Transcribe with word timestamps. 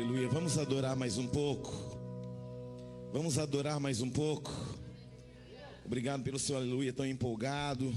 Aleluia. 0.00 0.28
Vamos 0.30 0.56
adorar 0.56 0.96
mais 0.96 1.18
um 1.18 1.26
pouco. 1.26 1.70
Vamos 3.12 3.38
adorar 3.38 3.78
mais 3.78 4.00
um 4.00 4.08
pouco. 4.08 4.50
Obrigado 5.84 6.22
pelo 6.22 6.38
seu 6.38 6.56
aleluia 6.56 6.90
tão 6.90 7.04
empolgado. 7.04 7.94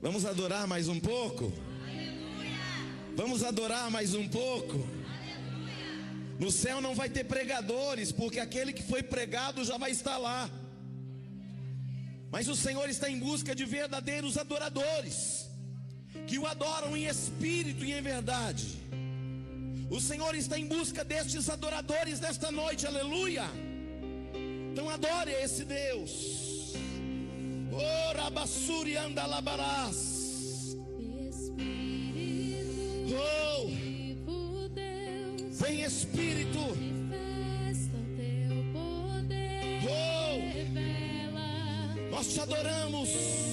Vamos 0.00 0.24
adorar 0.24 0.68
mais 0.68 0.86
um 0.86 1.00
pouco. 1.00 1.52
Vamos 3.16 3.42
adorar 3.42 3.90
mais 3.90 4.14
um 4.14 4.28
pouco. 4.28 4.78
No 6.38 6.52
céu 6.52 6.80
não 6.80 6.94
vai 6.94 7.10
ter 7.10 7.24
pregadores, 7.24 8.12
porque 8.12 8.38
aquele 8.38 8.72
que 8.72 8.84
foi 8.84 9.02
pregado 9.02 9.64
já 9.64 9.76
vai 9.78 9.90
estar 9.90 10.16
lá. 10.16 10.48
Mas 12.30 12.46
o 12.46 12.54
Senhor 12.54 12.88
está 12.88 13.10
em 13.10 13.18
busca 13.18 13.52
de 13.52 13.64
verdadeiros 13.64 14.38
adoradores, 14.38 15.50
que 16.28 16.38
o 16.38 16.46
adoram 16.46 16.96
em 16.96 17.06
espírito 17.06 17.84
e 17.84 17.92
em 17.92 18.00
verdade. 18.00 18.78
O 19.90 20.00
Senhor 20.00 20.36
está 20.36 20.56
em 20.56 20.66
busca 20.66 21.02
destes 21.04 21.50
adoradores 21.50 22.20
nesta 22.20 22.52
noite, 22.52 22.86
aleluia. 22.86 23.44
Então 24.70 24.88
adore 24.88 25.32
esse 25.32 25.64
Deus. 25.64 26.74
Ora 27.72 28.30
basuri 28.30 28.96
andalabarás. 28.96 30.76
Oh, 33.12 33.66
Vivo 33.66 34.68
Deus, 34.68 35.60
vem 35.60 35.82
Espírito. 35.82 36.60
Oh, 39.82 40.52
Revela 40.52 42.10
nós 42.10 42.32
te 42.32 42.40
adoramos. 42.40 43.49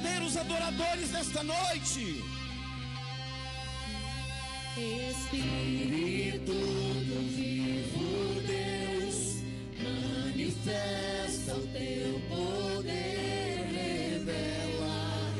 Verdadeiros 0.00 0.36
adoradores 0.36 1.10
nesta 1.12 1.42
noite? 1.42 2.22
Espírito 5.10 6.52
do 6.52 7.20
vivo 7.36 8.40
Deus, 8.46 9.42
manifesta 9.82 11.54
o 11.54 11.66
teu 11.68 12.20
poder. 12.28 13.66
Revela 13.72 15.34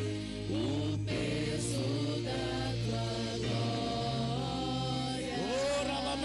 o 0.51 0.99
peso 1.05 2.23
da 2.23 2.75
tua 2.85 3.39
glória. 3.39 5.35
ora 5.81 5.95
alaba. 5.95 6.21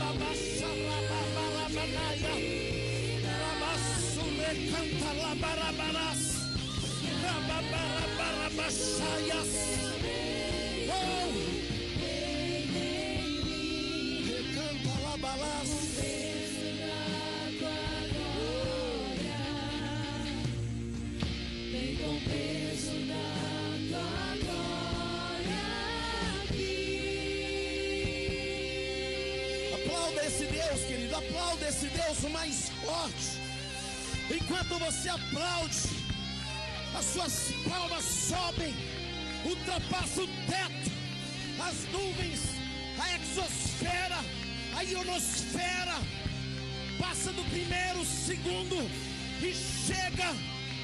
Ora 0.00 0.22
Deus, 30.68 30.80
querido. 30.84 31.16
Aplauda 31.16 31.68
esse 31.68 31.86
Deus 31.86 32.32
mais 32.32 32.70
forte. 32.84 33.40
Enquanto 34.30 34.78
você 34.78 35.08
aplaude, 35.08 35.78
as 36.96 37.04
suas 37.06 37.52
palmas 37.68 38.04
sobem, 38.04 38.74
ultrapassam 39.44 40.24
o 40.24 40.28
teto, 40.46 40.90
as 41.60 41.84
nuvens, 41.92 42.40
a 42.98 43.16
exosfera, 43.16 44.18
a 44.76 44.82
ionosfera, 44.84 45.96
passa 46.98 47.32
do 47.32 47.44
primeiro, 47.50 48.04
segundo 48.04 48.76
e 49.42 49.54
chega 49.54 50.28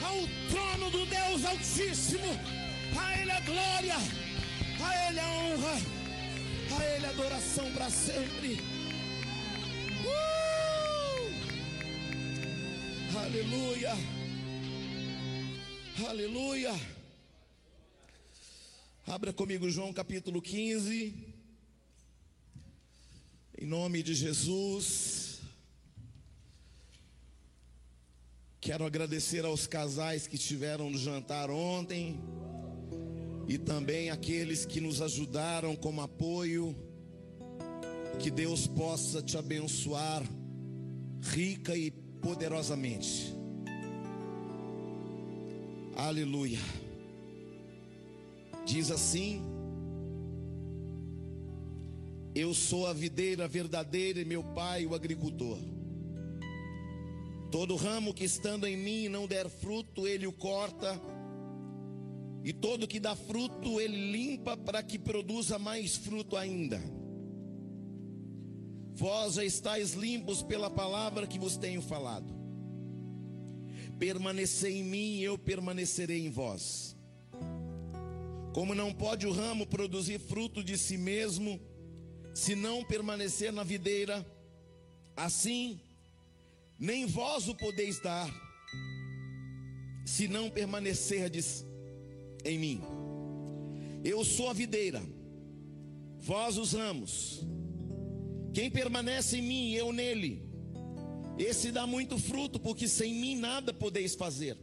ao 0.02 0.18
trono 0.50 0.90
do 0.90 1.06
Deus 1.06 1.44
Altíssimo. 1.44 2.38
A 2.98 3.20
Ele 3.20 3.30
a 3.30 3.40
glória, 3.40 3.94
a 3.94 5.08
Ele 5.08 5.20
a 5.20 5.28
honra, 5.28 5.80
a 6.78 6.84
Ele 6.84 7.06
a 7.06 7.10
adoração 7.10 7.70
para 7.72 7.90
sempre. 7.90 8.77
Aleluia, 13.24 13.92
aleluia. 16.08 16.72
Abra 19.06 19.32
comigo 19.32 19.68
João 19.68 19.92
capítulo 19.92 20.40
15. 20.40 21.12
Em 23.60 23.66
nome 23.66 24.04
de 24.04 24.14
Jesus. 24.14 25.40
Quero 28.60 28.86
agradecer 28.86 29.44
aos 29.44 29.66
casais 29.66 30.28
que 30.28 30.36
estiveram 30.36 30.88
no 30.88 30.96
jantar 30.96 31.50
ontem 31.50 32.20
e 33.48 33.58
também 33.58 34.10
aqueles 34.10 34.64
que 34.64 34.80
nos 34.80 35.02
ajudaram 35.02 35.74
como 35.74 36.02
apoio. 36.02 36.74
Que 38.20 38.30
Deus 38.30 38.68
possa 38.68 39.20
te 39.20 39.36
abençoar 39.36 40.22
rica 41.20 41.76
e 41.76 42.07
poderosamente. 42.20 43.34
Aleluia. 45.96 46.60
Diz 48.64 48.90
assim: 48.90 49.42
Eu 52.34 52.54
sou 52.54 52.86
a 52.86 52.92
videira 52.92 53.48
verdadeira 53.48 54.20
e 54.20 54.24
meu 54.24 54.44
pai 54.44 54.86
o 54.86 54.94
agricultor. 54.94 55.58
Todo 57.50 57.76
ramo 57.76 58.12
que 58.12 58.24
estando 58.24 58.66
em 58.66 58.76
mim 58.76 59.08
não 59.08 59.26
der 59.26 59.48
fruto, 59.48 60.06
ele 60.06 60.26
o 60.26 60.32
corta, 60.32 61.00
e 62.44 62.52
todo 62.52 62.86
que 62.86 63.00
dá 63.00 63.16
fruto, 63.16 63.80
ele 63.80 64.12
limpa 64.12 64.56
para 64.56 64.82
que 64.82 64.98
produza 64.98 65.58
mais 65.58 65.96
fruto 65.96 66.36
ainda. 66.36 66.80
Vós 68.98 69.34
já 69.34 69.44
estáis 69.44 69.92
limpos 69.92 70.42
pela 70.42 70.68
palavra 70.68 71.24
que 71.24 71.38
vos 71.38 71.56
tenho 71.56 71.80
falado. 71.80 72.34
Permanecei 73.96 74.78
em 74.78 74.82
mim, 74.82 75.20
eu 75.20 75.38
permanecerei 75.38 76.26
em 76.26 76.30
vós. 76.30 76.96
Como 78.52 78.74
não 78.74 78.92
pode 78.92 79.24
o 79.24 79.30
ramo 79.30 79.68
produzir 79.68 80.18
fruto 80.18 80.64
de 80.64 80.76
si 80.76 80.98
mesmo, 80.98 81.60
se 82.34 82.56
não 82.56 82.84
permanecer 82.84 83.52
na 83.52 83.62
videira, 83.62 84.26
assim 85.16 85.80
nem 86.76 87.06
vós 87.06 87.46
o 87.46 87.54
podeis 87.54 88.00
dar, 88.00 88.28
se 90.04 90.26
não 90.26 90.50
permanecerdes 90.50 91.64
em 92.44 92.58
mim. 92.58 92.80
Eu 94.02 94.24
sou 94.24 94.50
a 94.50 94.52
videira, 94.52 95.00
vós 96.18 96.58
os 96.58 96.72
ramos. 96.72 97.46
Quem 98.52 98.70
permanece 98.70 99.38
em 99.38 99.42
mim, 99.42 99.72
eu 99.72 99.92
nele, 99.92 100.48
esse 101.38 101.70
dá 101.70 101.86
muito 101.86 102.18
fruto, 102.18 102.58
porque 102.58 102.88
sem 102.88 103.14
mim 103.14 103.36
nada 103.36 103.72
podeis 103.72 104.14
fazer. 104.14 104.56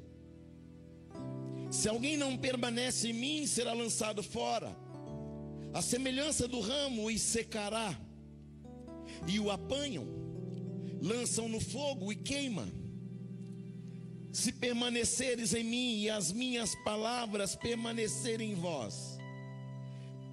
Se 1.72 1.88
alguém 1.88 2.18
não 2.18 2.38
permanece 2.38 3.10
em 3.10 3.14
mim, 3.14 3.48
será 3.48 3.74
lançado 3.74 4.22
fora. 4.22 4.76
A 5.74 5.82
semelhança 5.82 6.48
do 6.48 6.60
ramo 6.60 7.10
e 7.10 7.18
secará, 7.18 7.98
e 9.28 9.40
o 9.40 9.50
apanham 9.50 10.06
lançam 11.02 11.48
no 11.48 11.60
fogo 11.60 12.12
e 12.12 12.16
queima. 12.16 12.68
Se 14.34 14.52
permaneceres 14.52 15.54
em 15.54 15.64
mim 15.64 16.02
e 16.02 16.10
as 16.10 16.32
minhas 16.32 16.76
palavras 16.84 17.56
permanecerem 17.56 18.52
em 18.52 18.56
vós, 18.56 19.18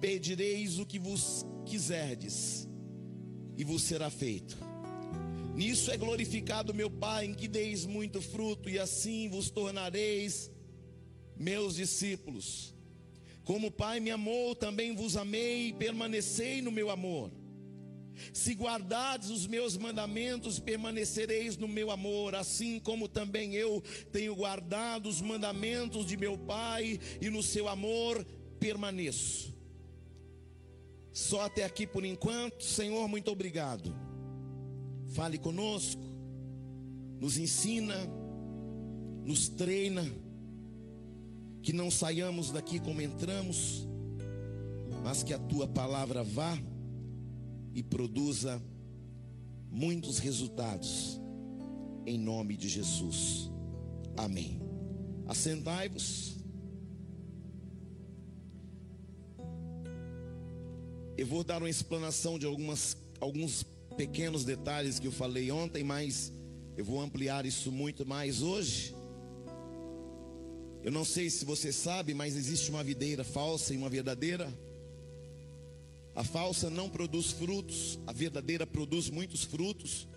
pedireis 0.01 0.77
o 0.77 0.85
que 0.85 0.99
vos 0.99 1.45
quiserdes 1.65 2.67
e 3.57 3.63
vos 3.63 3.83
será 3.83 4.09
feito. 4.09 4.57
Nisso 5.55 5.91
é 5.91 5.97
glorificado 5.97 6.73
meu 6.73 6.89
Pai, 6.89 7.25
em 7.25 7.33
que 7.33 7.47
deis 7.47 7.85
muito 7.85 8.21
fruto, 8.21 8.69
e 8.69 8.79
assim 8.79 9.29
vos 9.29 9.49
tornareis 9.49 10.51
meus 11.37 11.75
discípulos. 11.75 12.73
Como 13.43 13.67
o 13.67 13.71
Pai 13.71 13.99
me 13.99 14.09
amou, 14.09 14.55
também 14.55 14.95
vos 14.95 15.15
amei, 15.15 15.67
e 15.67 15.73
permanecei 15.73 16.61
no 16.61 16.71
meu 16.71 16.89
amor. 16.89 17.31
Se 18.31 18.53
guardardes 18.53 19.29
os 19.29 19.45
meus 19.45 19.77
mandamentos, 19.77 20.59
permanecereis 20.59 21.57
no 21.57 21.67
meu 21.67 21.91
amor, 21.91 22.35
assim 22.35 22.79
como 22.79 23.07
também 23.07 23.53
eu 23.53 23.83
tenho 24.11 24.35
guardado 24.35 25.07
os 25.07 25.21
mandamentos 25.21 26.05
de 26.05 26.17
meu 26.17 26.37
Pai, 26.37 26.99
e 27.21 27.29
no 27.29 27.43
seu 27.43 27.67
amor 27.67 28.25
permaneço. 28.59 29.52
Só 31.13 31.41
até 31.41 31.63
aqui 31.63 31.85
por 31.85 32.03
enquanto, 32.03 32.63
Senhor, 32.63 33.07
muito 33.07 33.29
obrigado. 33.29 33.95
Fale 35.13 35.37
conosco, 35.37 36.01
nos 37.19 37.37
ensina, 37.37 37.95
nos 39.23 39.47
treina, 39.47 40.03
que 41.61 41.71
não 41.71 41.91
saiamos 41.91 42.49
daqui 42.49 42.79
como 42.79 42.99
entramos, 42.99 43.87
mas 45.03 45.21
que 45.21 45.33
a 45.33 45.39
tua 45.39 45.67
palavra 45.67 46.23
vá 46.23 46.57
e 47.75 47.83
produza 47.83 48.59
muitos 49.69 50.17
resultados, 50.17 51.21
em 52.07 52.17
nome 52.17 52.57
de 52.57 52.67
Jesus. 52.67 53.51
Amém. 54.17 54.59
Assentai-vos. 55.27 56.32
Eu 61.23 61.27
vou 61.27 61.41
dar 61.41 61.63
uma 61.63 61.69
explanação 61.69 62.37
de 62.37 62.45
algumas, 62.45 62.97
alguns 63.21 63.63
pequenos 63.95 64.43
detalhes 64.43 64.99
que 64.99 65.07
eu 65.07 65.11
falei 65.13 65.49
ontem, 65.51 65.81
mas 65.81 66.33
eu 66.75 66.83
vou 66.83 66.99
ampliar 66.99 67.45
isso 67.45 67.71
muito 67.71 68.05
mais 68.05 68.41
hoje. 68.41 68.93
Eu 70.83 70.91
não 70.91 71.05
sei 71.05 71.29
se 71.29 71.45
você 71.45 71.71
sabe, 71.71 72.13
mas 72.13 72.35
existe 72.35 72.69
uma 72.69 72.83
videira 72.83 73.23
falsa 73.23 73.73
e 73.73 73.77
uma 73.77 73.87
verdadeira. 73.87 74.53
A 76.13 76.25
falsa 76.25 76.69
não 76.69 76.89
produz 76.89 77.31
frutos, 77.31 77.97
a 78.05 78.11
verdadeira 78.11 78.67
produz 78.67 79.09
muitos 79.09 79.45
frutos. 79.45 80.09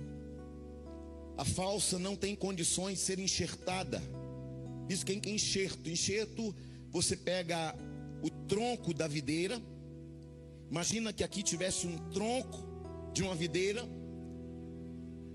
A 1.39 1.45
falsa 1.45 2.01
não 2.01 2.17
tem 2.17 2.35
condições 2.35 2.99
de 2.99 3.05
ser 3.05 3.21
enxertada. 3.21 4.03
Isso 4.89 5.07
quem 5.07 5.21
que 5.21 5.31
é 5.31 5.35
enxerto? 5.35 5.89
Enxerto, 5.89 6.53
você 6.91 7.17
pega 7.17 7.77
o 8.21 8.29
tronco 8.49 8.93
da 8.93 9.07
videira. 9.07 9.63
Imagina 10.71 11.13
que 11.13 11.23
aqui 11.23 11.43
tivesse 11.43 11.87
um 11.87 11.97
tronco 12.11 12.59
de 13.13 13.23
uma 13.23 13.35
videira. 13.35 13.85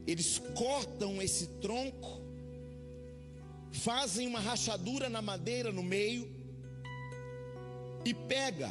Eles 0.06 0.40
cortam 0.56 1.22
esse 1.22 1.48
tronco, 1.60 2.22
fazem 3.72 4.28
uma 4.28 4.40
rachadura 4.40 5.10
na 5.10 5.22
madeira 5.22 5.72
no 5.72 5.84
meio 5.84 6.30
e 8.04 8.14
pega 8.14 8.70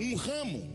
um 0.00 0.14
ramo 0.16 0.74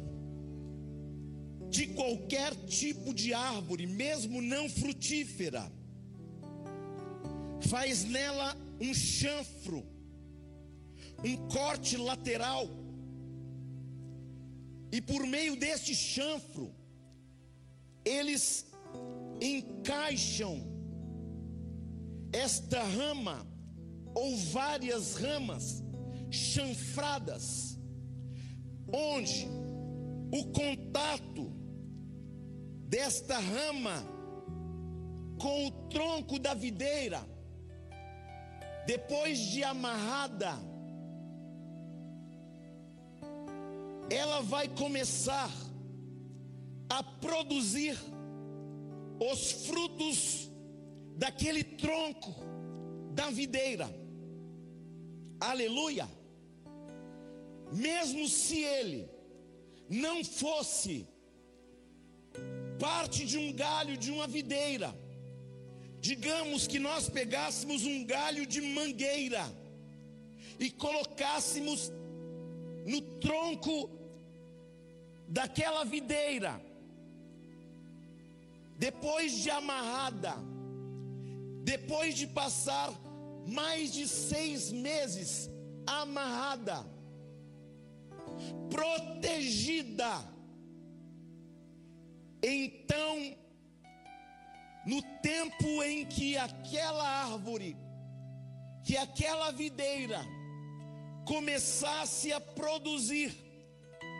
de 1.69 1.87
qualquer 1.87 2.55
tipo 2.65 3.13
de 3.13 3.33
árvore, 3.33 3.85
mesmo 3.85 4.41
não 4.41 4.67
frutífera, 4.67 5.71
faz 7.67 8.03
nela 8.05 8.57
um 8.81 8.93
chanfro, 8.93 9.85
um 11.23 11.35
corte 11.49 11.95
lateral, 11.95 12.67
e 14.91 15.01
por 15.01 15.25
meio 15.25 15.55
deste 15.55 15.93
chanfro, 15.95 16.73
eles 18.03 18.65
encaixam 19.41 20.67
esta 22.31 22.81
rama 22.83 23.45
ou 24.15 24.35
várias 24.37 25.15
ramas 25.15 25.83
chanfradas, 26.31 27.77
onde 28.91 29.47
o 30.31 30.45
contato 30.51 31.51
desta 32.87 33.37
rama 33.39 34.03
com 35.39 35.67
o 35.67 35.71
tronco 35.89 36.37
da 36.37 36.53
videira, 36.53 37.25
depois 38.85 39.39
de 39.39 39.63
amarrada, 39.63 40.68
ela 44.09 44.41
vai 44.41 44.67
começar 44.67 45.51
a 46.89 47.03
produzir 47.03 47.97
os 49.19 49.51
frutos 49.67 50.49
daquele 51.15 51.63
tronco 51.63 52.33
da 53.13 53.29
videira. 53.29 53.89
Aleluia. 55.39 56.09
Mesmo 57.71 58.27
se 58.27 58.63
ele 58.63 59.07
não 59.87 60.23
fosse 60.23 61.07
parte 62.79 63.25
de 63.25 63.37
um 63.37 63.53
galho 63.53 63.95
de 63.97 64.09
uma 64.09 64.27
videira, 64.27 64.95
digamos 65.99 66.65
que 66.65 66.79
nós 66.79 67.09
pegássemos 67.09 67.85
um 67.85 68.03
galho 68.05 68.45
de 68.45 68.61
mangueira 68.61 69.43
e 70.59 70.71
colocássemos 70.71 71.91
no 72.85 73.01
tronco 73.19 73.98
daquela 75.29 75.85
videira, 75.85 76.59
depois 78.77 79.31
de 79.33 79.49
amarrada, 79.51 80.33
depois 81.63 82.15
de 82.15 82.25
passar 82.25 82.91
mais 83.45 83.93
de 83.93 84.07
seis 84.07 84.71
meses 84.71 85.49
amarrada, 85.85 86.83
protegida, 88.69 90.11
então, 92.41 93.35
no 94.85 95.01
tempo 95.21 95.83
em 95.83 96.05
que 96.05 96.37
aquela 96.37 97.07
árvore, 97.07 97.77
que 98.83 98.97
aquela 98.97 99.51
videira 99.51 100.21
começasse 101.25 102.31
a 102.31 102.39
produzir 102.39 103.35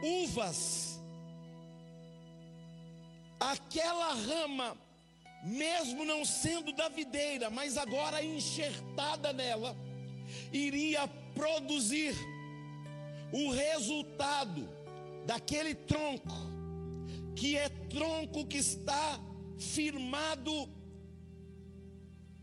uvas, 0.04 0.99
aquela 3.40 4.14
rama, 4.14 4.78
mesmo 5.44 6.04
não 6.04 6.26
sendo 6.26 6.74
da 6.74 6.90
videira, 6.90 7.50
mas 7.50 7.78
agora 7.78 8.24
enxertada 8.24 9.32
nela, 9.32 9.76
iria 10.52 11.08
produzir 11.34 12.14
o 13.32 13.52
resultado 13.52 14.68
daquele 15.26 15.74
tronco, 15.74 16.36
que 17.36 17.56
é 17.56 17.70
tronco 17.70 18.46
que 18.46 18.58
está 18.58 19.20
firmado 19.58 20.70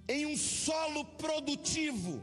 em 0.09 0.25
um 0.27 0.37
solo 0.37 1.05
produtivo, 1.05 2.21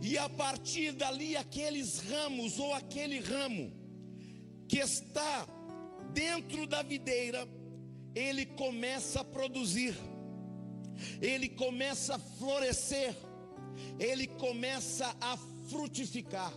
e 0.00 0.18
a 0.18 0.28
partir 0.28 0.92
dali 0.92 1.34
aqueles 1.34 1.98
ramos 2.00 2.58
ou 2.58 2.74
aquele 2.74 3.20
ramo 3.20 3.72
que 4.68 4.78
está 4.78 5.46
dentro 6.12 6.66
da 6.66 6.82
videira, 6.82 7.48
ele 8.14 8.46
começa 8.46 9.20
a 9.20 9.24
produzir, 9.24 9.94
ele 11.20 11.48
começa 11.48 12.14
a 12.14 12.18
florescer, 12.18 13.14
ele 13.98 14.26
começa 14.26 15.14
a 15.20 15.36
frutificar. 15.68 16.52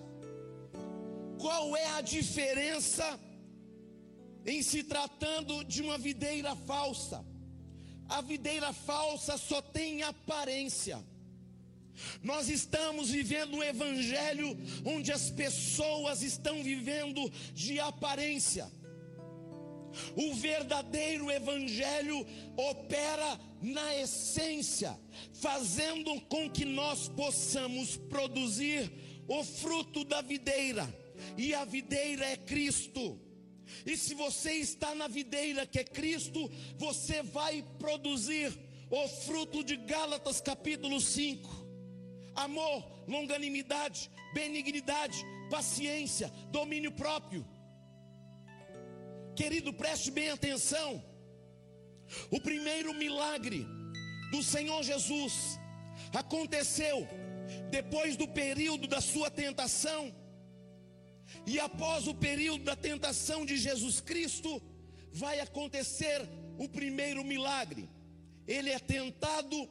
Qual 1.39 1.75
é 1.75 1.85
a 1.91 2.01
diferença 2.01 3.19
em 4.45 4.61
se 4.61 4.83
tratando 4.83 5.63
de 5.63 5.81
uma 5.81 5.97
videira 5.97 6.55
falsa? 6.55 7.25
A 8.07 8.21
videira 8.21 8.71
falsa 8.71 9.37
só 9.37 9.61
tem 9.61 10.03
aparência. 10.03 11.03
Nós 12.21 12.47
estamos 12.47 13.09
vivendo 13.09 13.55
um 13.55 13.63
evangelho 13.63 14.55
onde 14.85 15.11
as 15.11 15.29
pessoas 15.29 16.21
estão 16.21 16.63
vivendo 16.63 17.29
de 17.53 17.79
aparência. 17.79 18.71
O 20.15 20.33
verdadeiro 20.33 21.29
evangelho 21.31 22.25
opera 22.55 23.39
na 23.61 23.95
essência, 23.95 24.97
fazendo 25.33 26.19
com 26.21 26.49
que 26.49 26.65
nós 26.65 27.09
possamos 27.09 27.97
produzir 27.97 28.91
o 29.27 29.43
fruto 29.43 30.03
da 30.03 30.21
videira, 30.21 30.87
e 31.37 31.53
a 31.53 31.65
videira 31.65 32.25
é 32.25 32.37
Cristo. 32.37 33.19
E 33.85 33.97
se 33.97 34.13
você 34.13 34.53
está 34.53 34.95
na 34.95 35.07
videira 35.07 35.65
que 35.65 35.79
é 35.79 35.83
Cristo, 35.83 36.49
você 36.77 37.21
vai 37.21 37.63
produzir 37.77 38.57
o 38.89 39.07
fruto 39.07 39.63
de 39.63 39.75
Gálatas 39.75 40.39
capítulo 40.39 41.01
5 41.01 41.67
amor, 42.37 42.85
longanimidade, 43.07 44.09
benignidade, 44.33 45.25
paciência, 45.49 46.31
domínio 46.51 46.91
próprio. 46.91 47.45
Querido, 49.39 49.71
preste 49.71 50.09
bem 50.09 50.29
atenção. 50.31 51.03
O 52.31 52.39
primeiro 52.41 52.91
milagre 52.93 53.67
do 54.31 54.41
Senhor 54.41 54.81
Jesus 54.81 55.59
aconteceu 56.11 57.07
depois 57.69 58.17
do 58.17 58.27
período 58.27 58.87
da 58.87 58.99
sua 58.99 59.29
tentação. 59.29 60.13
E 61.45 61.59
após 61.59 62.07
o 62.07 62.15
período 62.15 62.63
da 62.63 62.75
tentação 62.75 63.45
de 63.45 63.57
Jesus 63.57 64.01
Cristo, 64.01 64.61
vai 65.13 65.39
acontecer 65.39 66.27
o 66.57 66.67
primeiro 66.67 67.23
milagre. 67.23 67.87
Ele 68.47 68.71
é 68.71 68.79
tentado, 68.79 69.69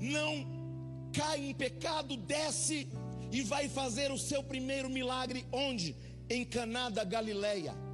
não 0.00 1.10
cai 1.12 1.40
em 1.40 1.54
pecado, 1.54 2.16
desce 2.16 2.88
e 3.32 3.42
vai 3.42 3.68
fazer 3.68 4.12
o 4.12 4.18
seu 4.18 4.44
primeiro 4.44 4.88
milagre 4.88 5.44
onde? 5.50 5.96
Em 6.30 6.44
Caná 6.44 6.88
da 6.88 7.02
Galileia. 7.02 7.85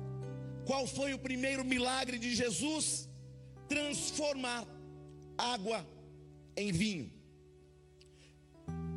Qual 0.66 0.86
foi 0.86 1.12
o 1.14 1.18
primeiro 1.18 1.64
milagre 1.64 2.18
de 2.18 2.34
Jesus? 2.34 3.08
Transformar 3.68 4.64
água 5.36 5.84
em 6.56 6.70
vinho. 6.70 7.10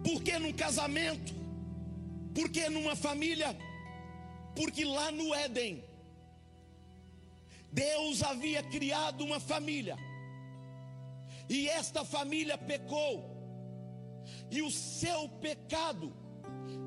Por 0.04 0.22
que 0.22 0.38
num 0.38 0.54
casamento? 0.54 1.34
Por 2.34 2.50
que 2.50 2.70
numa 2.70 2.96
família? 2.96 3.58
Porque 4.56 4.86
lá 4.86 5.12
no 5.12 5.34
Éden, 5.34 5.84
Deus 7.72 8.22
havia 8.22 8.62
criado 8.64 9.24
uma 9.24 9.40
família, 9.40 9.98
e 11.50 11.68
esta 11.68 12.06
família 12.06 12.58
pecou, 12.58 13.14
e 14.50 14.62
o 14.62 14.72
seu 14.72 15.28
pecado 15.42 16.14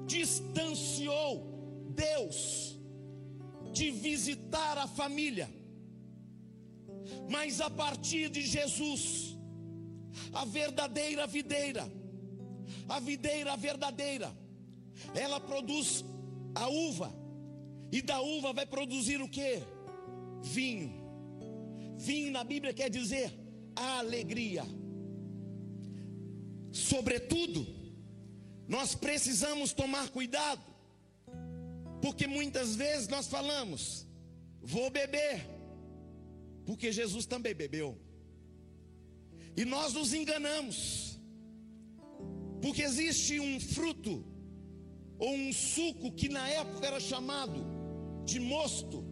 distanciou 0.07 1.87
Deus 1.91 2.78
de 3.73 3.91
visitar 3.91 4.79
a 4.79 4.87
família. 4.87 5.49
Mas 7.31 7.61
a 7.61 7.71
partir 7.71 8.29
de 8.29 8.43
Jesus, 8.43 9.37
a 10.33 10.45
verdadeira 10.45 11.27
videira, 11.27 11.91
a 12.89 13.01
videira 13.01 13.57
verdadeira, 13.57 14.33
ela 15.15 15.41
produz 15.41 16.05
a 16.55 16.69
uva, 16.69 17.13
e 17.91 18.03
da 18.03 18.21
uva 18.21 18.53
vai 18.53 18.67
produzir 18.67 19.21
o 19.21 19.29
que? 19.29 19.63
Vinho. 20.43 20.93
Vinho 21.97 22.33
na 22.33 22.45
Bíblia 22.45 22.73
quer 22.73 22.91
dizer 22.91 23.33
alegria. 23.75 24.65
Sobretudo, 26.71 27.67
nós 28.67 28.95
precisamos 28.95 29.73
tomar 29.73 30.11
cuidado, 30.11 30.61
porque 32.01 32.27
muitas 32.27 32.77
vezes 32.77 33.09
nós 33.09 33.27
falamos, 33.27 34.07
vou 34.61 34.91
beber, 34.91 35.45
porque 36.65 36.93
Jesus 36.93 37.27
também 37.27 37.55
bebeu, 37.55 37.99
e 39.57 39.65
nós 39.65 39.93
nos 39.93 40.13
enganamos, 40.13 41.19
porque 42.63 42.83
existe 42.83 43.41
um 43.41 43.59
fruto, 43.61 44.25
ou 45.19 45.35
um 45.35 45.53
suco, 45.53 46.13
que 46.13 46.29
na 46.29 46.49
época 46.49 46.87
era 46.87 47.01
chamado 47.01 47.65
de 48.25 48.39
mosto, 48.39 49.05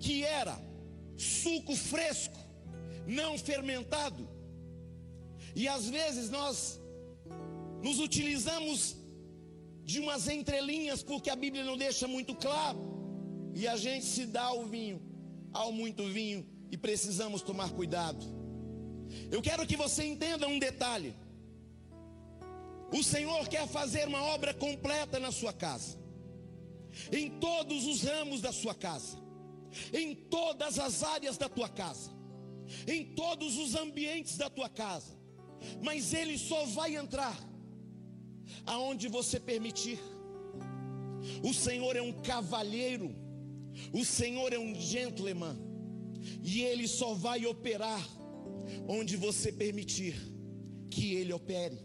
que 0.00 0.24
era 0.24 0.58
suco 1.16 1.76
fresco, 1.76 2.38
não 3.06 3.38
fermentado, 3.38 4.28
e 5.54 5.68
às 5.68 5.88
vezes 5.88 6.30
nós 6.30 6.80
nos 7.82 8.00
utilizamos 8.00 8.96
de 9.88 9.98
umas 10.00 10.28
entrelinhas 10.28 11.02
porque 11.02 11.30
a 11.30 11.36
Bíblia 11.44 11.64
não 11.64 11.76
deixa 11.76 12.06
muito 12.06 12.34
claro. 12.34 12.78
E 13.54 13.66
a 13.66 13.76
gente 13.76 14.04
se 14.04 14.26
dá 14.26 14.42
ao 14.42 14.66
vinho, 14.66 15.00
ao 15.52 15.72
muito 15.72 16.06
vinho, 16.06 16.46
e 16.70 16.76
precisamos 16.76 17.40
tomar 17.40 17.70
cuidado. 17.70 18.22
Eu 19.30 19.40
quero 19.40 19.66
que 19.66 19.78
você 19.84 20.04
entenda 20.04 20.46
um 20.46 20.58
detalhe. 20.58 21.14
O 22.92 23.02
Senhor 23.02 23.48
quer 23.48 23.66
fazer 23.66 24.06
uma 24.06 24.22
obra 24.34 24.52
completa 24.52 25.18
na 25.18 25.32
sua 25.32 25.54
casa, 25.54 25.98
em 27.10 27.30
todos 27.40 27.86
os 27.86 28.02
ramos 28.02 28.42
da 28.42 28.52
sua 28.52 28.74
casa, 28.74 29.16
em 29.92 30.14
todas 30.14 30.78
as 30.78 31.02
áreas 31.02 31.38
da 31.38 31.48
tua 31.48 31.68
casa, 31.68 32.10
em 32.86 33.14
todos 33.14 33.56
os 33.56 33.74
ambientes 33.74 34.36
da 34.36 34.50
tua 34.50 34.68
casa 34.68 35.18
mas 35.82 36.12
ele 36.14 36.38
só 36.38 36.64
vai 36.66 36.96
entrar 36.96 37.36
aonde 38.66 39.08
você 39.08 39.38
permitir. 39.38 39.98
O 41.42 41.52
Senhor 41.52 41.96
é 41.96 42.02
um 42.02 42.12
cavalheiro, 42.12 43.14
o 43.92 44.04
Senhor 44.04 44.52
é 44.52 44.58
um 44.58 44.74
gentleman, 44.74 45.56
e 46.42 46.62
ele 46.62 46.86
só 46.86 47.14
vai 47.14 47.46
operar 47.46 48.06
onde 48.86 49.16
você 49.16 49.52
permitir. 49.52 50.14
que 50.90 51.14
Ele 51.14 51.32
opere. 51.32 51.78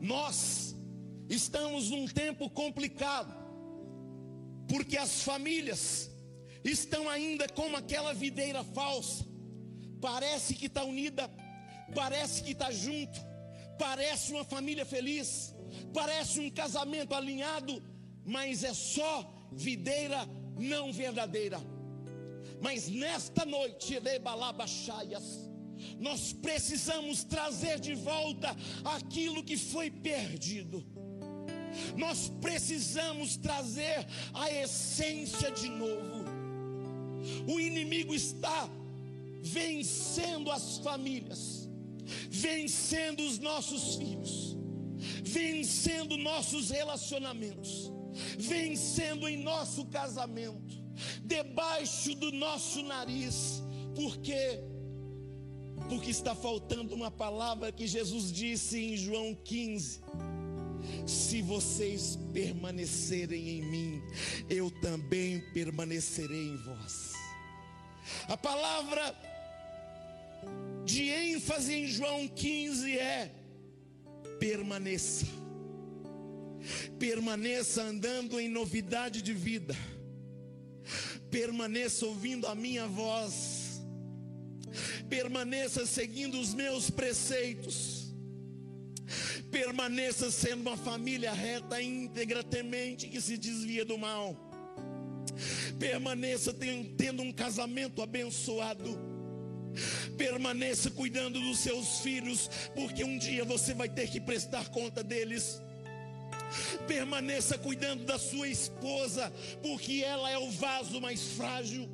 Nós 0.00 0.74
estamos 1.28 1.90
num 1.90 2.06
tempo 2.06 2.50
complicado, 2.50 3.32
porque 4.68 4.96
as 4.96 5.22
famílias 5.22 6.10
estão 6.64 7.08
ainda 7.08 7.48
como 7.48 7.76
aquela 7.76 8.12
videira 8.12 8.64
falsa, 8.64 9.24
parece 10.00 10.54
que 10.54 10.66
está 10.66 10.84
unida, 10.84 11.30
parece 11.94 12.42
que 12.42 12.52
está 12.52 12.70
junto, 12.70 13.20
parece 13.82 14.30
uma 14.32 14.44
família 14.44 14.86
feliz, 14.86 15.52
parece 15.92 16.38
um 16.38 16.48
casamento 16.48 17.14
alinhado, 17.14 17.82
mas 18.24 18.62
é 18.62 18.72
só 18.72 19.14
videira 19.50 20.20
não 20.56 20.92
verdadeira. 20.92 21.60
Mas 22.60 22.88
nesta 22.88 23.44
noite, 23.44 23.98
rebalabachaias, 23.98 25.24
nós 25.98 26.32
precisamos 26.32 27.24
trazer 27.24 27.80
de 27.80 27.94
volta 27.94 28.56
aquilo 28.84 29.42
que 29.42 29.56
foi 29.56 29.90
perdido. 29.90 30.86
Nós 31.96 32.30
precisamos 32.40 33.36
trazer 33.36 34.06
a 34.32 34.48
essência 34.48 35.50
de 35.50 35.68
novo. 35.68 36.24
O 37.52 37.58
inimigo 37.58 38.14
está 38.14 38.68
vencendo 39.42 40.52
as 40.52 40.78
famílias, 40.78 41.61
vencendo 42.30 43.20
os 43.20 43.38
nossos 43.38 43.96
filhos, 43.96 44.56
vencendo 45.24 46.16
nossos 46.16 46.70
relacionamentos, 46.70 47.92
vencendo 48.38 49.28
em 49.28 49.42
nosso 49.42 49.86
casamento, 49.86 50.76
debaixo 51.24 52.14
do 52.14 52.30
nosso 52.32 52.82
nariz, 52.82 53.62
porque 53.94 54.60
porque 55.88 56.10
está 56.10 56.34
faltando 56.34 56.94
uma 56.94 57.10
palavra 57.10 57.70
que 57.72 57.86
Jesus 57.86 58.32
disse 58.32 58.78
em 58.78 58.96
João 58.96 59.34
15. 59.34 60.00
Se 61.06 61.42
vocês 61.42 62.18
permanecerem 62.32 63.58
em 63.58 63.62
mim, 63.62 64.02
eu 64.48 64.70
também 64.80 65.40
permanecerei 65.52 66.48
em 66.48 66.56
vós. 66.56 67.12
A 68.28 68.36
palavra 68.36 69.14
de 70.84 71.08
ênfase 71.08 71.74
em 71.74 71.86
João 71.86 72.28
15 72.28 72.98
é: 72.98 73.32
permaneça. 74.38 75.26
Permaneça 76.98 77.82
andando 77.82 78.38
em 78.38 78.48
novidade 78.48 79.20
de 79.20 79.32
vida. 79.32 79.74
Permaneça 81.30 82.06
ouvindo 82.06 82.46
a 82.46 82.54
minha 82.54 82.86
voz 82.86 83.62
permaneça 85.08 85.84
seguindo 85.84 86.40
os 86.40 86.54
meus 86.54 86.88
preceitos, 86.88 88.14
permaneça 89.50 90.30
sendo 90.30 90.62
uma 90.62 90.76
família 90.76 91.32
reta, 91.32 91.82
íntegra, 91.82 92.42
temente, 92.42 93.08
que 93.08 93.20
se 93.20 93.36
desvia 93.36 93.84
do 93.84 93.98
mal, 93.98 94.34
permaneça 95.78 96.54
tendo 96.96 97.22
um 97.22 97.32
casamento 97.32 98.00
abençoado, 98.00 98.98
permaneça 100.16 100.90
cuidando 100.90 101.40
dos 101.40 101.58
seus 101.58 102.00
filhos, 102.00 102.50
porque 102.74 103.04
um 103.04 103.18
dia 103.18 103.44
você 103.44 103.74
vai 103.74 103.88
ter 103.88 104.08
que 104.08 104.20
prestar 104.20 104.68
conta 104.68 105.02
deles. 105.02 105.60
Permaneça 106.86 107.56
cuidando 107.56 108.04
da 108.04 108.18
sua 108.18 108.48
esposa, 108.48 109.32
porque 109.62 110.02
ela 110.04 110.30
é 110.30 110.38
o 110.38 110.50
vaso 110.50 111.00
mais 111.00 111.22
frágil 111.22 111.88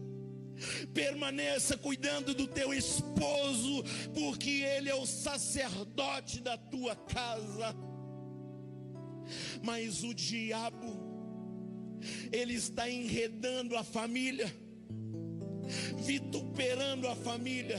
Permaneça 0.92 1.76
cuidando 1.76 2.34
do 2.34 2.46
teu 2.46 2.72
esposo, 2.74 3.84
porque 4.12 4.62
ele 4.62 4.88
é 4.88 4.94
o 4.94 5.06
sacerdote 5.06 6.40
da 6.40 6.56
tua 6.56 6.96
casa. 6.96 7.74
Mas 9.62 10.02
o 10.02 10.14
diabo, 10.14 10.98
ele 12.32 12.54
está 12.54 12.88
enredando 12.88 13.76
a 13.76 13.84
família, 13.84 14.52
vituperando 15.96 17.06
a 17.08 17.14
família, 17.14 17.78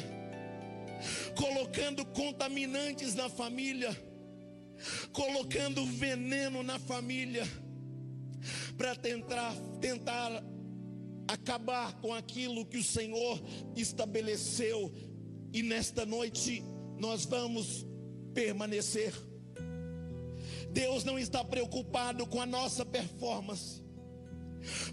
colocando 1.35 2.05
contaminantes 2.05 3.15
na 3.15 3.29
família, 3.29 3.95
colocando 5.11 5.85
veneno 5.85 6.63
na 6.63 6.79
família, 6.79 7.47
para 8.77 8.95
tentar, 8.95 9.53
tentar 9.81 10.43
acabar 11.27 11.99
com 11.99 12.13
aquilo 12.13 12.65
que 12.65 12.77
o 12.77 12.83
Senhor 12.83 13.41
estabeleceu, 13.75 14.93
e 15.51 15.61
nesta 15.63 16.05
noite 16.05 16.63
nós 16.97 17.25
vamos 17.25 17.85
permanecer. 18.33 19.13
Deus 20.71 21.03
não 21.03 21.17
está 21.17 21.43
preocupado 21.43 22.25
com 22.27 22.39
a 22.39 22.45
nossa 22.45 22.85
performance, 22.85 23.83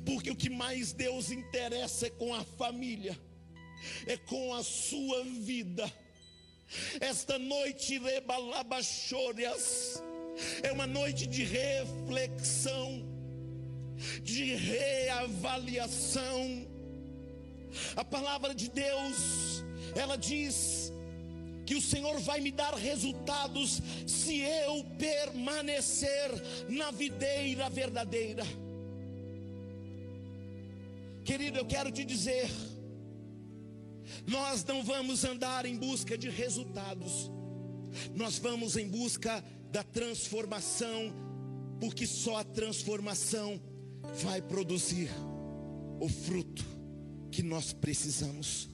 porque 0.04 0.30
o 0.30 0.36
que 0.36 0.50
mais 0.50 0.92
Deus 0.92 1.30
interessa 1.30 2.06
é 2.06 2.10
com 2.10 2.34
a 2.34 2.44
família, 2.44 3.18
é 4.06 4.16
com 4.16 4.54
a 4.54 4.62
sua 4.62 5.24
vida. 5.24 5.90
Esta 7.00 7.38
noite, 7.38 7.98
rebalabachorias, 7.98 10.02
é 10.62 10.72
uma 10.72 10.86
noite 10.86 11.26
de 11.26 11.44
reflexão 11.44 13.16
de 14.22 14.54
reavaliação. 14.54 16.66
A 17.94 18.04
palavra 18.04 18.54
de 18.54 18.70
Deus, 18.70 19.62
ela 19.94 20.16
diz 20.16 20.92
que 21.64 21.74
o 21.74 21.80
Senhor 21.80 22.18
vai 22.20 22.40
me 22.40 22.52
dar 22.52 22.74
resultados 22.74 23.80
se 24.06 24.40
eu 24.40 24.84
permanecer 24.98 26.30
na 26.68 26.90
videira 26.90 27.68
verdadeira. 27.68 28.44
Querido, 31.26 31.58
eu 31.58 31.66
quero 31.66 31.90
te 31.90 32.04
dizer, 32.04 32.48
nós 34.28 34.64
não 34.64 34.84
vamos 34.84 35.24
andar 35.24 35.66
em 35.66 35.76
busca 35.76 36.16
de 36.16 36.30
resultados, 36.30 37.28
nós 38.14 38.38
vamos 38.38 38.76
em 38.76 38.88
busca 38.88 39.42
da 39.72 39.82
transformação, 39.82 41.12
porque 41.80 42.06
só 42.06 42.36
a 42.36 42.44
transformação 42.44 43.60
vai 44.22 44.40
produzir 44.40 45.10
o 46.00 46.08
fruto 46.08 46.64
que 47.32 47.42
nós 47.42 47.72
precisamos. 47.72 48.70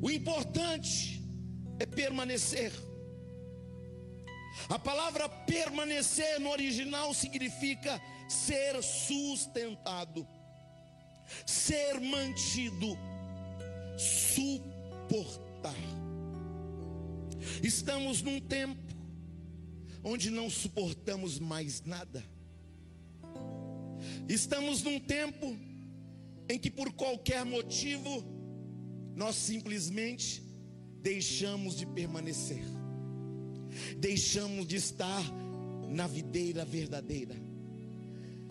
O 0.00 0.10
importante 0.10 1.22
é 1.78 1.84
permanecer. 1.84 2.72
A 4.68 4.78
palavra 4.78 5.28
permanecer 5.28 6.38
no 6.38 6.50
original 6.50 7.12
significa 7.14 8.00
ser 8.28 8.82
sustentado, 8.82 10.26
ser 11.46 12.00
mantido, 12.00 12.96
suportar. 13.98 15.74
Estamos 17.62 18.22
num 18.22 18.40
tempo 18.40 18.90
onde 20.02 20.30
não 20.30 20.48
suportamos 20.48 21.38
mais 21.38 21.82
nada. 21.82 22.24
Estamos 24.28 24.82
num 24.82 24.98
tempo 24.98 25.56
em 26.48 26.58
que, 26.58 26.70
por 26.70 26.92
qualquer 26.92 27.44
motivo, 27.44 28.24
nós 29.14 29.36
simplesmente 29.36 30.42
deixamos 31.02 31.76
de 31.76 31.86
permanecer, 31.86 32.62
deixamos 33.98 34.66
de 34.66 34.76
estar 34.76 35.22
na 35.88 36.06
videira 36.06 36.64
verdadeira. 36.64 37.34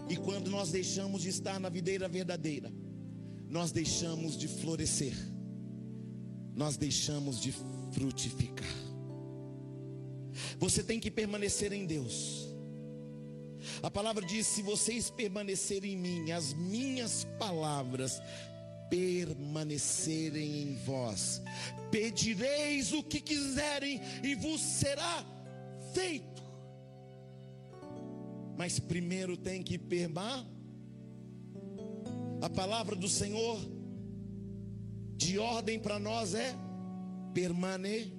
E 0.10 0.18
quando 0.18 0.50
nós 0.50 0.72
deixamos 0.72 1.22
de 1.22 1.30
estar 1.30 1.60
na 1.60 1.70
videira 1.70 2.08
verdadeira, 2.08 2.72
nós 3.48 3.72
deixamos 3.72 4.38
de 4.38 4.48
florescer, 4.48 5.14
nós 6.56 6.78
deixamos 6.78 7.40
de 7.40 7.54
frutificar. 7.92 8.68
Você 10.58 10.84
tem 10.84 11.00
que 11.00 11.12
permanecer 11.12 11.72
em 11.72 11.86
Deus. 11.86 12.48
A 13.82 13.90
palavra 13.90 14.26
diz: 14.26 14.48
se 14.48 14.62
vocês 14.62 15.10
permanecerem 15.10 15.94
em 15.94 15.98
mim, 15.98 16.32
as 16.32 16.54
minhas 16.54 17.26
palavras 17.38 18.22
permanecerem 18.89 20.63
em 20.63 20.75
vós, 20.86 21.41
pedireis 21.91 22.91
o 22.93 23.04
que 23.04 23.19
quiserem 23.21 24.02
e 24.23 24.36
vos 24.36 24.62
será 24.62 25.25
feito. 25.93 26.43
Mas 28.58 28.80
primeiro 28.80 29.38
tem 29.38 29.63
que 29.63 29.78
permanecer. 29.78 30.60
A 32.41 32.49
palavra 32.49 32.95
do 32.95 33.08
Senhor 33.08 33.60
de 35.15 35.38
ordem 35.38 35.78
para 35.78 35.99
nós 35.99 36.34
é 36.34 36.56
permanecer. 37.34 38.10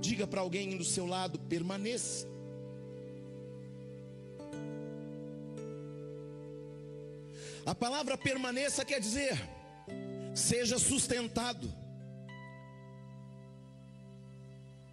Diga 0.00 0.26
para 0.26 0.40
alguém 0.40 0.76
do 0.76 0.84
seu 0.84 1.06
lado: 1.06 1.38
permaneça. 1.38 2.35
A 7.66 7.74
palavra 7.74 8.16
permaneça 8.16 8.84
quer 8.84 9.00
dizer, 9.00 9.36
seja 10.34 10.78
sustentado, 10.78 11.68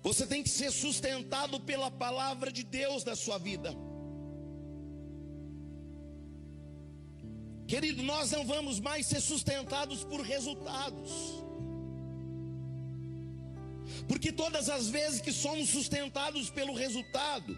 Você 0.03 0.27
tem 0.27 0.43
que 0.43 0.49
ser 0.49 0.69
sustentado 0.69 1.61
pela 1.61 1.89
palavra 1.89 2.51
de 2.51 2.61
Deus 2.61 3.05
na 3.05 3.15
sua 3.15 3.37
vida. 3.37 3.73
Querido, 7.65 8.03
nós 8.03 8.29
não 8.29 8.45
vamos 8.45 8.81
mais 8.81 9.07
ser 9.07 9.21
sustentados 9.21 10.03
por 10.03 10.19
resultados. 10.19 11.09
Porque 14.09 14.33
todas 14.33 14.67
as 14.67 14.89
vezes 14.89 15.21
que 15.21 15.31
somos 15.31 15.69
sustentados 15.69 16.49
pelo 16.49 16.73
resultado, 16.73 17.57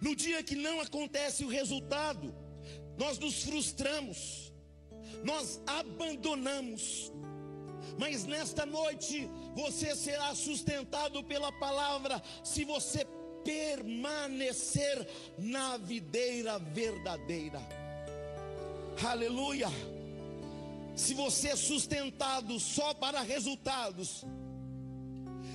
no 0.00 0.16
dia 0.16 0.42
que 0.42 0.56
não 0.56 0.80
acontece 0.80 1.44
o 1.44 1.48
resultado, 1.48 2.34
nós 3.02 3.18
nos 3.18 3.42
frustramos, 3.42 4.52
nós 5.24 5.60
abandonamos. 5.66 7.10
Mas 7.98 8.24
nesta 8.24 8.64
noite 8.64 9.28
você 9.56 9.96
será 9.96 10.32
sustentado 10.36 11.24
pela 11.24 11.50
palavra 11.50 12.22
se 12.44 12.64
você 12.64 13.04
permanecer 13.44 15.04
na 15.36 15.76
videira 15.78 16.60
verdadeira. 16.60 17.60
Aleluia. 19.04 19.68
Se 20.94 21.12
você 21.12 21.48
é 21.48 21.56
sustentado 21.56 22.60
só 22.60 22.94
para 22.94 23.20
resultados, 23.20 24.24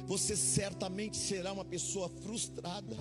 você 0.06 0.36
certamente 0.36 1.16
será 1.16 1.54
uma 1.54 1.64
pessoa 1.64 2.10
frustrada. 2.10 2.98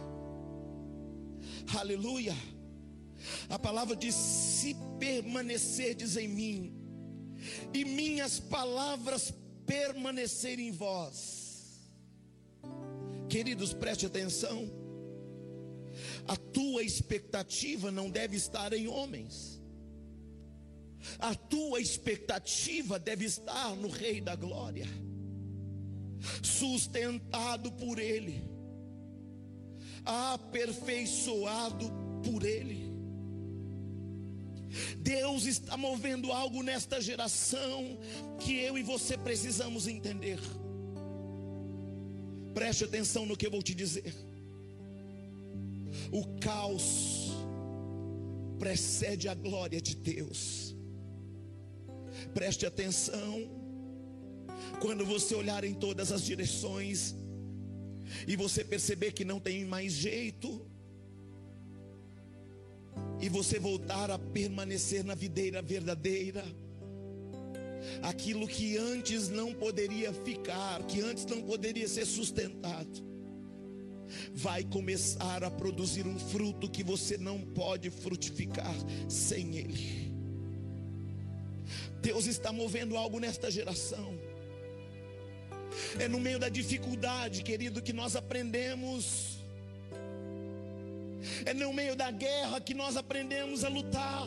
Aleluia. 1.76 2.34
A 3.48 3.58
palavra 3.58 3.96
diz: 3.96 4.14
se 4.14 4.76
permanecerdes 4.98 6.16
em 6.16 6.28
mim, 6.28 6.74
e 7.72 7.84
minhas 7.84 8.38
palavras 8.38 9.32
permanecerem 9.66 10.68
em 10.68 10.72
vós. 10.72 11.90
Queridos, 13.28 13.72
preste 13.72 14.06
atenção. 14.06 14.70
A 16.28 16.36
tua 16.36 16.82
expectativa 16.82 17.90
não 17.90 18.10
deve 18.10 18.36
estar 18.36 18.72
em 18.72 18.86
homens. 18.86 19.60
A 21.18 21.34
tua 21.34 21.80
expectativa 21.80 22.98
deve 22.98 23.24
estar 23.24 23.76
no 23.76 23.88
Rei 23.88 24.20
da 24.20 24.34
Glória, 24.34 24.86
sustentado 26.42 27.70
por 27.72 27.98
Ele, 27.98 28.42
aperfeiçoado 30.04 31.90
por 32.24 32.44
Ele. 32.44 32.85
Deus 34.98 35.44
está 35.44 35.76
movendo 35.76 36.32
algo 36.32 36.62
nesta 36.62 37.00
geração 37.00 37.98
que 38.38 38.58
eu 38.58 38.76
e 38.76 38.82
você 38.82 39.16
precisamos 39.16 39.86
entender. 39.86 40.38
Preste 42.54 42.84
atenção 42.84 43.26
no 43.26 43.36
que 43.36 43.46
eu 43.46 43.50
vou 43.50 43.62
te 43.62 43.74
dizer. 43.74 44.14
O 46.10 46.38
caos 46.38 47.30
precede 48.58 49.28
a 49.28 49.34
glória 49.34 49.80
de 49.80 49.94
Deus. 49.94 50.74
Preste 52.34 52.66
atenção. 52.66 53.50
Quando 54.80 55.04
você 55.04 55.34
olhar 55.34 55.64
em 55.64 55.74
todas 55.74 56.12
as 56.12 56.22
direções 56.22 57.14
e 58.26 58.36
você 58.36 58.64
perceber 58.64 59.12
que 59.12 59.24
não 59.24 59.40
tem 59.40 59.64
mais 59.64 59.92
jeito, 59.92 60.66
e 63.20 63.28
você 63.28 63.58
voltar 63.58 64.10
a 64.10 64.18
permanecer 64.18 65.04
na 65.04 65.14
videira 65.14 65.62
verdadeira, 65.62 66.44
aquilo 68.02 68.46
que 68.46 68.76
antes 68.76 69.28
não 69.28 69.54
poderia 69.54 70.12
ficar, 70.12 70.82
que 70.84 71.00
antes 71.00 71.24
não 71.26 71.40
poderia 71.42 71.88
ser 71.88 72.04
sustentado, 72.04 73.04
vai 74.32 74.64
começar 74.64 75.42
a 75.42 75.50
produzir 75.50 76.06
um 76.06 76.18
fruto 76.18 76.70
que 76.70 76.82
você 76.82 77.16
não 77.16 77.40
pode 77.40 77.90
frutificar 77.90 78.74
sem 79.08 79.56
ele. 79.56 80.14
Deus 82.00 82.26
está 82.26 82.52
movendo 82.52 82.96
algo 82.96 83.18
nesta 83.18 83.50
geração. 83.50 84.16
É 85.98 86.06
no 86.08 86.20
meio 86.20 86.38
da 86.38 86.48
dificuldade, 86.48 87.42
querido, 87.42 87.82
que 87.82 87.92
nós 87.92 88.14
aprendemos. 88.14 89.35
É 91.46 91.54
no 91.54 91.72
meio 91.72 91.94
da 91.94 92.10
guerra 92.10 92.60
que 92.60 92.74
nós 92.74 92.96
aprendemos 92.96 93.62
a 93.62 93.68
lutar. 93.68 94.26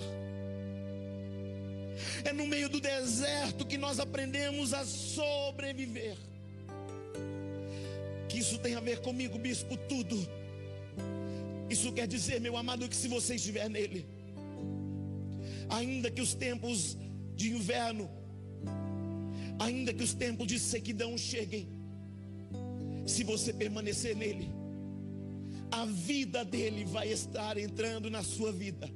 É 2.23 2.31
no 2.31 2.47
meio 2.47 2.69
do 2.69 2.79
deserto 2.79 3.65
que 3.65 3.77
nós 3.77 3.99
aprendemos 3.99 4.73
a 4.73 4.85
sobreviver. 4.85 6.15
Que 8.29 8.39
isso 8.39 8.57
tem 8.59 8.75
a 8.75 8.79
ver 8.79 9.01
comigo, 9.01 9.37
bispo, 9.37 9.75
tudo. 9.75 10.17
Isso 11.69 11.91
quer 11.91 12.07
dizer, 12.07 12.39
meu 12.39 12.55
amado, 12.55 12.87
que 12.87 12.95
se 12.95 13.09
você 13.09 13.35
estiver 13.35 13.69
nele, 13.69 14.07
ainda 15.69 16.09
que 16.09 16.21
os 16.21 16.33
tempos 16.33 16.97
de 17.35 17.49
inverno, 17.51 18.09
ainda 19.59 19.93
que 19.93 20.03
os 20.03 20.13
tempos 20.13 20.47
de 20.47 20.57
sequidão 20.57 21.17
cheguem, 21.17 21.67
se 23.05 23.25
você 23.25 23.51
permanecer 23.51 24.15
nele, 24.15 24.58
a 25.71 25.85
vida 25.85 26.43
dele 26.43 26.85
vai 26.85 27.11
estar 27.11 27.57
entrando 27.57 28.09
na 28.09 28.23
sua 28.23 28.51
vida. 28.51 28.89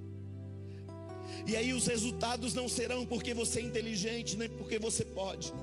E 1.46 1.56
aí 1.56 1.74
os 1.74 1.86
resultados 1.86 2.54
não 2.54 2.70
serão 2.70 3.06
porque 3.06 3.34
você 3.34 3.60
é 3.60 3.64
inteligente, 3.64 4.38
nem 4.38 4.50
porque 4.50 4.80
você 4.80 5.04
pode. 5.04 5.54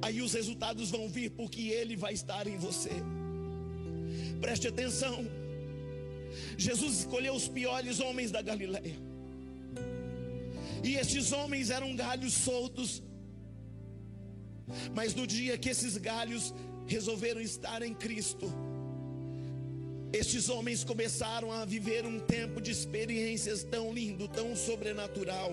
Aí 0.00 0.20
os 0.20 0.32
resultados 0.32 0.90
vão 0.90 1.08
vir 1.08 1.30
porque 1.30 1.68
ele 1.68 1.96
vai 1.96 2.12
estar 2.12 2.46
em 2.46 2.56
você. 2.56 2.90
Preste 4.40 4.66
atenção. 4.66 5.24
Jesus 6.58 7.00
escolheu 7.00 7.34
os 7.34 7.46
piores 7.46 8.00
homens 8.00 8.30
da 8.30 8.42
Galileia. 8.42 8.96
E 10.82 10.96
estes 10.96 11.30
homens 11.32 11.70
eram 11.70 11.94
galhos 11.94 12.32
soltos. 12.32 13.02
Mas 14.94 15.14
no 15.14 15.26
dia 15.26 15.56
que 15.56 15.68
esses 15.68 15.96
galhos 15.96 16.52
resolveram 16.86 17.40
estar 17.40 17.82
em 17.82 17.94
Cristo, 17.94 18.52
estes 20.12 20.48
homens 20.48 20.84
começaram 20.84 21.50
a 21.50 21.64
viver 21.64 22.04
um 22.04 22.18
tempo 22.18 22.60
de 22.60 22.70
experiências 22.70 23.64
tão 23.64 23.92
lindo, 23.92 24.28
tão 24.28 24.54
sobrenatural. 24.54 25.52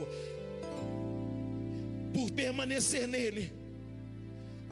Por 2.14 2.30
permanecer 2.32 3.08
nele, 3.08 3.54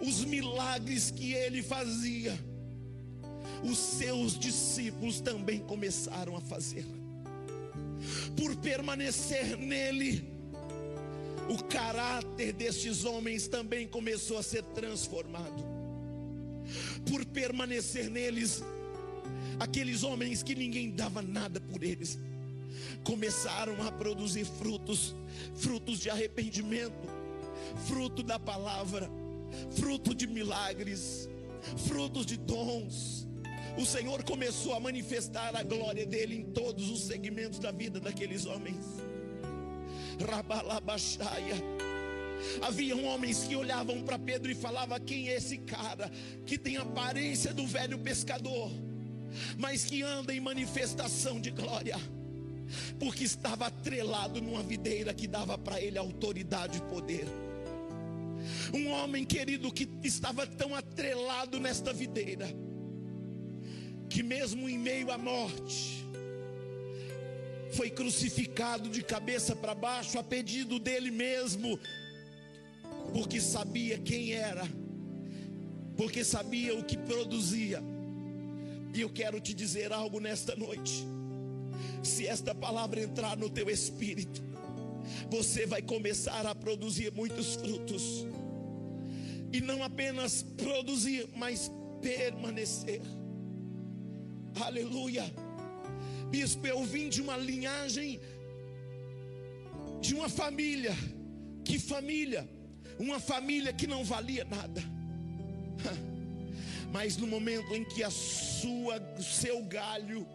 os 0.02 0.26
milagres 0.26 1.10
que 1.10 1.34
ele 1.34 1.63
fazia, 1.63 2.38
os 3.63 3.78
seus 3.78 4.38
discípulos 4.38 5.21
também 5.21 5.60
começaram 5.60 6.36
a 6.36 6.41
fazer. 6.41 6.86
Por 8.36 8.56
permanecer 8.58 9.58
nele, 9.58 10.30
o 11.50 11.63
caráter 11.63 12.52
destes 12.52 13.06
homens 13.06 13.47
também 13.47 13.88
começou 13.88 14.38
a 14.38 14.43
ser 14.43 14.63
transformado. 14.63 15.65
Por 17.10 17.26
permanecer 17.26 18.10
neles, 18.10 18.62
aqueles 19.60 20.04
homens 20.04 20.43
que 20.43 20.56
ninguém 20.56 20.91
dava 20.91 21.21
nada 21.21 21.60
por 21.60 21.84
eles, 21.84 22.19
começaram 23.04 23.76
a 23.86 23.91
produzir 23.91 24.45
frutos, 24.45 25.15
frutos 25.56 26.00
de 26.00 26.10
arrependimento, 26.10 27.08
fruto 27.88 28.23
da 28.23 28.39
palavra, 28.39 29.10
fruto 29.71 30.13
de 30.13 30.28
milagres, 30.28 31.30
frutos 31.88 32.26
de 32.26 32.38
dons. 32.38 33.28
O 33.78 33.86
Senhor 33.86 34.23
começou 34.23 34.73
a 34.73 34.80
manifestar 34.80 35.56
a 35.56 35.63
glória 35.63 36.06
dele 36.06 36.36
em 36.36 36.43
todos 36.43 36.89
os 36.89 37.02
segmentos 37.02 37.60
da 37.60 37.71
vida 37.71 38.00
daqueles 38.00 38.45
homens. 38.45 38.86
Rabalabaxaia. 40.28 41.56
Haviam 42.62 43.04
homens 43.06 43.43
que 43.43 43.56
olhavam 43.56 44.02
para 44.04 44.17
Pedro 44.17 44.52
e 44.52 44.56
falavam: 44.56 45.00
Quem 45.00 45.30
é 45.30 45.36
esse 45.36 45.58
cara 45.58 46.12
que 46.45 46.58
tem 46.58 46.78
a 46.78 46.82
aparência 46.82 47.54
do 47.54 47.65
velho 47.65 47.97
pescador? 48.00 48.71
Mas 49.58 49.86
que 49.86 50.02
anda 50.04 50.34
em 50.34 50.40
manifestação 50.40 51.40
de 51.40 51.52
glória, 51.52 51.98
porque 53.00 53.24
estava 53.24 53.68
atrelado 53.68 54.42
numa 54.42 54.63
videira 54.63 55.13
que 55.13 55.28
dava 55.28 55.58
para 55.58 55.82
ele 55.82 55.98
autoridade 55.98 56.80
e 56.80 56.82
poder. 56.82 57.26
Um 58.74 58.90
homem 58.90 59.26
querido 59.26 59.72
que 59.72 59.90
estava 60.04 60.46
tão 60.46 60.76
atrelado 60.76 61.60
nesta 61.60 61.94
videira, 61.94 62.48
que 64.10 64.24
mesmo 64.24 64.70
em 64.70 64.78
meio 64.78 65.12
à 65.12 65.18
morte, 65.18 66.06
foi 67.72 67.90
crucificado 67.90 68.90
de 68.90 69.02
cabeça 69.04 69.56
para 69.56 69.76
baixo 69.76 70.18
a 70.18 70.24
pedido 70.24 70.80
dele 70.80 71.12
mesmo, 71.12 71.80
porque 73.13 73.42
sabia 73.42 73.98
quem 73.98 74.32
era, 74.32 74.68
porque 75.96 76.24
sabia 76.24 76.78
o 76.78 76.84
que 76.84 76.98
produzia. 76.98 77.82
E 78.93 79.02
eu 79.02 79.10
quero 79.10 79.39
te 79.39 79.54
dizer 79.54 79.91
algo 79.91 80.19
nesta 80.19 80.56
noite. 80.56 81.06
Se 82.04 82.26
esta 82.26 82.54
palavra 82.56 83.02
entrar 83.02 83.36
no 83.38 83.50
teu 83.50 83.69
espírito, 83.69 84.41
você 85.30 85.65
vai 85.65 85.82
começar 85.82 86.45
a 86.45 86.56
produzir 86.56 87.12
muitos 87.12 87.56
frutos. 87.56 88.26
E 89.52 89.62
não 89.62 89.84
apenas 89.84 90.43
produzir, 90.43 91.28
mas 91.36 91.71
permanecer. 92.02 93.02
Aleluia. 94.62 95.26
Bispo, 96.30 96.67
eu 96.67 96.84
vim 96.84 97.08
de 97.10 97.21
uma 97.21 97.38
linhagem, 97.38 98.19
de 100.02 100.13
uma 100.13 100.30
família. 100.30 100.95
Que 101.63 101.80
família? 101.80 102.47
Uma 103.00 103.19
família 103.19 103.71
que 103.71 103.88
não 103.88 104.04
valia 104.04 104.45
nada. 104.45 104.82
Mas 106.91 107.17
no 107.17 107.28
momento 107.28 107.76
em 107.76 107.84
que 107.84 108.04
a 108.04 108.10
sua, 108.10 109.02
seu 109.21 109.62
galho 109.63 110.28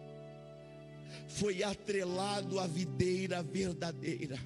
foi 1.27 1.63
atrelado 1.63 2.59
à 2.59 2.67
videira 2.67 3.41
verdadeira, 3.41 4.39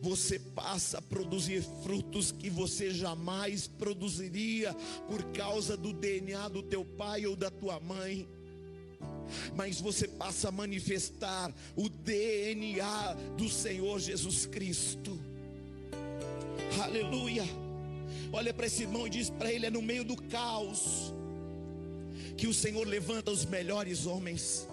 você 0.00 0.38
passa 0.38 0.98
a 0.98 1.02
produzir 1.02 1.62
frutos 1.82 2.32
que 2.32 2.48
você 2.48 2.90
jamais 2.90 3.66
produziria 3.66 4.74
por 5.08 5.22
causa 5.32 5.76
do 5.76 5.92
DNA 5.92 6.48
do 6.48 6.62
teu 6.62 6.84
pai 6.84 7.26
ou 7.26 7.36
da 7.36 7.50
tua 7.50 7.78
mãe. 7.80 8.28
Mas 9.54 9.80
você 9.80 10.06
passa 10.06 10.48
a 10.48 10.52
manifestar 10.52 11.52
o 11.74 11.88
DNA 11.88 13.14
do 13.36 13.48
Senhor 13.48 13.98
Jesus 13.98 14.46
Cristo. 14.46 15.18
Aleluia. 16.82 17.61
Olha 18.32 18.52
para 18.54 18.66
esse 18.66 18.82
irmão 18.82 19.06
e 19.06 19.10
diz 19.10 19.30
para 19.30 19.52
ele: 19.52 19.66
é 19.66 19.70
no 19.70 19.82
meio 19.82 20.04
do 20.04 20.16
caos 20.16 21.12
que 22.36 22.46
o 22.46 22.54
Senhor 22.54 22.86
levanta 22.86 23.30
os 23.30 23.44
melhores 23.44 24.06
homens, 24.06 24.66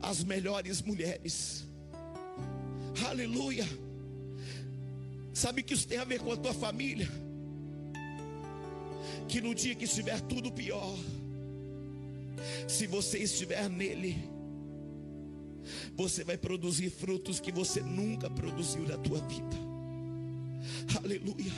as 0.00 0.22
melhores 0.24 0.80
mulheres. 0.82 1.66
Aleluia. 3.06 3.66
Sabe 5.32 5.62
que 5.62 5.74
isso 5.74 5.88
tem 5.88 5.98
a 5.98 6.04
ver 6.04 6.20
com 6.20 6.32
a 6.32 6.36
tua 6.36 6.52
família? 6.52 7.08
Que 9.28 9.40
no 9.40 9.54
dia 9.54 9.74
que 9.74 9.84
estiver 9.84 10.20
tudo 10.22 10.52
pior, 10.52 10.96
se 12.68 12.86
você 12.86 13.18
estiver 13.18 13.68
nele, 13.68 14.16
você 15.94 16.22
vai 16.22 16.36
produzir 16.36 16.90
frutos 16.90 17.40
que 17.40 17.50
você 17.50 17.80
nunca 17.80 18.28
produziu 18.28 18.82
na 18.82 18.98
tua 18.98 19.20
vida. 19.20 19.56
Aleluia. 21.02 21.52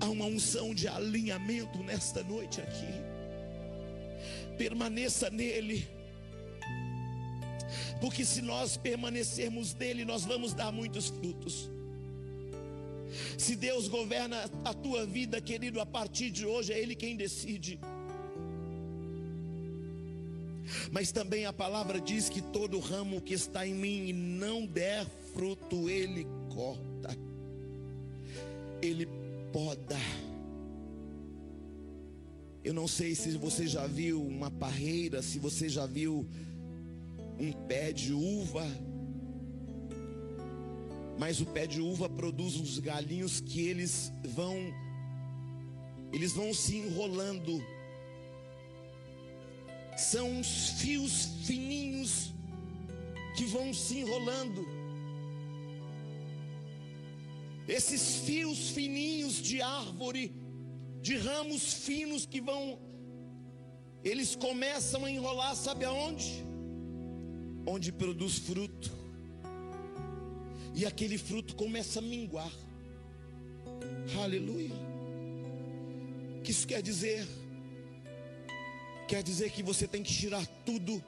Há 0.00 0.06
uma 0.06 0.24
unção 0.24 0.74
de 0.74 0.88
alinhamento 0.88 1.82
nesta 1.82 2.22
noite 2.22 2.60
aqui. 2.60 2.86
Permaneça 4.56 5.30
nele. 5.30 5.86
Porque 8.00 8.24
se 8.24 8.42
nós 8.42 8.76
permanecermos 8.76 9.74
nele, 9.74 10.04
nós 10.04 10.24
vamos 10.24 10.54
dar 10.54 10.70
muitos 10.72 11.08
frutos. 11.08 11.70
Se 13.38 13.56
Deus 13.56 13.88
governa 13.88 14.50
a 14.64 14.74
tua 14.74 15.06
vida, 15.06 15.40
querido, 15.40 15.80
a 15.80 15.86
partir 15.86 16.30
de 16.30 16.44
hoje 16.44 16.72
é 16.72 16.78
Ele 16.78 16.94
quem 16.94 17.16
decide. 17.16 17.78
Mas 20.90 21.12
também 21.12 21.46
a 21.46 21.52
palavra 21.52 22.00
diz 22.00 22.28
que 22.28 22.40
todo 22.40 22.78
ramo 22.80 23.20
que 23.20 23.34
está 23.34 23.66
em 23.66 23.74
mim 23.74 24.08
e 24.08 24.12
não 24.12 24.66
der 24.66 25.06
fruto, 25.32 25.88
Ele 25.88 26.26
corta, 26.52 27.16
Ele 28.82 29.06
poda. 29.56 29.96
Eu 32.62 32.74
não 32.74 32.86
sei 32.86 33.14
se 33.14 33.38
você 33.38 33.66
já 33.66 33.86
viu 33.86 34.22
uma 34.22 34.50
parreira, 34.50 35.22
se 35.22 35.38
você 35.38 35.66
já 35.66 35.86
viu 35.86 36.28
um 37.40 37.52
pé 37.66 37.90
de 37.90 38.12
uva. 38.12 38.66
Mas 41.18 41.40
o 41.40 41.46
pé 41.46 41.66
de 41.66 41.80
uva 41.80 42.06
produz 42.06 42.56
uns 42.56 42.78
galinhos 42.78 43.40
que 43.40 43.62
eles 43.66 44.12
vão 44.26 44.54
eles 46.12 46.34
vão 46.34 46.52
se 46.52 46.76
enrolando. 46.76 47.64
São 49.96 50.32
uns 50.32 50.68
fios 50.82 51.28
fininhos 51.46 52.34
que 53.34 53.46
vão 53.46 53.72
se 53.72 54.00
enrolando. 54.00 54.75
Esses 57.68 58.16
fios 58.16 58.70
fininhos 58.70 59.34
de 59.34 59.60
árvore, 59.60 60.34
de 61.00 61.16
ramos 61.16 61.72
finos 61.72 62.24
que 62.26 62.40
vão 62.40 62.78
eles 64.04 64.36
começam 64.36 65.04
a 65.04 65.10
enrolar, 65.10 65.56
sabe 65.56 65.84
aonde? 65.84 66.46
onde 67.66 67.90
produz 67.90 68.38
fruto, 68.38 68.92
e 70.72 70.86
aquele 70.86 71.18
fruto 71.18 71.56
começa 71.56 71.98
a 71.98 72.02
minguar. 72.02 72.50
Aleluia. 74.22 74.70
O 76.38 76.42
que 76.42 76.52
isso 76.52 76.66
quer 76.66 76.80
dizer? 76.80 77.26
Quer 79.08 79.22
dizer 79.22 79.50
que 79.50 79.62
você 79.62 79.88
tem 79.88 80.02
que 80.02 80.12
tirar 80.12 80.46
tudo 80.64 81.02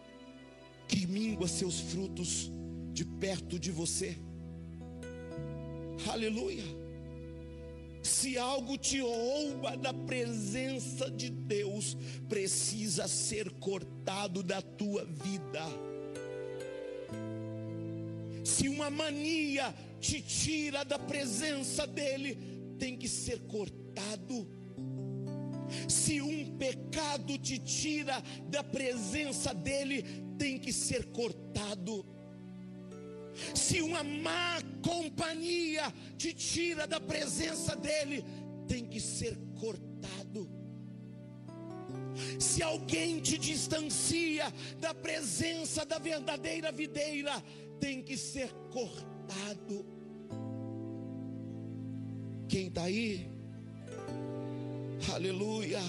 que 0.89 1.07
mingua 1.07 1.47
seus 1.47 1.79
frutos 1.79 2.51
de 2.93 3.05
perto 3.05 3.59
de 3.59 3.71
você. 3.71 4.17
Aleluia. 6.07 6.65
Se 8.03 8.39
algo 8.39 8.79
te 8.79 9.01
rouba 9.01 9.77
da 9.77 9.93
presença 9.93 11.11
de 11.11 11.29
Deus, 11.31 11.97
precisa 12.29 13.09
ser 13.09 13.51
cortado 13.53 14.43
da 14.43 14.63
tua 14.63 15.05
vida. 15.05 15.63
Se 18.45 18.69
uma 18.69 18.89
mania 18.89 19.75
te 20.01 20.23
tira 20.23 20.85
da 20.85 20.99
presença 20.99 21.87
dEle, 21.87 22.39
tem 22.79 22.97
que 22.97 23.09
ser 23.09 23.41
cortado. 23.41 24.49
Se 25.87 26.21
um 26.21 26.57
pecado 26.57 27.37
te 27.37 27.59
tira 27.59 28.23
da 28.49 28.65
presença 28.65 29.53
dEle, 29.53 30.03
tem 30.39 30.59
que 30.59 30.73
ser 30.73 31.07
cortado. 31.07 32.07
Se 33.55 33.81
uma 33.81 34.03
má 34.03 34.61
companhia 34.83 35.93
te 36.17 36.33
tira 36.33 36.87
da 36.87 37.01
presença 37.01 37.77
dEle, 37.77 38.25
tem 38.67 38.85
que 38.87 39.01
ser 39.01 39.37
cortado. 39.59 40.49
Se 42.39 42.63
alguém 42.63 43.21
te 43.21 43.39
distancia 43.39 44.53
da 44.81 44.93
presença 44.93 45.85
da 45.85 45.99
verdadeira 45.99 46.73
videira, 46.73 47.43
tem 47.79 48.03
que 48.03 48.17
ser 48.17 48.51
cortado. 48.71 49.87
Quem 52.49 52.69
está 52.69 52.85
aí? 52.85 53.31
Aleluia. 55.13 55.81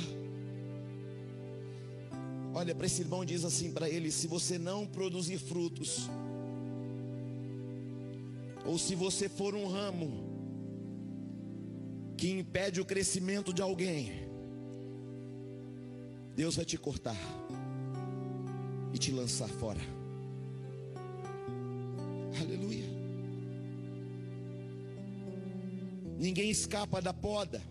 Olha 2.54 2.74
para 2.76 2.86
esse 2.86 3.02
irmão 3.02 3.24
e 3.24 3.28
diz 3.28 3.44
assim 3.46 3.72
para 3.72 3.90
ele: 3.90 4.12
se 4.12 4.28
você 4.28 4.58
não 4.58 4.86
produzir 4.86 5.38
frutos, 5.38 6.10
ou 8.70 8.78
se 8.78 8.94
você 8.94 9.28
for 9.28 9.56
um 9.56 9.66
ramo 9.66 10.08
que 12.16 12.30
impede 12.30 12.80
o 12.80 12.86
crescimento 12.86 13.52
de 13.52 13.64
alguém, 13.64 14.12
Deus 16.36 16.56
vai 16.56 16.66
te 16.66 16.78
cortar 16.78 17.18
e 18.94 18.98
te 19.00 19.12
lançar 19.12 19.50
fora. 19.50 19.80
Aleluia. 22.40 22.86
Ninguém 26.20 26.52
escapa 26.52 27.02
da 27.02 27.12
poda. 27.12 27.64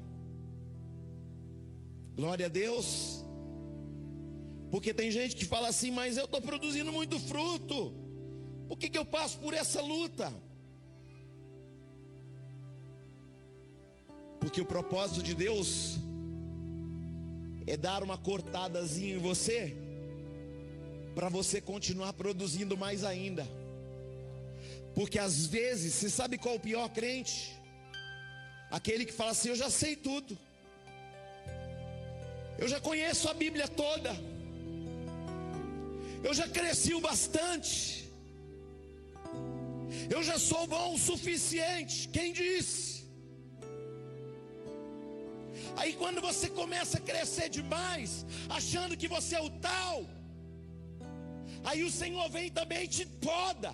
Glória 2.17 2.47
a 2.47 2.49
Deus. 2.49 3.25
Porque 4.73 4.93
tem 4.93 5.13
gente 5.13 5.37
que 5.37 5.45
fala 5.45 5.69
assim, 5.69 5.93
mas 5.93 6.17
eu 6.17 6.25
estou 6.25 6.43
produzindo 6.43 6.93
muito 6.93 7.21
fruto. 7.21 7.95
Por 8.67 8.77
que, 8.77 8.91
que 8.91 8.99
eu 8.99 9.05
passo 9.05 9.39
por 9.39 9.55
essa 9.55 9.81
luta? 9.81 10.48
Porque 14.59 14.73
o 14.73 14.83
propósito 14.83 15.23
de 15.23 15.35
Deus 15.35 15.99
é 17.65 17.77
dar 17.77 18.03
uma 18.03 18.19
cortadazinha 18.19 19.15
em 19.15 19.19
você, 19.19 19.77
para 21.15 21.29
você 21.29 21.61
continuar 21.61 22.13
produzindo 22.15 22.77
mais 22.77 23.05
ainda. 23.05 23.47
Porque 24.97 25.17
às 25.17 25.47
vezes, 25.47 25.95
você 25.95 26.11
sabe 26.11 26.39
qual 26.39 26.55
é 26.55 26.57
o 26.57 26.61
pior 26.61 26.89
crente? 26.89 27.57
Aquele 28.69 29.05
que 29.05 29.13
fala 29.13 29.31
assim: 29.31 29.51
Eu 29.51 29.55
já 29.55 29.71
sei 29.71 29.95
tudo, 29.95 30.37
eu 32.59 32.67
já 32.67 32.81
conheço 32.81 33.29
a 33.29 33.35
Bíblia 33.35 33.69
toda, 33.69 34.13
eu 36.25 36.35
já 36.35 36.49
cresci 36.49 36.95
o 36.95 37.01
bastante, 37.01 38.11
eu 40.11 40.21
já 40.25 40.37
sou 40.37 40.67
bom 40.67 40.95
o 40.95 40.99
suficiente. 40.99 42.09
Quem 42.09 42.33
disse? 42.33 42.98
Aí 45.79 45.93
quando 45.93 46.21
você 46.21 46.49
começa 46.61 46.99
a 46.99 47.01
crescer 47.01 47.49
demais, 47.49 48.27
achando 48.49 48.97
que 48.97 49.09
você 49.17 49.37
é 49.37 49.41
o 49.41 49.51
tal, 49.69 49.97
aí 51.65 51.85
o 51.85 51.91
Senhor 51.91 52.29
vem 52.37 52.49
também 52.51 52.83
e 52.85 52.89
te 52.97 53.07
poda. 53.07 53.73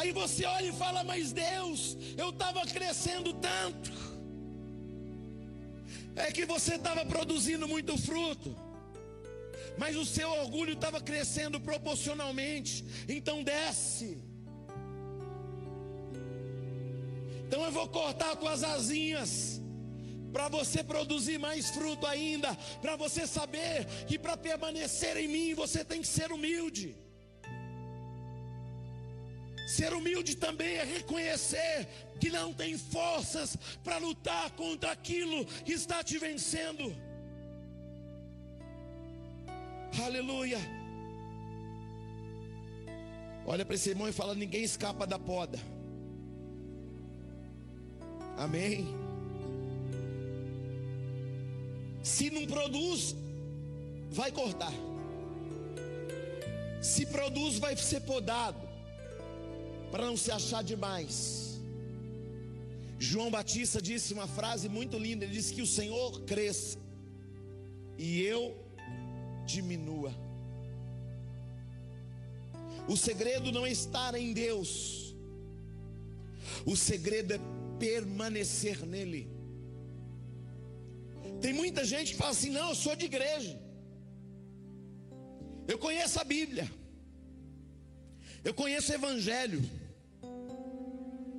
Aí 0.00 0.10
você 0.12 0.44
olha 0.44 0.66
e 0.66 0.78
fala: 0.84 1.02
Mas 1.02 1.32
Deus, 1.32 1.96
eu 2.16 2.28
estava 2.30 2.60
crescendo 2.66 3.32
tanto. 3.34 3.90
É 6.14 6.30
que 6.30 6.44
você 6.44 6.74
estava 6.74 7.02
produzindo 7.06 7.66
muito 7.66 7.96
fruto, 7.96 8.54
mas 9.78 9.96
o 9.96 10.04
seu 10.04 10.28
orgulho 10.42 10.74
estava 10.74 11.00
crescendo 11.00 11.58
proporcionalmente. 11.58 12.84
Então 13.08 13.42
desce. 13.42 14.31
Então 17.52 17.66
eu 17.66 17.70
vou 17.70 17.86
cortar 17.86 18.34
tuas 18.34 18.64
asinhas 18.64 19.60
para 20.32 20.48
você 20.48 20.82
produzir 20.82 21.36
mais 21.36 21.68
fruto 21.68 22.06
ainda, 22.06 22.54
para 22.80 22.96
você 22.96 23.26
saber 23.26 23.84
que 24.06 24.18
para 24.18 24.38
permanecer 24.38 25.18
em 25.18 25.28
mim 25.28 25.52
você 25.52 25.84
tem 25.84 26.00
que 26.00 26.06
ser 26.06 26.32
humilde. 26.32 26.96
Ser 29.68 29.92
humilde 29.92 30.34
também 30.34 30.76
é 30.76 30.84
reconhecer 30.84 31.86
que 32.18 32.30
não 32.30 32.54
tem 32.54 32.78
forças 32.78 33.54
para 33.84 33.98
lutar 33.98 34.50
contra 34.52 34.90
aquilo 34.90 35.44
que 35.44 35.72
está 35.74 36.02
te 36.02 36.16
vencendo. 36.16 36.96
Aleluia. 40.02 40.58
Olha 43.44 43.62
para 43.62 43.74
esse 43.74 43.90
irmão 43.90 44.08
e 44.08 44.12
fala: 44.12 44.34
ninguém 44.34 44.64
escapa 44.64 45.06
da 45.06 45.18
poda. 45.18 45.71
Amém. 48.36 48.88
Se 52.02 52.30
não 52.30 52.46
produz, 52.46 53.14
vai 54.10 54.32
cortar. 54.32 54.72
Se 56.80 57.06
produz, 57.06 57.58
vai 57.58 57.76
ser 57.76 58.00
podado, 58.00 58.58
para 59.90 60.04
não 60.06 60.16
se 60.16 60.32
achar 60.32 60.64
demais. 60.64 61.60
João 62.98 63.30
Batista 63.30 63.80
disse 63.80 64.12
uma 64.12 64.26
frase 64.26 64.68
muito 64.68 64.98
linda: 64.98 65.24
ele 65.24 65.34
disse 65.34 65.54
que 65.54 65.62
o 65.62 65.66
Senhor 65.66 66.22
cresça 66.22 66.78
e 67.96 68.20
eu 68.22 68.56
diminua. 69.46 70.12
O 72.88 72.96
segredo 72.96 73.52
não 73.52 73.64
é 73.64 73.70
estar 73.70 74.14
em 74.16 74.32
Deus, 74.32 75.14
o 76.66 76.76
segredo 76.76 77.34
é 77.34 77.40
permanecer 77.82 78.86
nele. 78.86 79.28
Tem 81.40 81.52
muita 81.52 81.84
gente 81.84 82.12
que 82.12 82.18
fala 82.22 82.30
assim: 82.30 82.50
não, 82.50 82.68
eu 82.68 82.76
sou 82.76 82.94
de 82.94 83.06
igreja. 83.06 83.60
Eu 85.66 85.78
conheço 85.78 86.20
a 86.20 86.24
Bíblia. 86.24 86.70
Eu 88.44 88.54
conheço 88.54 88.92
o 88.92 88.94
Evangelho. 88.94 89.60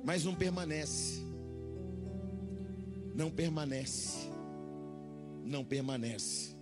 Mas 0.04 0.22
não 0.22 0.34
permanece. 0.34 1.22
Não 3.14 3.30
permanece. 3.30 4.28
Não 5.42 5.64
permanece. 5.64 6.54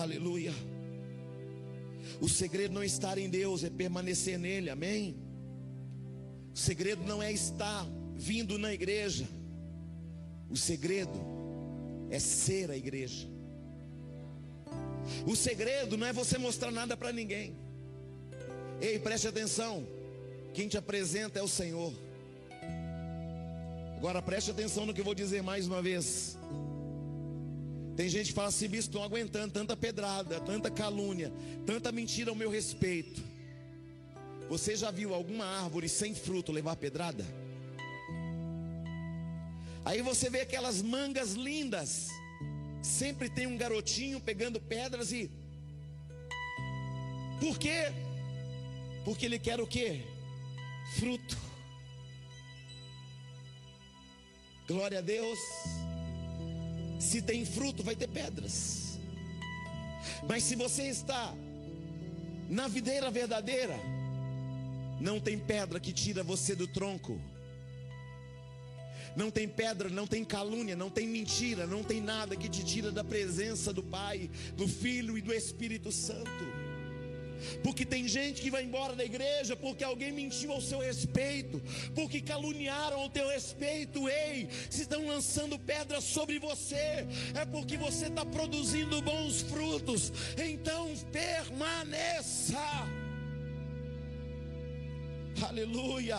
Aleluia. 0.00 0.54
O 2.18 2.28
segredo 2.28 2.72
não 2.72 2.82
é 2.82 2.86
estar 2.86 3.18
em 3.18 3.28
Deus, 3.28 3.62
é 3.62 3.68
permanecer 3.68 4.38
nele. 4.38 4.70
Amém. 4.70 5.27
O 6.58 6.60
segredo 6.60 7.04
não 7.04 7.22
é 7.22 7.32
estar 7.32 7.86
vindo 8.16 8.58
na 8.58 8.74
igreja. 8.74 9.28
O 10.50 10.56
segredo 10.56 11.16
é 12.10 12.18
ser 12.18 12.68
a 12.68 12.76
igreja. 12.76 13.28
O 15.24 15.36
segredo 15.36 15.96
não 15.96 16.04
é 16.04 16.12
você 16.12 16.36
mostrar 16.36 16.72
nada 16.72 16.96
para 16.96 17.12
ninguém. 17.12 17.56
Ei, 18.80 18.98
preste 18.98 19.28
atenção. 19.28 19.86
Quem 20.52 20.66
te 20.66 20.76
apresenta 20.76 21.38
é 21.38 21.42
o 21.42 21.46
Senhor. 21.46 21.92
Agora 23.96 24.20
preste 24.20 24.50
atenção 24.50 24.84
no 24.84 24.92
que 24.92 25.00
eu 25.00 25.04
vou 25.04 25.14
dizer 25.14 25.44
mais 25.44 25.68
uma 25.68 25.80
vez. 25.80 26.36
Tem 27.94 28.08
gente 28.08 28.30
que 28.30 28.34
fala 28.34 28.48
assim, 28.48 28.66
bispo, 28.66 28.96
estou 28.96 29.04
aguentando 29.04 29.52
tanta 29.52 29.76
pedrada, 29.76 30.40
tanta 30.40 30.72
calúnia, 30.72 31.32
tanta 31.64 31.92
mentira 31.92 32.30
ao 32.30 32.36
meu 32.36 32.50
respeito. 32.50 33.27
Você 34.48 34.74
já 34.74 34.90
viu 34.90 35.14
alguma 35.14 35.44
árvore 35.44 35.88
sem 35.88 36.14
fruto 36.14 36.52
levar 36.52 36.76
pedrada? 36.76 37.24
Aí 39.84 40.00
você 40.02 40.30
vê 40.30 40.40
aquelas 40.40 40.80
mangas 40.82 41.32
lindas. 41.32 42.08
Sempre 42.82 43.28
tem 43.28 43.46
um 43.46 43.56
garotinho 43.56 44.20
pegando 44.20 44.60
pedras 44.60 45.12
e. 45.12 45.30
Por 47.40 47.58
quê? 47.58 47.92
Porque 49.04 49.26
ele 49.26 49.38
quer 49.38 49.60
o 49.60 49.66
quê? 49.66 50.02
Fruto. 50.98 51.36
Glória 54.66 54.98
a 54.98 55.02
Deus. 55.02 55.38
Se 56.98 57.22
tem 57.22 57.44
fruto, 57.44 57.82
vai 57.82 57.94
ter 57.94 58.08
pedras. 58.08 58.98
Mas 60.28 60.42
se 60.42 60.56
você 60.56 60.88
está 60.88 61.34
na 62.48 62.66
videira 62.66 63.10
verdadeira, 63.10 63.78
não 65.00 65.20
tem 65.20 65.38
pedra 65.38 65.78
que 65.78 65.92
tira 65.92 66.22
você 66.22 66.54
do 66.54 66.66
tronco. 66.66 67.20
Não 69.16 69.30
tem 69.30 69.48
pedra, 69.48 69.88
não 69.88 70.06
tem 70.06 70.24
calúnia, 70.24 70.76
não 70.76 70.90
tem 70.90 71.06
mentira, 71.06 71.66
não 71.66 71.82
tem 71.82 72.00
nada 72.00 72.36
que 72.36 72.48
te 72.48 72.64
tira 72.64 72.92
da 72.92 73.02
presença 73.02 73.72
do 73.72 73.82
Pai, 73.82 74.30
do 74.56 74.68
Filho 74.68 75.18
e 75.18 75.20
do 75.20 75.32
Espírito 75.32 75.90
Santo. 75.90 76.68
Porque 77.62 77.84
tem 77.84 78.06
gente 78.08 78.40
que 78.40 78.50
vai 78.50 78.64
embora 78.64 78.94
da 78.94 79.04
igreja 79.04 79.56
porque 79.56 79.84
alguém 79.84 80.12
mentiu 80.12 80.52
ao 80.52 80.60
seu 80.60 80.80
respeito, 80.80 81.62
porque 81.94 82.20
caluniaram 82.20 83.00
ao 83.00 83.08
teu 83.08 83.28
respeito. 83.28 84.08
Ei, 84.08 84.48
se 84.68 84.82
estão 84.82 85.06
lançando 85.06 85.58
pedras 85.58 86.04
sobre 86.04 86.38
você, 86.38 87.06
é 87.34 87.44
porque 87.50 87.76
você 87.76 88.06
está 88.06 88.24
produzindo 88.24 89.00
bons 89.02 89.42
frutos. 89.42 90.12
Então 90.36 90.92
permaneça. 91.12 92.58
Aleluia. 95.42 96.18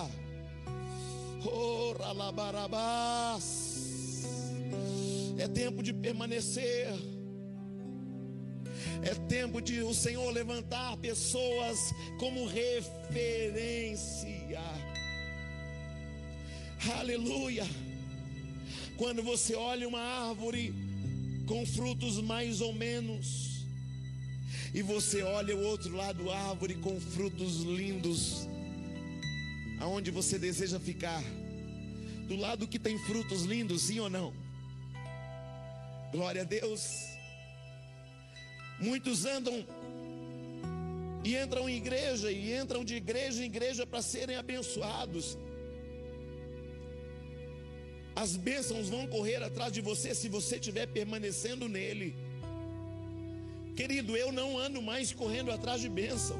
Ora 1.46 2.12
labarabás. 2.12 3.70
É 5.38 5.48
tempo 5.48 5.82
de 5.82 5.94
permanecer. 5.94 6.88
É 9.02 9.16
tempo 9.28 9.62
de 9.62 9.82
o 9.82 9.94
Senhor 9.94 10.30
levantar 10.32 10.98
pessoas 10.98 11.94
como 12.20 12.46
referência. 12.46 14.30
Aleluia. 17.00 17.66
Quando 18.98 19.24
você 19.24 19.56
olha 19.56 19.88
uma 19.88 20.02
árvore 20.02 20.74
com 21.48 21.66
frutos 21.66 22.22
mais 22.22 22.60
ou 22.60 22.74
menos, 22.74 23.66
e 24.74 24.82
você 24.82 25.24
olha 25.24 25.56
o 25.56 25.64
outro 25.64 25.96
lado 25.96 26.26
da 26.26 26.38
árvore 26.38 26.76
com 26.76 27.00
frutos 27.00 27.62
lindos, 27.62 28.49
aonde 29.80 30.12
você 30.12 30.38
deseja 30.38 30.80
ficar? 30.80 31.24
Do 32.28 32.36
lado 32.36 32.68
que 32.68 32.78
tem 32.78 32.98
frutos 33.00 33.44
lindos, 33.44 33.84
sim 33.84 34.00
ou 34.00 34.10
não? 34.10 34.34
Glória 36.12 36.42
a 36.42 36.46
Deus. 36.46 37.10
Muitos 38.80 39.26
andam 39.26 39.66
e 41.24 41.36
entram 41.36 41.68
em 41.70 41.76
igreja 41.76 42.32
e 42.32 42.56
entram 42.56 42.84
de 42.84 42.96
igreja 42.96 43.42
em 43.42 43.46
igreja 43.46 43.86
para 43.86 44.02
serem 44.02 44.38
abençoados. 44.38 45.38
As 48.16 48.36
bênçãos 48.36 48.90
vão 48.90 49.08
correr 49.08 49.42
atrás 49.44 49.72
de 49.72 49.82
você 49.82 50.14
se 50.14 50.28
você 50.28 50.56
estiver 50.56 50.88
permanecendo 50.88 51.68
nele. 51.70 52.16
Querido, 53.76 54.18
eu 54.18 54.32
não 54.32 54.58
ando 54.58 54.82
mais 54.82 55.14
correndo 55.14 55.52
atrás 55.52 55.80
de 55.80 55.88
bênção, 55.88 56.38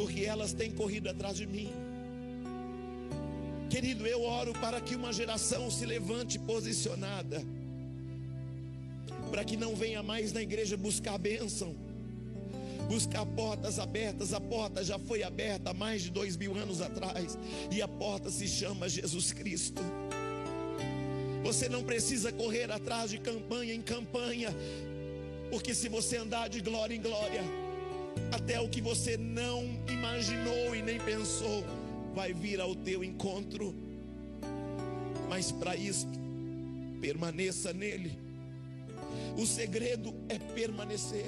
porque 0.00 0.24
elas 0.24 0.54
têm 0.54 0.70
corrido 0.70 1.10
atrás 1.10 1.36
de 1.36 1.46
mim. 1.46 1.70
Querido, 3.68 4.06
eu 4.06 4.22
oro 4.22 4.54
para 4.54 4.80
que 4.80 4.96
uma 4.96 5.12
geração 5.12 5.70
se 5.70 5.84
levante 5.84 6.38
posicionada 6.38 7.44
para 9.30 9.44
que 9.44 9.58
não 9.58 9.76
venha 9.76 10.02
mais 10.02 10.32
na 10.32 10.40
igreja 10.40 10.74
buscar 10.76 11.18
bênção, 11.18 11.76
buscar 12.88 13.26
portas 13.26 13.78
abertas. 13.78 14.32
A 14.32 14.40
porta 14.40 14.82
já 14.82 14.98
foi 14.98 15.22
aberta 15.22 15.70
há 15.70 15.74
mais 15.74 16.00
de 16.02 16.10
dois 16.10 16.34
mil 16.34 16.56
anos 16.56 16.80
atrás, 16.80 17.38
e 17.70 17.82
a 17.82 17.86
porta 17.86 18.30
se 18.30 18.48
chama 18.48 18.88
Jesus 18.88 19.34
Cristo. 19.34 19.82
Você 21.44 21.68
não 21.68 21.84
precisa 21.84 22.32
correr 22.32 22.72
atrás 22.72 23.10
de 23.10 23.18
campanha 23.18 23.74
em 23.74 23.82
campanha, 23.82 24.48
porque 25.50 25.74
se 25.74 25.90
você 25.90 26.16
andar 26.16 26.48
de 26.48 26.62
glória 26.62 26.94
em 26.94 27.02
glória, 27.02 27.42
até 28.32 28.60
o 28.60 28.68
que 28.68 28.80
você 28.80 29.16
não 29.16 29.64
imaginou 29.88 30.74
e 30.74 30.82
nem 30.82 30.98
pensou, 31.00 31.64
vai 32.14 32.32
vir 32.32 32.60
ao 32.60 32.74
teu 32.74 33.02
encontro. 33.02 33.74
Mas 35.28 35.52
para 35.52 35.76
isso, 35.76 36.06
permaneça 37.00 37.72
nele. 37.72 38.18
O 39.36 39.46
segredo 39.46 40.14
é 40.28 40.38
permanecer. 40.38 41.26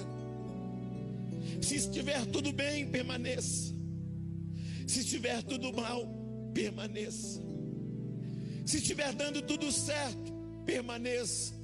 Se 1.60 1.76
estiver 1.76 2.24
tudo 2.26 2.52
bem, 2.52 2.86
permaneça. 2.86 3.72
Se 4.86 5.00
estiver 5.00 5.42
tudo 5.42 5.72
mal, 5.72 6.06
permaneça. 6.52 7.40
Se 8.66 8.78
estiver 8.78 9.12
dando 9.12 9.42
tudo 9.42 9.70
certo, 9.72 10.32
permaneça. 10.64 11.54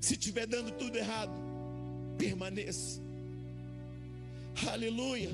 Se 0.00 0.14
estiver 0.14 0.46
dando 0.46 0.70
tudo 0.72 0.96
errado, 0.96 1.32
permaneça. 2.18 3.03
Aleluia. 4.72 5.30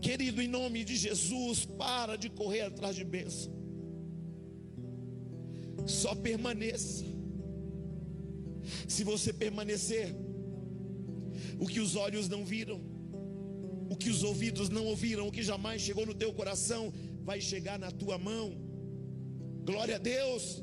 Querido, 0.00 0.40
em 0.40 0.48
nome 0.48 0.84
de 0.84 0.96
Jesus, 0.96 1.64
para 1.64 2.16
de 2.16 2.28
correr 2.30 2.62
atrás 2.62 2.94
de 2.94 3.04
bênção. 3.04 3.52
Só 5.86 6.14
permaneça. 6.14 7.04
Se 8.86 9.02
você 9.02 9.32
permanecer, 9.32 10.14
o 11.58 11.66
que 11.66 11.80
os 11.80 11.96
olhos 11.96 12.28
não 12.28 12.44
viram, 12.44 12.80
o 13.90 13.96
que 13.96 14.10
os 14.10 14.22
ouvidos 14.22 14.68
não 14.68 14.86
ouviram, 14.86 15.26
o 15.26 15.32
que 15.32 15.42
jamais 15.42 15.82
chegou 15.82 16.04
no 16.06 16.14
teu 16.14 16.32
coração, 16.32 16.92
vai 17.22 17.40
chegar 17.40 17.78
na 17.78 17.90
tua 17.90 18.18
mão. 18.18 18.52
Glória 19.64 19.96
a 19.96 19.98
Deus, 19.98 20.62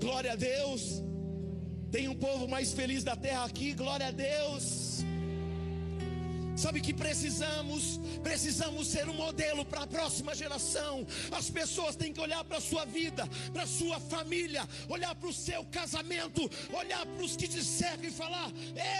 glória 0.00 0.32
a 0.32 0.36
Deus. 0.36 1.02
Tem 1.90 2.08
um 2.08 2.14
povo 2.14 2.46
mais 2.46 2.72
feliz 2.72 3.02
da 3.02 3.16
terra 3.16 3.44
aqui, 3.44 3.72
glória 3.72 4.08
a 4.08 4.10
Deus. 4.10 4.85
Sabe 6.56 6.80
que 6.80 6.94
precisamos, 6.94 8.00
precisamos 8.22 8.86
ser 8.88 9.06
um 9.10 9.12
modelo 9.12 9.62
para 9.62 9.82
a 9.82 9.86
próxima 9.86 10.34
geração. 10.34 11.06
As 11.30 11.50
pessoas 11.50 11.94
têm 11.94 12.14
que 12.14 12.20
olhar 12.20 12.42
para 12.44 12.56
a 12.56 12.60
sua 12.62 12.86
vida, 12.86 13.28
para 13.52 13.64
a 13.64 13.66
sua 13.66 14.00
família, 14.00 14.66
olhar 14.88 15.14
para 15.14 15.28
o 15.28 15.32
seu 15.34 15.64
casamento, 15.66 16.50
olhar 16.72 17.04
para 17.04 17.22
os 17.22 17.36
que 17.36 17.46
te 17.46 17.60
e 18.02 18.10
falar: 18.10 18.50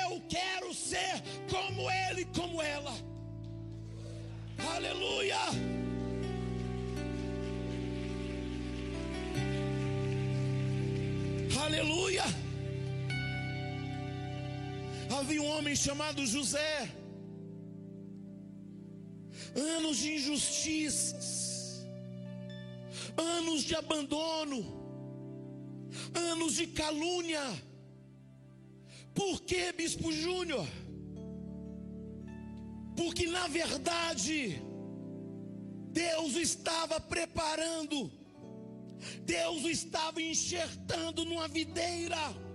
Eu 0.05 0.21
quero 0.29 0.75
ser 0.75 1.23
como 1.51 1.91
ele, 1.91 2.27
como 2.27 2.61
ela. 2.61 2.93
Aleluia! 4.75 5.39
Aleluia! 11.59 12.25
Havia 15.19 15.41
um 15.41 15.47
homem 15.47 15.75
chamado 15.75 16.27
José 16.27 17.06
anos 19.57 19.97
de 19.99 20.15
injustiças, 20.15 21.87
anos 23.17 23.63
de 23.63 23.75
abandono, 23.75 24.65
anos 26.15 26.55
de 26.55 26.67
calúnia. 26.69 27.43
Por 29.15 29.41
que, 29.43 29.73
Bispo 29.73 30.13
Júnior? 30.13 30.67
Porque 32.97 33.27
na 33.27 33.47
verdade, 33.49 34.61
Deus 35.91 36.37
estava 36.37 37.01
preparando, 37.01 38.11
Deus 39.23 39.65
estava 39.65 40.21
enxertando 40.21 41.25
numa 41.25 41.49
videira. 41.49 42.47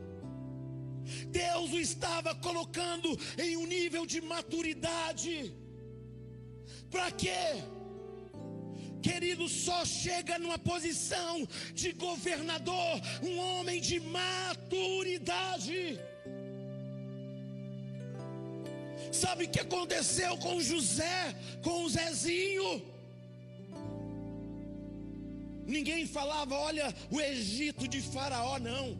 Deus 1.27 1.71
o 1.71 1.79
estava 1.79 2.33
colocando 2.35 3.17
em 3.37 3.57
um 3.57 3.65
nível 3.65 4.05
de 4.05 4.21
maturidade. 4.21 5.53
Para 6.91 7.11
quê? 7.11 7.63
Querido, 9.01 9.49
só 9.49 9.83
chega 9.83 10.37
numa 10.37 10.59
posição 10.59 11.47
de 11.73 11.91
governador 11.93 13.01
um 13.23 13.39
homem 13.39 13.81
de 13.81 13.99
maturidade. 13.99 15.99
Sabe 19.11 19.45
o 19.45 19.49
que 19.49 19.59
aconteceu 19.59 20.37
com 20.37 20.61
José, 20.61 21.35
com 21.63 21.83
o 21.83 21.89
Zezinho? 21.89 22.83
Ninguém 25.65 26.05
falava, 26.05 26.55
olha, 26.55 26.93
o 27.09 27.19
Egito 27.19 27.87
de 27.87 28.01
Faraó, 28.01 28.59
não. 28.59 28.97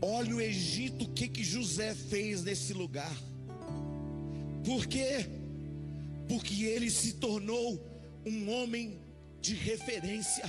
Olha 0.00 0.36
o 0.36 0.40
Egito, 0.40 1.04
o 1.04 1.12
que 1.12 1.28
que 1.28 1.42
José 1.42 1.94
fez 1.94 2.44
nesse 2.44 2.72
lugar. 2.72 3.14
Por 4.64 4.86
quê? 4.86 5.37
Porque 6.28 6.64
ele 6.64 6.90
se 6.90 7.14
tornou 7.14 7.80
um 8.26 8.50
homem 8.50 9.00
de 9.40 9.54
referência. 9.54 10.44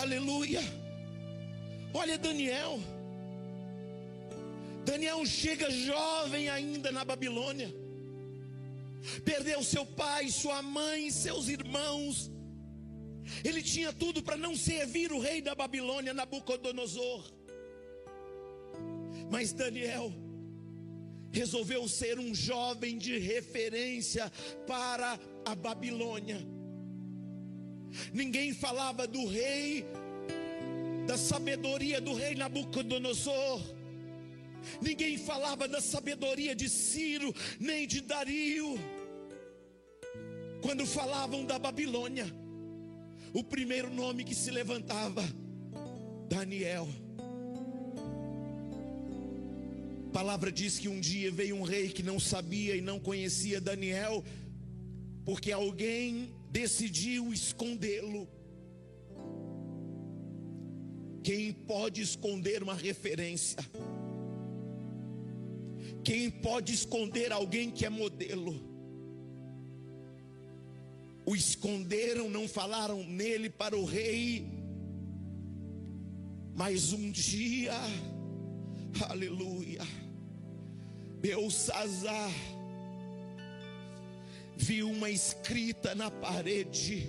Aleluia. 0.00 0.62
Olha 1.92 2.18
Daniel. 2.18 2.80
Daniel 4.84 5.24
chega 5.24 5.70
jovem 5.70 6.48
ainda 6.48 6.90
na 6.90 7.04
Babilônia. 7.04 7.72
Perdeu 9.24 9.62
seu 9.62 9.84
pai, 9.84 10.30
sua 10.30 10.62
mãe, 10.62 11.10
seus 11.10 11.48
irmãos. 11.48 12.30
Ele 13.42 13.62
tinha 13.62 13.92
tudo 13.92 14.22
para 14.22 14.36
não 14.36 14.56
servir 14.56 15.12
o 15.12 15.18
rei 15.18 15.40
da 15.40 15.54
Babilônia, 15.54 16.12
Nabucodonosor. 16.12 17.24
Mas 19.30 19.52
Daniel 19.52 20.12
resolveu 21.34 21.88
ser 21.88 22.18
um 22.18 22.32
jovem 22.32 22.96
de 22.96 23.18
referência 23.18 24.30
para 24.66 25.18
a 25.44 25.54
Babilônia. 25.54 26.40
Ninguém 28.12 28.54
falava 28.54 29.06
do 29.06 29.26
rei, 29.26 29.84
da 31.06 31.18
sabedoria 31.18 32.00
do 32.00 32.14
rei 32.14 32.36
Nabucodonosor. 32.36 33.60
Ninguém 34.80 35.18
falava 35.18 35.66
da 35.68 35.80
sabedoria 35.80 36.54
de 36.54 36.68
Ciro, 36.68 37.34
nem 37.58 37.86
de 37.86 38.00
Dario. 38.00 38.78
Quando 40.62 40.86
falavam 40.86 41.44
da 41.44 41.58
Babilônia, 41.58 42.26
o 43.32 43.42
primeiro 43.42 43.92
nome 43.92 44.24
que 44.24 44.34
se 44.34 44.50
levantava, 44.52 45.22
Daniel. 46.28 46.88
Palavra 50.14 50.52
diz 50.52 50.78
que 50.78 50.88
um 50.88 51.00
dia 51.00 51.28
veio 51.32 51.56
um 51.56 51.64
rei 51.64 51.88
que 51.88 52.00
não 52.00 52.20
sabia 52.20 52.76
e 52.76 52.80
não 52.80 53.00
conhecia 53.00 53.60
Daniel, 53.60 54.22
porque 55.24 55.50
alguém 55.50 56.32
decidiu 56.52 57.32
escondê-lo. 57.32 58.28
Quem 61.20 61.52
pode 61.52 62.00
esconder 62.00 62.62
uma 62.62 62.74
referência? 62.74 63.58
Quem 66.04 66.30
pode 66.30 66.72
esconder 66.72 67.32
alguém 67.32 67.68
que 67.72 67.84
é 67.84 67.90
modelo? 67.90 68.54
O 71.26 71.34
esconderam, 71.34 72.30
não 72.30 72.46
falaram 72.46 73.02
nele 73.02 73.50
para 73.50 73.76
o 73.76 73.84
rei. 73.84 74.46
Mas 76.54 76.92
um 76.92 77.10
dia, 77.10 77.74
aleluia, 79.08 79.82
Belsazar 81.24 82.30
viu 84.54 84.90
uma 84.90 85.08
escrita 85.08 85.94
na 85.94 86.10
parede, 86.10 87.08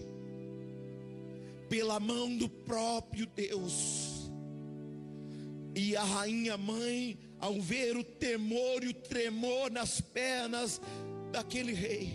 pela 1.67 1.99
mão 1.99 2.37
do 2.37 2.47
próprio 2.47 3.25
Deus, 3.25 4.31
e 5.75 5.97
a 5.97 6.03
rainha 6.05 6.55
mãe, 6.55 7.19
ao 7.41 7.59
ver 7.59 7.97
o 7.97 8.05
temor 8.05 8.85
e 8.85 8.87
o 8.87 8.93
tremor 8.93 9.69
nas 9.69 9.99
pernas 9.99 10.79
daquele 11.33 11.73
rei, 11.73 12.13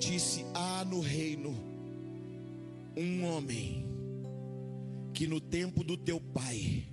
disse: 0.00 0.44
Há 0.52 0.84
no 0.84 0.98
reino 0.98 1.56
um 2.96 3.24
homem 3.24 3.86
que 5.14 5.28
no 5.28 5.40
tempo 5.40 5.84
do 5.84 5.96
teu 5.96 6.20
pai 6.20 6.91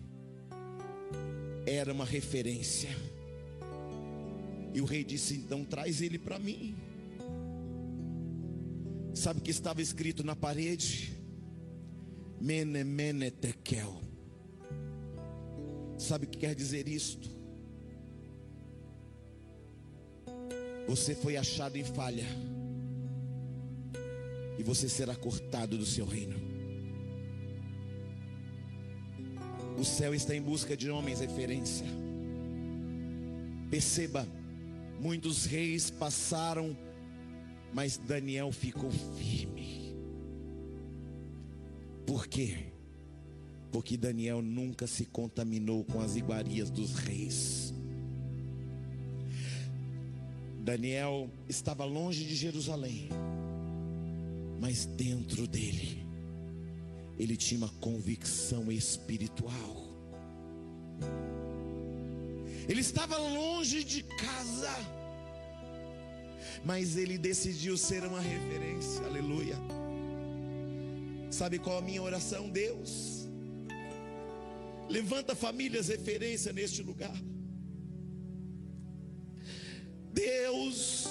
era 1.70 1.94
uma 1.94 2.06
referência. 2.06 2.90
E 4.74 4.82
o 4.82 4.86
rei 4.86 5.04
disse: 5.04 5.36
Então 5.36 5.64
traz 5.64 6.02
ele 6.02 6.18
para 6.18 6.40
mim. 6.40 6.76
Sabe 9.14 9.40
o 9.40 9.44
que 9.44 9.52
estava 9.52 9.82
escrito 9.82 10.24
na 10.24 10.36
parede? 10.36 11.14
Mene, 12.40 12.84
mene, 12.84 13.30
tekel. 13.32 14.02
Sabe 15.98 16.26
o 16.26 16.30
que 16.30 16.38
quer 16.38 16.56
dizer 16.56 16.88
isto? 16.88 17.30
Você 20.88 21.14
foi 21.14 21.38
achado 21.38 21.76
em 21.76 21.84
falha, 21.84 22.26
e 24.58 24.64
você 24.64 24.90
será 24.90 25.16
cortado 25.16 25.78
do 25.78 25.86
seu 25.86 26.06
reino. 26.06 26.49
O 29.80 29.86
céu 29.86 30.14
está 30.14 30.36
em 30.36 30.42
busca 30.42 30.76
de 30.76 30.90
homens 30.90 31.22
referência. 31.22 31.86
Perceba, 33.70 34.28
muitos 35.00 35.46
reis 35.46 35.90
passaram, 35.90 36.76
mas 37.74 37.98
Daniel 37.98 38.52
ficou 38.52 38.92
firme. 38.92 39.96
Por 42.06 42.28
quê? 42.28 42.66
Porque 43.72 43.96
Daniel 43.96 44.42
nunca 44.42 44.86
se 44.86 45.06
contaminou 45.06 45.86
com 45.86 46.02
as 46.02 46.18
iguarias 46.18 46.70
dos 46.70 46.96
reis. 46.96 47.74
Daniel 50.60 51.30
estava 51.48 51.86
longe 51.86 52.26
de 52.26 52.36
Jerusalém, 52.36 53.08
mas 54.60 54.86
dentro 54.86 55.48
dele, 55.48 56.06
ele 57.20 57.36
tinha 57.36 57.58
uma 57.58 57.70
convicção 57.82 58.72
espiritual. 58.72 59.90
Ele 62.68 62.80
estava 62.80 63.18
longe 63.18 63.84
de 63.84 64.04
casa, 64.04 64.74
mas 66.64 66.96
ele 66.96 67.18
decidiu 67.18 67.78
ser 67.78 68.04
uma 68.06 68.22
referência, 68.22 69.04
aleluia. 69.06 69.58
Sabe 71.30 71.60
qual 71.60 71.80
a 71.80 71.82
minha 71.82 72.02
oração, 72.02 72.50
Deus? 72.50 73.28
Levanta 74.88 75.36
famílias 75.36 75.90
referência 75.90 76.54
neste 76.54 76.82
lugar. 76.82 77.16
Deus, 80.14 81.06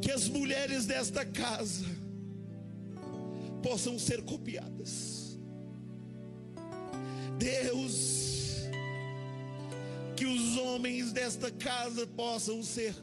que 0.00 0.10
as 0.10 0.28
mulheres 0.28 0.86
desta 0.86 1.24
casa 1.24 1.95
possam 3.66 3.98
ser 3.98 4.22
copiadas. 4.22 5.36
Deus, 7.36 8.68
que 10.14 10.24
os 10.24 10.56
homens 10.56 11.12
desta 11.12 11.50
casa 11.50 12.06
possam 12.06 12.62
ser 12.62 12.94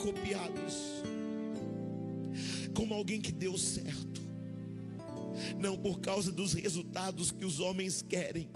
copiados 0.00 0.74
como 2.72 2.94
alguém 2.94 3.20
que 3.20 3.32
deu 3.32 3.58
certo, 3.58 4.22
não 5.58 5.76
por 5.76 6.00
causa 6.00 6.32
dos 6.32 6.54
resultados 6.54 7.30
que 7.30 7.44
os 7.44 7.60
homens 7.60 8.02
querem, 8.02 8.48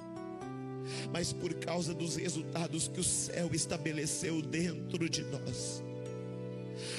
mas 1.12 1.30
por 1.30 1.52
causa 1.54 1.92
dos 1.92 2.16
resultados 2.16 2.88
que 2.88 3.00
o 3.00 3.04
céu 3.04 3.50
estabeleceu 3.52 4.40
dentro 4.40 5.08
de 5.10 5.22
nós. 5.24 5.82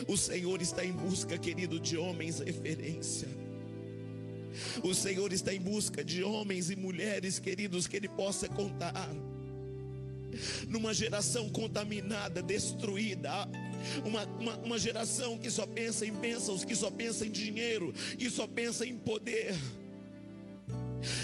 O 0.07 0.15
Senhor 0.15 0.61
está 0.61 0.85
em 0.85 0.91
busca, 0.91 1.35
querido, 1.37 1.79
de 1.79 1.97
homens 1.97 2.39
referência. 2.39 3.50
O 4.83 4.93
Senhor 4.93 5.31
está 5.31 5.53
em 5.53 5.59
busca 5.59 6.03
de 6.03 6.23
homens 6.23 6.69
e 6.69 6.75
mulheres, 6.75 7.39
queridos, 7.39 7.87
que 7.87 7.95
Ele 7.95 8.09
possa 8.09 8.47
contar. 8.47 9.09
Numa 10.67 10.93
geração 10.93 11.49
contaminada, 11.49 12.41
destruída, 12.41 13.29
uma, 14.05 14.23
uma, 14.39 14.57
uma, 14.59 14.79
geração 14.79 15.37
que 15.37 15.49
só 15.51 15.65
pensa 15.65 16.05
em 16.05 16.13
bênçãos, 16.13 16.63
que 16.63 16.75
só 16.75 16.89
pensa 16.89 17.25
em 17.25 17.31
dinheiro, 17.31 17.93
que 18.17 18.29
só 18.29 18.47
pensa 18.47 18.85
em 18.85 18.97
poder, 18.97 19.53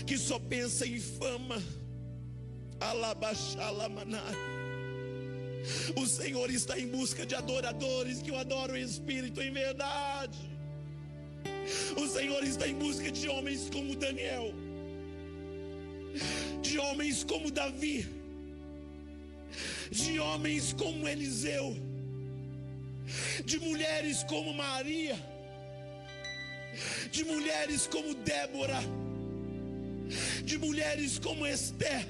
que 0.05 0.17
só 0.17 0.38
pensa 0.39 0.86
em 0.86 0.99
fama. 0.99 1.61
Alabaxalamaná. 2.80 4.23
O 5.95 6.05
Senhor 6.05 6.49
está 6.49 6.80
em 6.80 6.88
busca 6.88 7.25
de 7.25 7.36
adoradores 7.36 8.21
que 8.21 8.32
o 8.32 8.38
adoram 8.38 8.75
em 8.75 8.84
espírito 8.84 9.41
em 9.41 9.51
verdade. 9.51 10.56
O 11.95 12.07
Senhor 12.07 12.43
está 12.43 12.68
em 12.68 12.76
busca 12.76 13.11
de 13.11 13.28
homens 13.28 13.70
como 13.72 13.95
Daniel, 13.95 14.53
de 16.61 16.80
homens 16.80 17.24
como 17.24 17.51
Davi, 17.51 18.07
de 19.91 20.20
homens 20.20 20.74
como 20.74 21.07
Eliseu, 21.07 21.76
de 23.45 23.59
mulheres 23.59 24.24
como 24.24 24.53
Maria, 24.53 25.18
de 27.11 27.24
mulheres 27.26 27.88
como 27.88 28.13
Débora, 28.13 28.80
de 30.43 30.57
mulheres 30.57 31.20
como 31.20 31.45
Esther. 31.45 32.05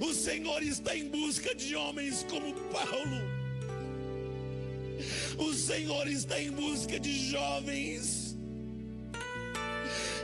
O 0.00 0.12
Senhor 0.12 0.62
está 0.62 0.94
em 0.94 1.08
busca 1.08 1.54
de 1.54 1.74
homens 1.74 2.24
como 2.28 2.52
Paulo. 2.70 3.43
O 5.38 5.52
Senhor 5.52 6.06
está 6.08 6.40
em 6.40 6.50
busca 6.50 6.98
de 6.98 7.30
jovens 7.30 8.36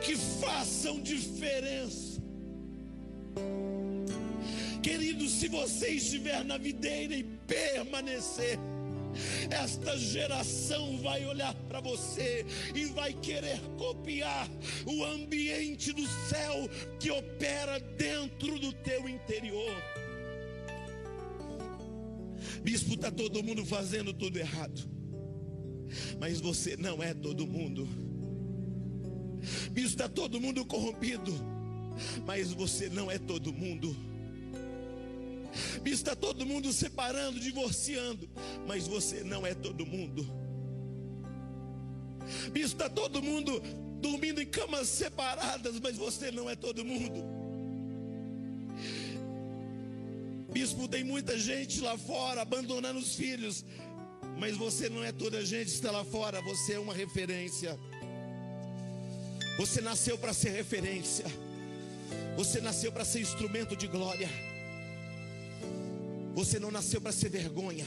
que 0.03 0.17
façam 0.17 1.01
diferença. 1.01 2.21
Querido, 4.83 5.29
se 5.29 5.49
você 5.49 5.91
estiver 5.91 6.45
na 6.45 6.57
videira 6.57 7.15
e 7.15 7.23
permanecer, 7.23 8.59
esta 9.51 9.97
geração 9.99 10.99
vai 10.99 11.25
olhar 11.27 11.55
para 11.69 11.81
você 11.81 12.47
e 12.75 12.87
vai 12.87 13.13
querer 13.13 13.61
copiar 13.77 14.49
o 14.87 15.05
ambiente 15.05 15.93
do 15.93 16.07
céu 16.29 16.69
que 16.99 17.11
opera 17.11 17.79
dentro 17.81 18.59
do 18.59 18.73
teu 18.73 19.09
interior. 19.09 19.75
Bispo, 22.63 22.95
está 22.95 23.11
todo 23.11 23.43
mundo 23.43 23.65
fazendo 23.65 24.13
tudo 24.13 24.39
errado, 24.39 24.89
mas 26.19 26.41
você 26.41 26.77
não 26.77 27.03
é 27.03 27.15
todo 27.15 27.47
mundo. 27.47 27.89
Está 29.75 30.09
todo 30.09 30.41
mundo 30.41 30.65
corrompido, 30.65 31.33
mas 32.27 32.53
você 32.53 32.89
não 32.89 33.11
é 33.11 33.19
todo 33.19 33.53
mundo. 33.53 33.97
Está 35.85 36.15
todo 36.15 36.47
mundo 36.47 36.73
separando, 36.73 37.41
divorciando, 37.41 38.29
mas 38.67 38.87
você 38.87 39.25
não 39.25 39.47
é 39.47 39.55
todo 39.55 39.85
mundo. 39.85 40.27
Está 42.55 42.89
todo 42.89 43.23
mundo 43.23 43.61
dormindo 44.01 44.41
em 44.41 44.47
camas 44.47 44.89
separadas, 44.89 45.79
mas 45.81 45.97
você 45.97 46.31
não 46.31 46.49
é 46.49 46.55
todo 46.55 46.85
mundo. 46.85 47.41
Bispo, 50.53 50.89
tem 50.89 51.05
muita 51.05 51.39
gente 51.39 51.81
lá 51.81 51.97
fora 51.97 52.43
abandonando 52.43 52.99
os 52.99 53.15
filhos, 53.15 53.65
mas 54.41 54.57
você 54.57 54.89
não 54.89 55.05
é 55.05 55.13
toda 55.13 55.37
a 55.37 55.45
gente 55.45 55.67
que 55.67 55.75
está 55.75 55.91
lá 55.91 56.03
fora, 56.03 56.41
você 56.41 56.73
é 56.73 56.79
uma 56.79 56.95
referência. 56.95 57.79
Você 59.59 59.83
nasceu 59.83 60.17
para 60.17 60.33
ser 60.33 60.49
referência. 60.49 61.27
Você 62.39 62.59
nasceu 62.59 62.91
para 62.91 63.05
ser 63.05 63.21
instrumento 63.21 63.77
de 63.77 63.87
glória. 63.87 64.31
Você 66.35 66.59
não 66.59 66.71
nasceu 66.71 67.03
para 67.03 67.13
ser 67.13 67.29
vergonha. 67.29 67.85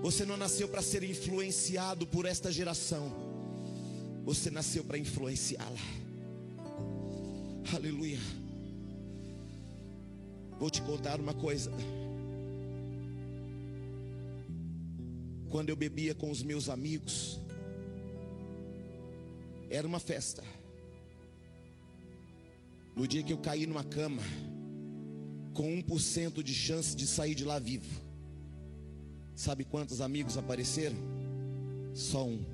Você 0.00 0.24
não 0.24 0.36
nasceu 0.36 0.68
para 0.68 0.80
ser 0.80 1.02
influenciado 1.02 2.06
por 2.06 2.24
esta 2.24 2.52
geração. 2.52 3.12
Você 4.24 4.48
nasceu 4.48 4.84
para 4.84 4.96
influenciá-la. 4.96 5.76
Aleluia. 7.74 8.20
Vou 10.60 10.70
te 10.70 10.80
contar 10.82 11.18
uma 11.18 11.34
coisa. 11.34 11.72
Quando 15.56 15.70
eu 15.70 15.76
bebia 15.76 16.14
com 16.14 16.30
os 16.30 16.42
meus 16.42 16.68
amigos, 16.68 17.40
era 19.70 19.88
uma 19.88 19.98
festa. 19.98 20.44
No 22.94 23.08
dia 23.08 23.22
que 23.22 23.32
eu 23.32 23.38
caí 23.38 23.66
numa 23.66 23.82
cama, 23.82 24.20
com 25.54 25.82
1% 25.82 26.42
de 26.42 26.52
chance 26.52 26.94
de 26.94 27.06
sair 27.06 27.34
de 27.34 27.46
lá 27.46 27.58
vivo. 27.58 27.88
Sabe 29.34 29.64
quantos 29.64 30.02
amigos 30.02 30.36
apareceram? 30.36 30.98
Só 31.94 32.26
um. 32.26 32.44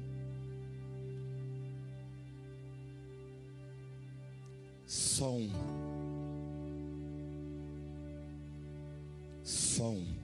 Só 4.86 5.32
um. 5.32 5.50
Só 9.42 9.90
um. 9.90 10.22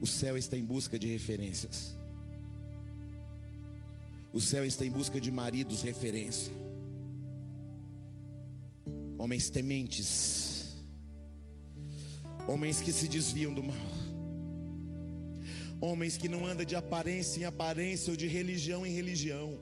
O 0.00 0.06
céu 0.06 0.36
está 0.36 0.56
em 0.56 0.64
busca 0.64 0.98
de 0.98 1.06
referências. 1.06 1.96
O 4.32 4.40
céu 4.40 4.64
está 4.64 4.84
em 4.84 4.90
busca 4.90 5.20
de 5.20 5.30
maridos 5.30 5.82
referência 5.82 6.52
homens 9.18 9.50
tementes, 9.50 10.76
homens 12.46 12.80
que 12.80 12.92
se 12.92 13.08
desviam 13.08 13.52
do 13.52 13.62
mal, 13.62 13.76
homens 15.80 16.16
que 16.16 16.28
não 16.28 16.46
andam 16.46 16.64
de 16.64 16.76
aparência 16.76 17.40
em 17.40 17.44
aparência 17.44 18.10
ou 18.10 18.16
de 18.16 18.26
religião 18.26 18.86
em 18.86 18.92
religião, 18.92 19.58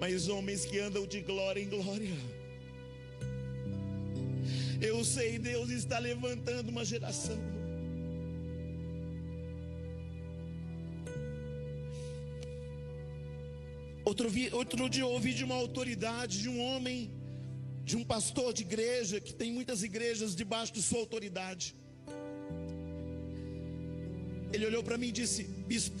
mas 0.00 0.28
homens 0.28 0.64
que 0.64 0.78
andam 0.78 1.06
de 1.06 1.20
glória 1.20 1.60
em 1.60 1.68
glória. 1.68 2.16
Eu 4.80 5.04
sei, 5.04 5.38
Deus 5.38 5.70
está 5.70 5.98
levantando 5.98 6.70
uma 6.70 6.84
geração. 6.84 7.57
Outro, 14.18 14.56
outro 14.56 14.88
dia 14.90 15.02
eu 15.02 15.10
ouvi 15.10 15.32
de 15.32 15.44
uma 15.44 15.54
autoridade, 15.54 16.42
de 16.42 16.48
um 16.48 16.60
homem 16.60 17.10
de 17.84 17.96
um 17.96 18.04
pastor 18.04 18.52
de 18.52 18.62
igreja 18.62 19.20
que 19.20 19.32
tem 19.32 19.52
muitas 19.52 19.82
igrejas 19.88 20.34
debaixo 20.34 20.72
de 20.72 20.82
sua 20.82 20.98
autoridade. 20.98 21.66
Ele 24.52 24.66
olhou 24.66 24.82
para 24.82 24.98
mim 24.98 25.08
e 25.08 25.12
disse: 25.12 25.44
Bispo, 25.70 26.00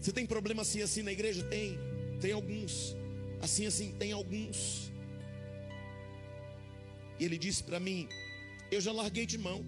você 0.00 0.12
tem 0.12 0.26
problema 0.34 0.62
assim 0.62 0.80
assim 0.80 1.02
na 1.02 1.12
igreja? 1.12 1.42
Tem, 1.44 1.78
tem 2.22 2.32
alguns. 2.32 2.96
Assim, 3.42 3.66
assim, 3.66 3.92
tem 4.02 4.12
alguns. 4.12 4.90
E 7.18 7.24
ele 7.26 7.36
disse 7.36 7.62
para 7.62 7.78
mim: 7.78 8.08
Eu 8.70 8.80
já 8.80 8.92
larguei 8.92 9.26
de 9.26 9.36
mão. 9.36 9.62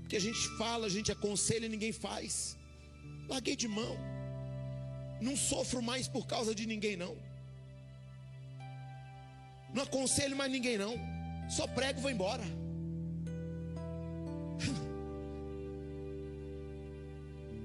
Porque 0.00 0.16
a 0.16 0.24
gente 0.28 0.48
fala, 0.58 0.86
a 0.86 0.94
gente 0.96 1.12
aconselha 1.12 1.66
e 1.66 1.68
ninguém 1.68 1.92
faz. 1.92 2.58
Larguei 3.30 3.54
de 3.54 3.68
mão. 3.68 3.96
Não 5.20 5.36
sofro 5.36 5.80
mais 5.80 6.08
por 6.08 6.26
causa 6.26 6.52
de 6.52 6.66
ninguém, 6.66 6.96
não. 6.96 7.16
Não 9.72 9.84
aconselho 9.84 10.36
mais 10.36 10.50
ninguém, 10.50 10.76
não. 10.76 10.96
Só 11.48 11.68
prego 11.68 12.00
e 12.00 12.02
vou 12.02 12.10
embora. 12.10 12.42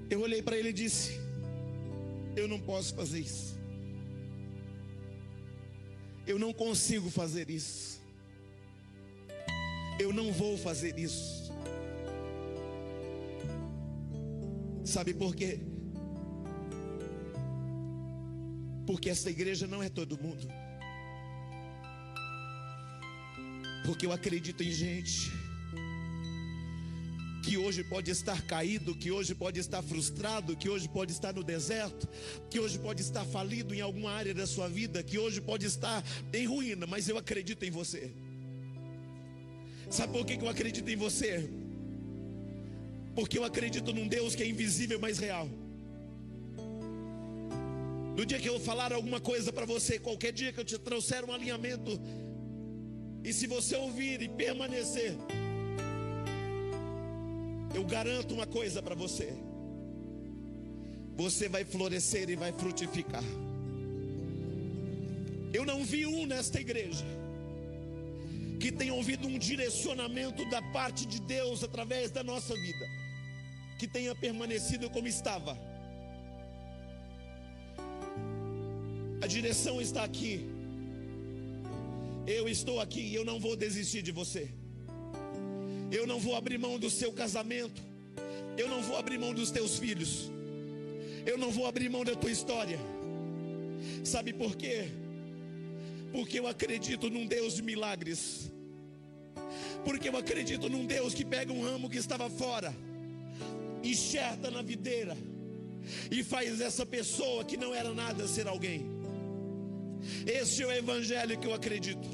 Eu 0.08 0.20
olhei 0.20 0.40
para 0.40 0.56
ele 0.56 0.68
e 0.68 0.72
disse: 0.72 1.20
Eu 2.36 2.46
não 2.46 2.60
posso 2.60 2.94
fazer 2.94 3.18
isso. 3.18 3.58
Eu 6.26 6.38
não 6.38 6.52
consigo 6.52 7.10
fazer 7.10 7.50
isso. 7.50 8.00
Eu 9.98 10.12
não 10.12 10.32
vou 10.32 10.56
fazer 10.56 10.96
isso. 10.96 11.45
Sabe 14.86 15.12
por 15.12 15.34
quê? 15.34 15.58
Porque 18.86 19.10
essa 19.10 19.28
igreja 19.28 19.66
não 19.66 19.82
é 19.82 19.88
todo 19.88 20.16
mundo. 20.16 20.46
Porque 23.84 24.06
eu 24.06 24.12
acredito 24.12 24.62
em 24.62 24.70
gente 24.70 25.32
que 27.44 27.56
hoje 27.56 27.82
pode 27.82 28.12
estar 28.12 28.40
caído, 28.42 28.94
que 28.94 29.10
hoje 29.10 29.34
pode 29.34 29.58
estar 29.58 29.82
frustrado, 29.82 30.56
que 30.56 30.68
hoje 30.68 30.88
pode 30.88 31.10
estar 31.12 31.32
no 31.32 31.42
deserto, 31.42 32.08
que 32.48 32.60
hoje 32.60 32.78
pode 32.78 33.02
estar 33.02 33.24
falido 33.24 33.74
em 33.74 33.80
alguma 33.80 34.12
área 34.12 34.34
da 34.34 34.46
sua 34.46 34.68
vida, 34.68 35.02
que 35.02 35.18
hoje 35.18 35.40
pode 35.40 35.66
estar 35.66 36.04
em 36.32 36.46
ruína, 36.46 36.86
mas 36.86 37.08
eu 37.08 37.18
acredito 37.18 37.64
em 37.64 37.70
você. 37.70 38.12
Sabe 39.90 40.12
por 40.12 40.24
que 40.24 40.34
eu 40.34 40.48
acredito 40.48 40.88
em 40.88 40.96
você? 40.96 41.65
Porque 43.16 43.38
eu 43.38 43.44
acredito 43.44 43.92
num 43.92 44.06
Deus 44.06 44.34
que 44.36 44.42
é 44.42 44.48
invisível, 44.48 45.00
mas 45.00 45.18
real. 45.18 45.48
No 48.16 48.24
dia 48.24 48.38
que 48.38 48.48
eu 48.48 48.60
falar 48.60 48.92
alguma 48.92 49.20
coisa 49.20 49.52
para 49.52 49.66
você, 49.66 49.98
qualquer 49.98 50.32
dia 50.32 50.52
que 50.52 50.60
eu 50.60 50.64
te 50.64 50.78
trouxer 50.78 51.24
um 51.24 51.32
alinhamento, 51.32 52.00
e 53.24 53.32
se 53.32 53.46
você 53.46 53.74
ouvir 53.76 54.22
e 54.22 54.28
permanecer, 54.28 55.14
eu 57.74 57.84
garanto 57.84 58.32
uma 58.34 58.46
coisa 58.46 58.80
para 58.80 58.94
você: 58.94 59.32
você 61.16 61.48
vai 61.48 61.64
florescer 61.64 62.30
e 62.30 62.36
vai 62.36 62.52
frutificar. 62.52 63.24
Eu 65.52 65.64
não 65.64 65.84
vi 65.84 66.06
um 66.06 66.26
nesta 66.26 66.60
igreja 66.60 67.04
que 68.60 68.72
tenha 68.72 68.94
ouvido 68.94 69.26
um 69.28 69.38
direcionamento 69.38 70.48
da 70.48 70.60
parte 70.62 71.06
de 71.06 71.20
Deus 71.20 71.62
através 71.62 72.10
da 72.10 72.22
nossa 72.22 72.54
vida, 72.54 72.86
que 73.78 73.86
tenha 73.86 74.14
permanecido 74.14 74.88
como 74.90 75.06
estava. 75.06 75.58
A 79.20 79.26
direção 79.26 79.80
está 79.80 80.04
aqui. 80.04 80.46
Eu 82.26 82.48
estou 82.48 82.80
aqui 82.80 83.00
e 83.00 83.14
eu 83.14 83.24
não 83.24 83.38
vou 83.38 83.56
desistir 83.56 84.02
de 84.02 84.12
você. 84.12 84.50
Eu 85.90 86.06
não 86.06 86.18
vou 86.18 86.34
abrir 86.34 86.58
mão 86.58 86.78
do 86.78 86.90
seu 86.90 87.12
casamento. 87.12 87.82
Eu 88.58 88.68
não 88.68 88.82
vou 88.82 88.96
abrir 88.96 89.18
mão 89.18 89.32
dos 89.32 89.50
teus 89.50 89.78
filhos. 89.78 90.30
Eu 91.24 91.36
não 91.38 91.50
vou 91.50 91.66
abrir 91.66 91.88
mão 91.88 92.04
da 92.04 92.14
tua 92.14 92.30
história. 92.30 92.78
Sabe 94.04 94.32
por 94.32 94.56
quê? 94.56 94.88
Porque 96.12 96.38
eu 96.38 96.46
acredito 96.46 97.10
num 97.10 97.26
Deus 97.26 97.54
de 97.54 97.62
milagres. 97.62 98.50
Porque 99.84 100.08
eu 100.08 100.16
acredito 100.16 100.68
num 100.68 100.86
Deus 100.86 101.14
que 101.14 101.24
pega 101.24 101.52
um 101.52 101.62
ramo 101.62 101.90
que 101.90 101.98
estava 101.98 102.28
fora, 102.28 102.74
enxerta 103.90 104.50
na 104.50 104.62
videira 104.62 105.16
e 106.10 106.22
faz 106.22 106.60
essa 106.60 106.84
pessoa 106.84 107.44
que 107.44 107.56
não 107.56 107.74
era 107.74 107.92
nada 107.94 108.26
ser 108.26 108.46
alguém. 108.46 108.86
Este 110.26 110.62
é 110.62 110.66
o 110.66 110.72
evangelho 110.72 111.38
que 111.38 111.46
eu 111.46 111.54
acredito. 111.54 112.08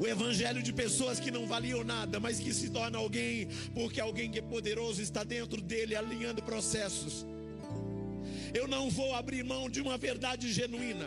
O 0.00 0.06
evangelho 0.06 0.62
de 0.62 0.72
pessoas 0.72 1.20
que 1.20 1.30
não 1.30 1.46
valiam 1.46 1.84
nada, 1.84 2.18
mas 2.18 2.40
que 2.40 2.52
se 2.52 2.70
torna 2.70 2.98
alguém, 2.98 3.48
porque 3.74 4.00
alguém 4.00 4.30
que 4.30 4.38
é 4.38 4.42
poderoso 4.42 5.00
está 5.00 5.22
dentro 5.22 5.60
dele, 5.60 5.94
alinhando 5.94 6.42
processos. 6.42 7.26
Eu 8.54 8.66
não 8.66 8.90
vou 8.90 9.14
abrir 9.14 9.44
mão 9.44 9.68
de 9.68 9.80
uma 9.80 9.96
verdade 9.96 10.52
genuína. 10.52 11.06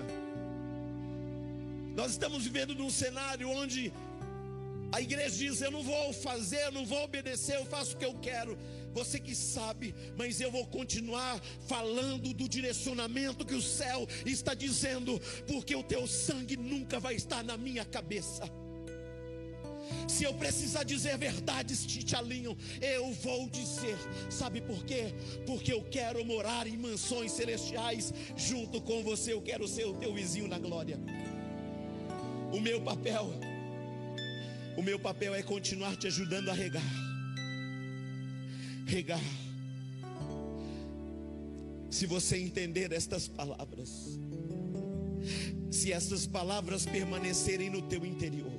Nós 1.95 2.11
estamos 2.11 2.43
vivendo 2.43 2.75
num 2.75 2.89
cenário 2.89 3.49
onde 3.49 3.91
a 4.91 5.01
igreja 5.01 5.35
diz: 5.35 5.61
Eu 5.61 5.71
não 5.71 5.83
vou 5.83 6.13
fazer, 6.13 6.61
eu 6.65 6.71
não 6.71 6.85
vou 6.85 7.03
obedecer, 7.03 7.55
eu 7.55 7.65
faço 7.65 7.95
o 7.95 7.97
que 7.97 8.05
eu 8.05 8.13
quero. 8.15 8.57
Você 8.93 9.19
que 9.19 9.35
sabe, 9.35 9.93
mas 10.17 10.39
eu 10.39 10.49
vou 10.49 10.65
continuar 10.67 11.41
falando 11.67 12.33
do 12.33 12.47
direcionamento 12.47 13.45
que 13.45 13.53
o 13.53 13.61
céu 13.61 14.07
está 14.25 14.53
dizendo, 14.53 15.19
porque 15.45 15.75
o 15.75 15.83
teu 15.83 16.07
sangue 16.07 16.55
nunca 16.55 16.97
vai 16.97 17.15
estar 17.15 17.43
na 17.43 17.57
minha 17.57 17.83
cabeça. 17.83 18.49
Se 20.07 20.23
eu 20.23 20.33
precisar 20.33 20.83
dizer 20.83 21.17
verdades 21.17 21.85
que 21.85 22.03
te 22.03 22.15
alinham, 22.15 22.55
eu 22.81 23.11
vou 23.13 23.49
dizer. 23.49 23.97
Sabe 24.29 24.61
por 24.61 24.85
quê? 24.85 25.13
Porque 25.45 25.73
eu 25.73 25.83
quero 25.83 26.23
morar 26.23 26.67
em 26.67 26.77
mansões 26.77 27.31
celestiais 27.31 28.13
junto 28.35 28.81
com 28.81 29.03
você. 29.03 29.33
Eu 29.33 29.41
quero 29.41 29.67
ser 29.67 29.85
o 29.85 29.93
teu 29.93 30.13
vizinho 30.13 30.47
na 30.47 30.57
glória. 30.57 30.97
O 32.53 32.61
meu 32.61 32.81
papel, 32.81 33.29
o 34.77 34.81
meu 34.81 34.99
papel 34.99 35.33
é 35.33 35.41
continuar 35.41 35.95
te 35.95 36.07
ajudando 36.07 36.49
a 36.49 36.53
regar. 36.53 36.83
Regar. 38.85 39.21
Se 41.89 42.05
você 42.05 42.37
entender 42.37 42.91
estas 42.91 43.27
palavras, 43.27 44.19
se 45.71 45.93
estas 45.93 46.27
palavras 46.27 46.85
permanecerem 46.85 47.69
no 47.69 47.81
teu 47.81 48.05
interior, 48.05 48.51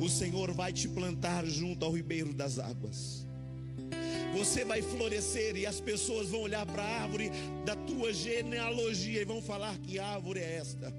o 0.00 0.08
Senhor 0.08 0.52
vai 0.52 0.72
te 0.72 0.88
plantar 0.88 1.46
junto 1.46 1.84
ao 1.84 1.92
ribeiro 1.92 2.34
das 2.34 2.58
águas. 2.58 3.26
Você 4.36 4.64
vai 4.64 4.82
florescer 4.82 5.56
e 5.56 5.66
as 5.66 5.80
pessoas 5.80 6.28
vão 6.28 6.40
olhar 6.40 6.64
para 6.66 6.82
a 6.82 7.02
árvore 7.02 7.30
da 7.64 7.76
tua 7.76 8.12
genealogia 8.12 9.20
e 9.20 9.24
vão 9.24 9.42
falar 9.42 9.78
que 9.78 9.98
árvore 9.98 10.40
é 10.40 10.56
esta. 10.56 10.92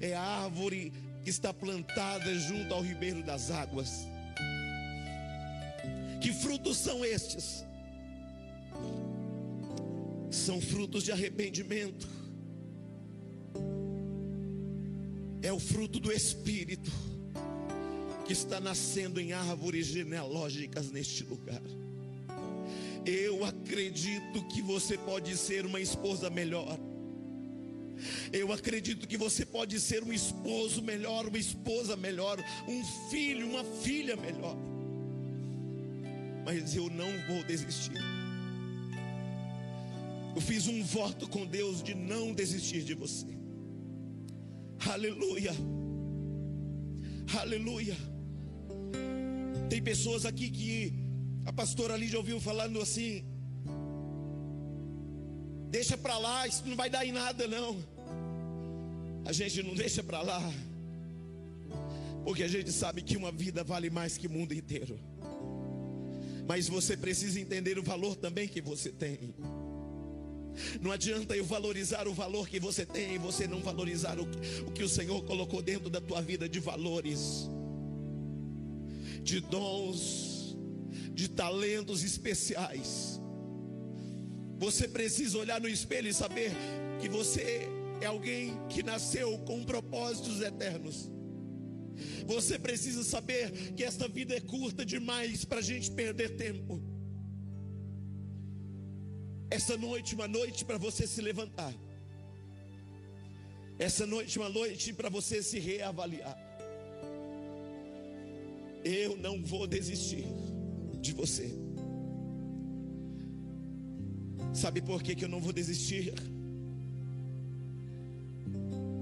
É 0.00 0.14
a 0.14 0.22
árvore 0.22 0.92
que 1.22 1.30
está 1.30 1.52
plantada 1.52 2.34
junto 2.38 2.72
ao 2.72 2.82
ribeiro 2.82 3.22
das 3.22 3.50
águas. 3.50 4.06
Que 6.20 6.32
frutos 6.32 6.76
são 6.76 7.04
estes? 7.04 7.64
São 10.30 10.60
frutos 10.60 11.04
de 11.04 11.12
arrependimento. 11.12 12.08
É 15.42 15.52
o 15.52 15.58
fruto 15.58 15.98
do 15.98 16.12
Espírito 16.12 16.90
que 18.26 18.32
está 18.32 18.60
nascendo 18.60 19.20
em 19.20 19.32
árvores 19.32 19.86
genealógicas 19.86 20.90
neste 20.90 21.24
lugar. 21.24 21.62
Eu 23.04 23.44
acredito 23.44 24.46
que 24.48 24.60
você 24.60 24.96
pode 24.98 25.36
ser 25.36 25.64
uma 25.66 25.80
esposa 25.80 26.28
melhor. 26.30 26.78
Eu 28.32 28.52
acredito 28.52 29.06
que 29.06 29.16
você 29.16 29.44
pode 29.44 29.78
ser 29.80 30.02
um 30.02 30.12
esposo 30.12 30.82
melhor, 30.82 31.26
uma 31.26 31.38
esposa 31.38 31.96
melhor, 31.96 32.42
um 32.68 32.84
filho, 33.10 33.48
uma 33.48 33.64
filha 33.64 34.16
melhor. 34.16 34.56
Mas 36.44 36.74
eu 36.74 36.88
não 36.90 37.10
vou 37.28 37.44
desistir. 37.44 37.92
Eu 40.34 40.40
fiz 40.40 40.66
um 40.68 40.82
voto 40.82 41.28
com 41.28 41.44
Deus 41.44 41.82
de 41.82 41.94
não 41.94 42.32
desistir 42.32 42.82
de 42.82 42.94
você. 42.94 43.26
Aleluia. 44.88 45.52
Aleluia. 47.38 47.96
Tem 49.68 49.82
pessoas 49.82 50.24
aqui 50.24 50.50
que 50.50 50.92
a 51.44 51.52
pastora 51.52 51.94
ali 51.94 52.08
já 52.08 52.18
ouviu 52.18 52.40
falando 52.40 52.80
assim: 52.80 53.24
Deixa 55.70 55.96
para 55.96 56.18
lá, 56.18 56.46
isso 56.48 56.64
não 56.66 56.76
vai 56.76 56.90
dar 56.90 57.06
em 57.06 57.12
nada 57.12 57.46
não. 57.46 57.82
A 59.24 59.32
gente 59.32 59.62
não 59.62 59.74
deixa 59.74 60.02
para 60.02 60.20
lá. 60.20 60.52
Porque 62.24 62.42
a 62.42 62.48
gente 62.48 62.72
sabe 62.72 63.02
que 63.02 63.16
uma 63.16 63.30
vida 63.30 63.62
vale 63.62 63.88
mais 63.88 64.18
que 64.18 64.26
o 64.26 64.30
mundo 64.30 64.52
inteiro. 64.52 64.98
Mas 66.48 66.68
você 66.68 66.96
precisa 66.96 67.38
entender 67.38 67.78
o 67.78 67.82
valor 67.82 68.16
também 68.16 68.48
que 68.48 68.60
você 68.60 68.90
tem. 68.90 69.32
Não 70.80 70.90
adianta 70.90 71.36
eu 71.36 71.44
valorizar 71.44 72.08
o 72.08 72.12
valor 72.12 72.48
que 72.48 72.58
você 72.58 72.84
tem 72.84 73.14
e 73.14 73.18
você 73.18 73.46
não 73.46 73.60
valorizar 73.60 74.18
o, 74.18 74.24
o 74.66 74.72
que 74.72 74.82
o 74.82 74.88
Senhor 74.88 75.22
colocou 75.24 75.62
dentro 75.62 75.88
da 75.88 76.00
tua 76.00 76.20
vida 76.20 76.48
de 76.48 76.58
valores, 76.58 77.48
de 79.22 79.40
dons, 79.40 80.56
de 81.14 81.28
talentos 81.28 82.02
especiais. 82.02 83.19
Você 84.60 84.86
precisa 84.86 85.38
olhar 85.38 85.58
no 85.58 85.68
espelho 85.68 86.08
e 86.08 86.12
saber 86.12 86.52
que 87.00 87.08
você 87.08 87.66
é 88.02 88.06
alguém 88.06 88.52
que 88.68 88.82
nasceu 88.82 89.38
com 89.38 89.64
propósitos 89.64 90.42
eternos. 90.42 91.10
Você 92.26 92.58
precisa 92.58 93.02
saber 93.02 93.72
que 93.74 93.82
esta 93.82 94.06
vida 94.06 94.34
é 94.34 94.40
curta 94.40 94.84
demais 94.84 95.46
para 95.46 95.60
a 95.60 95.62
gente 95.62 95.90
perder 95.90 96.36
tempo. 96.36 96.78
Essa 99.50 99.78
noite, 99.78 100.14
uma 100.14 100.28
noite 100.28 100.62
para 100.62 100.76
você 100.76 101.06
se 101.06 101.22
levantar. 101.22 101.74
Essa 103.78 104.04
noite, 104.06 104.38
uma 104.38 104.50
noite 104.50 104.92
para 104.92 105.08
você 105.08 105.42
se 105.42 105.58
reavaliar. 105.58 106.38
Eu 108.84 109.16
não 109.16 109.42
vou 109.42 109.66
desistir 109.66 110.26
de 111.00 111.14
você. 111.14 111.69
Sabe 114.52 114.80
por 114.80 115.02
que, 115.02 115.14
que 115.14 115.24
eu 115.24 115.28
não 115.28 115.40
vou 115.40 115.52
desistir? 115.52 116.12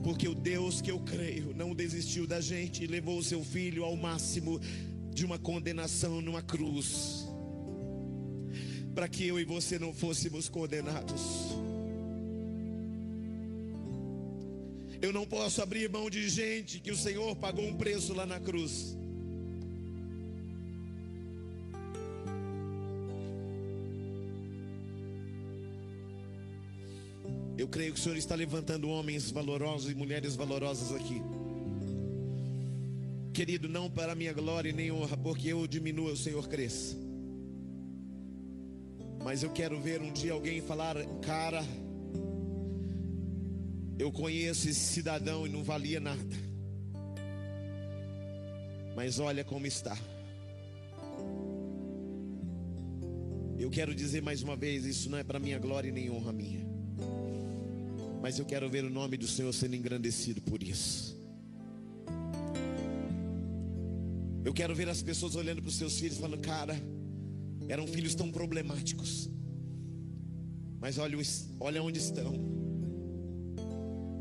Porque 0.05 0.29
o 0.29 0.35
Deus 0.35 0.81
que 0.81 0.91
eu 0.91 1.01
creio 1.01 1.55
não 1.55 1.75
desistiu 1.75 2.27
da 2.27 2.41
gente 2.41 2.85
e 2.85 2.87
levou 2.87 3.19
o 3.19 3.25
seu 3.25 3.43
filho 3.43 3.85
ao 3.85 3.97
máximo 3.97 4.61
de 5.13 5.25
uma 5.25 5.39
condenação 5.39 6.21
numa 6.21 6.43
cruz. 6.43 7.27
Para 8.95 9.09
que 9.09 9.27
eu 9.27 9.39
e 9.39 9.45
você 9.45 9.79
não 9.79 9.93
fôssemos 9.93 10.49
condenados. 10.49 11.23
Eu 15.01 15.13
não 15.13 15.25
posso 15.25 15.63
abrir 15.63 15.89
mão 15.89 16.11
de 16.11 16.29
gente 16.29 16.81
que 16.81 16.91
o 16.91 16.97
Senhor 16.97 17.37
pagou 17.37 17.65
um 17.65 17.77
preço 17.77 18.13
lá 18.13 18.27
na 18.27 18.41
cruz. 18.41 18.97
Eu 27.69 27.71
creio 27.71 27.93
que 27.93 28.01
o 28.01 28.03
Senhor 28.03 28.17
está 28.17 28.35
levantando 28.35 28.89
homens 28.89 29.31
valorosos 29.31 29.91
e 29.91 29.95
mulheres 29.95 30.35
valorosas 30.35 30.91
aqui. 30.91 31.21
Querido, 33.31 33.69
não 33.69 33.91
para 33.91 34.15
minha 34.15 34.33
glória 34.33 34.71
e 34.71 34.73
nem 34.73 34.91
honra, 34.91 35.19
porque 35.19 35.49
eu 35.49 35.67
diminua, 35.67 36.13
o 36.13 36.17
Senhor 36.17 36.49
cresça. 36.49 36.97
Mas 39.23 39.43
eu 39.43 39.51
quero 39.51 39.79
ver 39.79 40.01
um 40.01 40.11
dia 40.11 40.33
alguém 40.33 40.63
falar, 40.63 40.97
cara, 41.21 41.63
eu 43.99 44.11
conheço 44.11 44.67
esse 44.67 44.81
cidadão 44.81 45.47
e 45.47 45.51
não 45.51 45.63
valia 45.63 46.01
nada. 46.01 46.37
Mas 48.97 49.19
olha 49.19 49.45
como 49.45 49.67
está. 49.67 49.97
Eu 53.59 53.69
quero 53.69 53.95
dizer 53.95 54.23
mais 54.23 54.43
uma 54.43 54.57
vez, 54.57 54.87
isso 54.87 55.11
não 55.11 55.19
é 55.19 55.23
para 55.23 55.39
minha 55.39 55.59
glória 55.59 55.91
e 55.91 55.93
nem 55.93 56.11
honra 56.11 56.33
minha. 56.33 56.68
Mas 58.21 58.39
eu 58.39 58.45
quero 58.45 58.69
ver 58.69 58.85
o 58.85 58.91
nome 58.91 59.17
do 59.17 59.27
Senhor 59.27 59.53
sendo 59.53 59.77
engrandecido 59.77 60.41
por 60.43 60.63
isso. 60.63 61.17
Eu 64.45 64.53
quero 64.53 64.75
ver 64.75 64.89
as 64.89 65.03
pessoas 65.03 65.37
olhando 65.37 65.61
para 65.61 65.69
os 65.69 65.77
seus 65.77 65.99
filhos 65.99 66.19
falando, 66.19 66.41
cara, 66.41 66.75
eram 67.69 67.87
filhos 67.87 68.15
tão 68.15 68.31
problemáticos. 68.31 69.31
Mas 70.81 70.97
olha, 70.99 71.19
olha 71.61 71.83
onde 71.83 71.99
estão. 71.99 72.33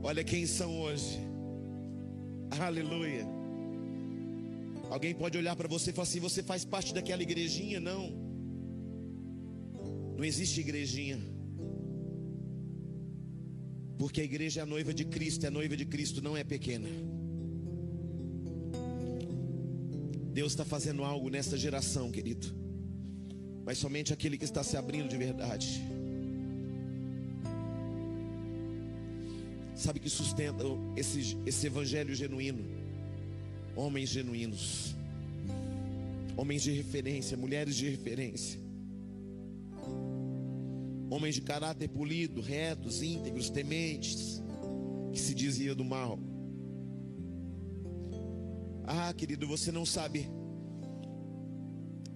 Olha 0.04 0.24
quem 0.24 0.46
são 0.46 0.80
hoje. 0.80 1.20
Aleluia. 2.60 3.26
Alguém 4.90 5.14
pode 5.14 5.38
olhar 5.38 5.56
para 5.56 5.68
você 5.68 5.90
e 5.92 5.94
falar 5.94 6.08
assim: 6.08 6.20
você 6.20 6.42
faz 6.42 6.64
parte 6.64 6.94
daquela 6.94 7.22
igrejinha? 7.22 7.80
Não. 7.80 8.10
Não 10.18 10.24
existe 10.24 10.62
igrejinha. 10.62 11.20
Porque 13.98 14.22
a 14.22 14.24
igreja 14.24 14.60
é 14.60 14.64
a 14.64 14.66
noiva 14.66 14.94
de 14.94 15.06
Cristo, 15.06 15.48
a 15.48 15.52
noiva 15.52 15.76
de 15.76 15.86
Cristo 15.86 16.22
não 16.22 16.38
é 16.38 16.44
pequena. 16.44 16.88
Deus 20.34 20.52
está 20.52 20.64
fazendo 20.64 21.04
algo 21.04 21.30
nessa 21.30 21.58
geração, 21.58 22.12
querido. 22.12 22.48
Mas 23.66 23.80
somente 23.80 24.14
aquele 24.14 24.38
que 24.38 24.46
está 24.46 24.64
se 24.64 24.78
abrindo 24.78 25.10
de 25.10 25.18
verdade. 25.18 25.82
Sabe 29.76 30.00
que 30.00 30.10
sustenta 30.10 30.64
esse, 30.96 31.38
esse 31.46 31.66
evangelho 31.66 32.14
genuíno? 32.14 32.64
Homens 33.76 34.10
genuínos, 34.10 34.96
homens 36.36 36.64
de 36.64 36.72
referência, 36.72 37.38
mulheres 37.38 37.76
de 37.76 37.90
referência 37.90 38.67
homens 41.10 41.36
de 41.36 41.42
caráter 41.42 41.88
polido, 41.90 42.42
retos, 42.42 43.02
íntegros, 43.02 43.50
tementes, 43.50 44.42
que 45.12 45.20
se 45.20 45.34
dizia 45.34 45.74
do 45.74 45.86
mal. 45.86 46.20
Ah, 48.86 49.14
querido, 49.14 49.48
você 49.48 49.72
não 49.72 49.86
sabe, 49.86 50.30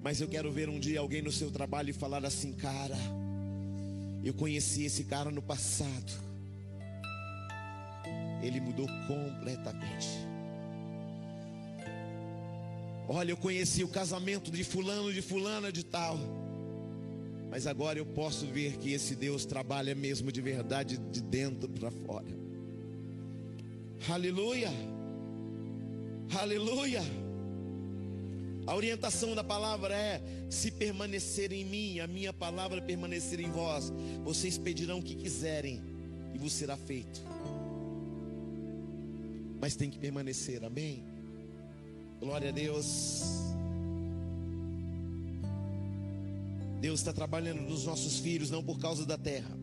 mas 0.02 0.20
eu 0.22 0.28
quero 0.28 0.52
ver 0.52 0.70
um 0.70 0.80
dia 0.80 1.00
alguém 1.00 1.22
no 1.22 1.32
seu 1.32 1.52
trabalho 1.52 1.89
e 1.89 1.94
falar 1.94 2.26
assim, 2.26 2.54
cara, 2.54 2.98
eu 4.24 4.34
conheci 4.34 4.86
esse 4.86 5.04
cara 5.04 5.30
no 5.32 5.42
passado, 5.42 6.12
ele 8.42 8.60
mudou 8.60 8.88
completamente. 9.08 10.08
Olha, 13.08 13.32
eu 13.32 13.38
conheci 13.38 13.84
o 13.84 13.89
casamento 13.89 14.50
de 14.50 14.64
fulano, 14.64 15.12
de 15.12 15.22
fulana, 15.22 15.72
de 15.72 15.84
tal. 15.84 16.18
Mas 17.52 17.68
agora 17.68 17.99
eu 17.99 18.06
posso 18.06 18.45
ver 18.45 18.78
que 18.78 18.93
esse 18.93 19.14
Deus 19.14 19.43
trabalha 19.43 19.93
mesmo 19.93 20.32
de 20.32 20.41
verdade 20.41 20.97
de 20.97 21.22
dentro 21.22 21.68
para 21.68 21.91
fora. 21.91 22.26
Aleluia. 24.10 24.70
Aleluia. 26.39 27.02
A 28.66 28.74
orientação 28.74 29.36
da 29.36 29.43
palavra 29.43 29.93
é: 29.93 30.22
se 30.49 30.72
permanecer 30.72 31.52
em 31.52 31.66
mim, 31.66 31.99
a 31.99 32.08
minha 32.08 32.32
palavra 32.32 32.82
permanecer 32.82 33.41
em 33.41 33.52
vós, 33.52 33.91
vocês 34.24 34.58
pedirão 34.58 34.99
o 34.99 35.04
que 35.04 35.14
quiserem 35.14 35.82
e 36.34 36.38
vos 36.38 36.54
será 36.54 36.78
feito. 36.78 37.22
Mas 39.60 39.76
tem 39.76 39.89
que 39.89 39.99
permanecer, 39.99 40.64
amém? 40.64 41.04
Glória 42.22 42.47
a 42.47 42.52
Deus. 42.54 43.52
Deus 46.82 46.99
está 46.99 47.13
trabalhando 47.13 47.61
nos 47.61 47.86
nossos 47.86 48.17
filhos, 48.17 48.49
não 48.49 48.63
por 48.63 48.79
causa 48.79 49.05
da 49.05 49.15
terra. 49.15 49.55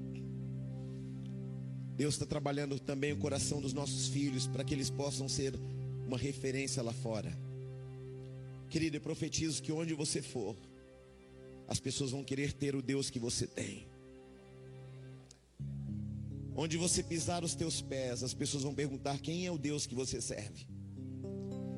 Deus 1.96 2.14
está 2.14 2.24
trabalhando 2.24 2.78
também 2.78 3.12
o 3.12 3.16
coração 3.16 3.60
dos 3.60 3.72
nossos 3.72 4.06
filhos, 4.06 4.46
para 4.46 4.62
que 4.62 4.72
eles 4.72 4.88
possam 4.88 5.28
ser 5.28 5.52
uma 6.06 6.16
referência 6.16 6.80
lá 6.80 6.92
fora. 6.92 7.36
Querido, 8.70 8.98
eu 8.98 9.00
profetizo 9.00 9.60
que 9.60 9.72
onde 9.72 9.94
você 9.94 10.22
for, 10.22 10.56
as 11.66 11.80
pessoas 11.80 12.12
vão 12.12 12.22
querer 12.22 12.52
ter 12.52 12.76
o 12.76 12.80
Deus 12.80 13.10
que 13.10 13.18
você 13.18 13.48
tem. 13.48 13.88
Onde 16.54 16.76
você 16.76 17.02
pisar 17.02 17.42
os 17.42 17.56
teus 17.56 17.82
pés, 17.82 18.22
as 18.22 18.32
pessoas 18.32 18.62
vão 18.62 18.72
perguntar 18.72 19.18
quem 19.18 19.44
é 19.44 19.50
o 19.50 19.58
Deus 19.58 19.88
que 19.88 19.94
você 19.94 20.20
serve. 20.20 20.68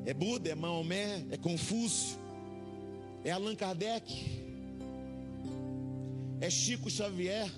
É 0.05 0.13
Buda, 0.13 0.51
é 0.51 0.55
Maomé, 0.55 1.25
é 1.31 1.37
Confúcio, 1.37 2.15
é 3.23 3.31
Allan 3.31 3.55
Kardec 3.55 4.50
é 6.41 6.49
Chico 6.49 6.89
Xavier? 6.89 7.49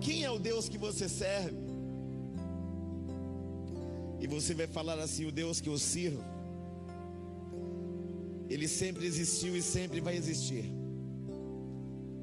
Quem 0.00 0.24
é 0.24 0.30
o 0.30 0.38
Deus 0.38 0.68
que 0.68 0.78
você 0.78 1.08
serve? 1.08 1.58
E 4.18 4.26
você 4.26 4.54
vai 4.54 4.66
falar 4.66 4.98
assim: 4.98 5.26
o 5.26 5.32
Deus 5.32 5.60
que 5.60 5.68
eu 5.68 5.78
sirvo, 5.78 6.24
ele 8.48 8.66
sempre 8.66 9.04
existiu 9.06 9.54
e 9.54 9.62
sempre 9.62 10.00
vai 10.00 10.16
existir. 10.16 10.64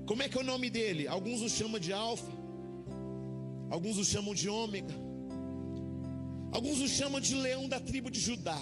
Como 0.08 0.24
é 0.24 0.28
que 0.28 0.38
é 0.40 0.42
o 0.42 0.44
nome 0.44 0.72
dele? 0.72 1.08
Alguns 1.08 1.42
o 1.42 1.50
chamam 1.50 1.80
de 1.80 1.94
Alfa, 1.94 2.32
alguns 3.70 3.98
o 4.00 4.04
chamam 4.04 4.34
de 4.34 4.50
Ômega, 4.50 4.96
alguns 6.52 6.80
o 6.80 6.88
chamam 6.88 7.20
de 7.20 7.36
Leão 7.36 7.70
da 7.70 7.80
tribo 7.80 8.10
de 8.10 8.20
Judá, 8.20 8.60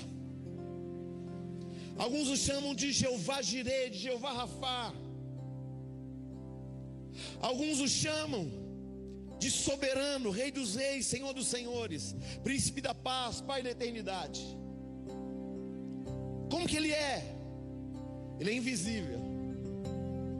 alguns 1.97 2.27
o 2.27 2.35
chamam 2.35 2.75
de 2.75 2.91
Jeová 2.91 3.41
Jireh, 3.41 3.91
de 3.91 3.99
Jeová 3.99 4.33
Rafá. 4.33 5.06
Alguns 7.41 7.79
o 7.79 7.87
chamam 7.87 8.51
de 9.39 9.51
soberano, 9.51 10.29
Rei 10.29 10.51
dos 10.51 10.75
Reis, 10.75 11.05
Senhor 11.05 11.33
dos 11.33 11.47
Senhores, 11.47 12.15
Príncipe 12.43 12.81
da 12.81 12.93
Paz, 12.93 13.41
Pai 13.41 13.61
da 13.61 13.69
Eternidade. 13.71 14.41
Como 16.49 16.67
que 16.67 16.77
Ele 16.77 16.91
é? 16.91 17.35
Ele 18.39 18.51
é 18.51 18.53
invisível, 18.53 19.19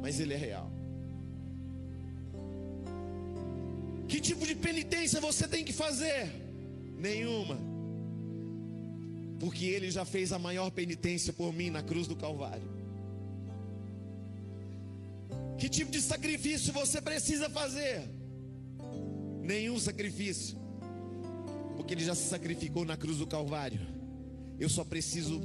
mas 0.01 0.19
Ele 0.19 0.34
é 0.34 0.38
real. 0.38 0.71
Que 4.07 4.21
tipo 4.21 4.47
de 4.47 4.55
penitência 4.55 5.19
você 5.19 5.47
tem 5.47 5.65
que 5.65 5.73
fazer? 5.73 6.32
Nenhuma. 6.97 7.59
Porque 9.39 9.65
Ele 9.65 9.91
já 9.91 10.05
fez 10.05 10.32
a 10.32 10.39
maior 10.39 10.71
penitência 10.71 11.34
por 11.34 11.53
mim 11.53 11.69
na 11.69 11.84
cruz 11.84 12.07
do 12.07 12.15
Calvário. 12.15 12.76
Que 15.58 15.68
tipo 15.70 15.91
de 15.91 16.01
sacrifício 16.01 16.72
você 16.72 17.01
precisa 17.01 17.49
fazer? 17.49 18.08
Nenhum 19.41 19.80
sacrifício, 19.80 20.58
porque 21.76 21.93
Ele 21.93 22.03
já 22.03 22.14
se 22.14 22.28
sacrificou 22.28 22.86
na 22.86 22.97
cruz 22.97 23.18
do 23.18 23.26
Calvário. 23.26 23.80
Eu 24.60 24.70
só 24.70 24.84
preciso 24.84 25.41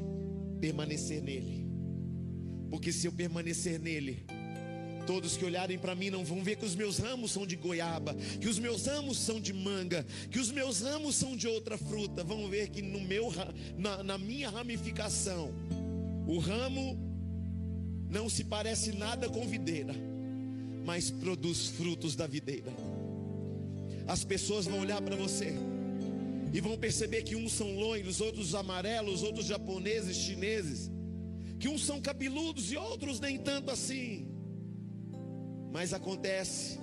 permanecer 0.60 1.22
nele, 1.22 1.66
porque 2.70 2.92
se 2.92 3.06
eu 3.06 3.12
permanecer 3.12 3.78
nele, 3.78 4.26
Todos 5.06 5.36
que 5.36 5.44
olharem 5.44 5.78
para 5.78 5.94
mim 5.94 6.10
não 6.10 6.24
vão 6.24 6.42
ver 6.42 6.56
que 6.56 6.64
os 6.64 6.76
meus 6.76 6.98
ramos 6.98 7.32
são 7.32 7.46
de 7.46 7.56
goiaba, 7.56 8.14
que 8.40 8.48
os 8.48 8.58
meus 8.58 8.86
ramos 8.86 9.18
são 9.18 9.40
de 9.40 9.52
manga, 9.52 10.06
que 10.30 10.38
os 10.38 10.50
meus 10.50 10.80
ramos 10.80 11.16
são 11.16 11.36
de 11.36 11.48
outra 11.48 11.76
fruta. 11.76 12.22
Vão 12.22 12.48
ver 12.48 12.68
que 12.68 12.80
no 12.80 13.00
meu, 13.00 13.32
na, 13.76 14.02
na 14.02 14.18
minha 14.18 14.48
ramificação, 14.48 15.52
o 16.26 16.38
ramo 16.38 17.11
não 18.12 18.28
se 18.28 18.44
parece 18.44 18.92
nada 18.92 19.26
com 19.26 19.46
videira, 19.46 19.94
mas 20.84 21.10
produz 21.10 21.68
frutos 21.68 22.14
da 22.14 22.26
videira. 22.26 22.70
As 24.06 24.22
pessoas 24.22 24.66
vão 24.66 24.80
olhar 24.80 25.00
para 25.00 25.16
você 25.16 25.54
e 26.52 26.60
vão 26.60 26.76
perceber 26.76 27.22
que 27.22 27.34
uns 27.34 27.52
são 27.54 27.74
loiros, 27.74 28.20
outros 28.20 28.54
amarelos, 28.54 29.22
outros 29.22 29.46
japoneses, 29.46 30.18
chineses, 30.18 30.90
que 31.58 31.68
uns 31.68 31.86
são 31.86 32.02
cabeludos 32.02 32.70
e 32.70 32.76
outros 32.76 33.18
nem 33.18 33.38
tanto 33.38 33.70
assim. 33.70 34.28
Mas 35.72 35.94
acontece 35.94 36.78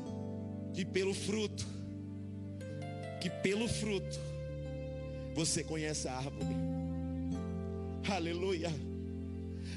que 0.74 0.84
pelo 0.84 1.14
fruto, 1.14 1.68
que 3.22 3.30
pelo 3.30 3.68
fruto, 3.68 4.20
você 5.36 5.64
conhece 5.64 6.08
a 6.08 6.14
árvore. 6.16 6.56
Aleluia. 8.10 8.89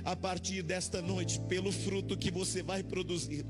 A 0.05 0.17
partir 0.17 0.63
desta 0.63 1.01
noite, 1.01 1.41
pelo 1.49 1.71
fruto 1.71 2.17
que 2.17 2.31
você 2.31 2.63
vai 2.63 2.83
produzir, 2.83 3.47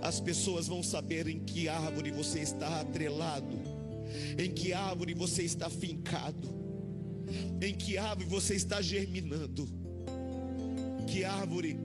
as 0.00 0.20
pessoas 0.20 0.66
vão 0.66 0.82
saber 0.82 1.28
em 1.28 1.40
que 1.40 1.68
árvore 1.68 2.10
você 2.10 2.40
está 2.40 2.80
atrelado, 2.80 3.58
em 4.38 4.50
que 4.50 4.72
árvore 4.72 5.14
você 5.14 5.42
está 5.42 5.68
fincado, 5.68 6.48
em 7.60 7.74
que 7.74 7.98
árvore 7.98 8.28
você 8.28 8.54
está 8.54 8.80
germinando, 8.80 9.68
que 11.06 11.24
árvore 11.24 11.76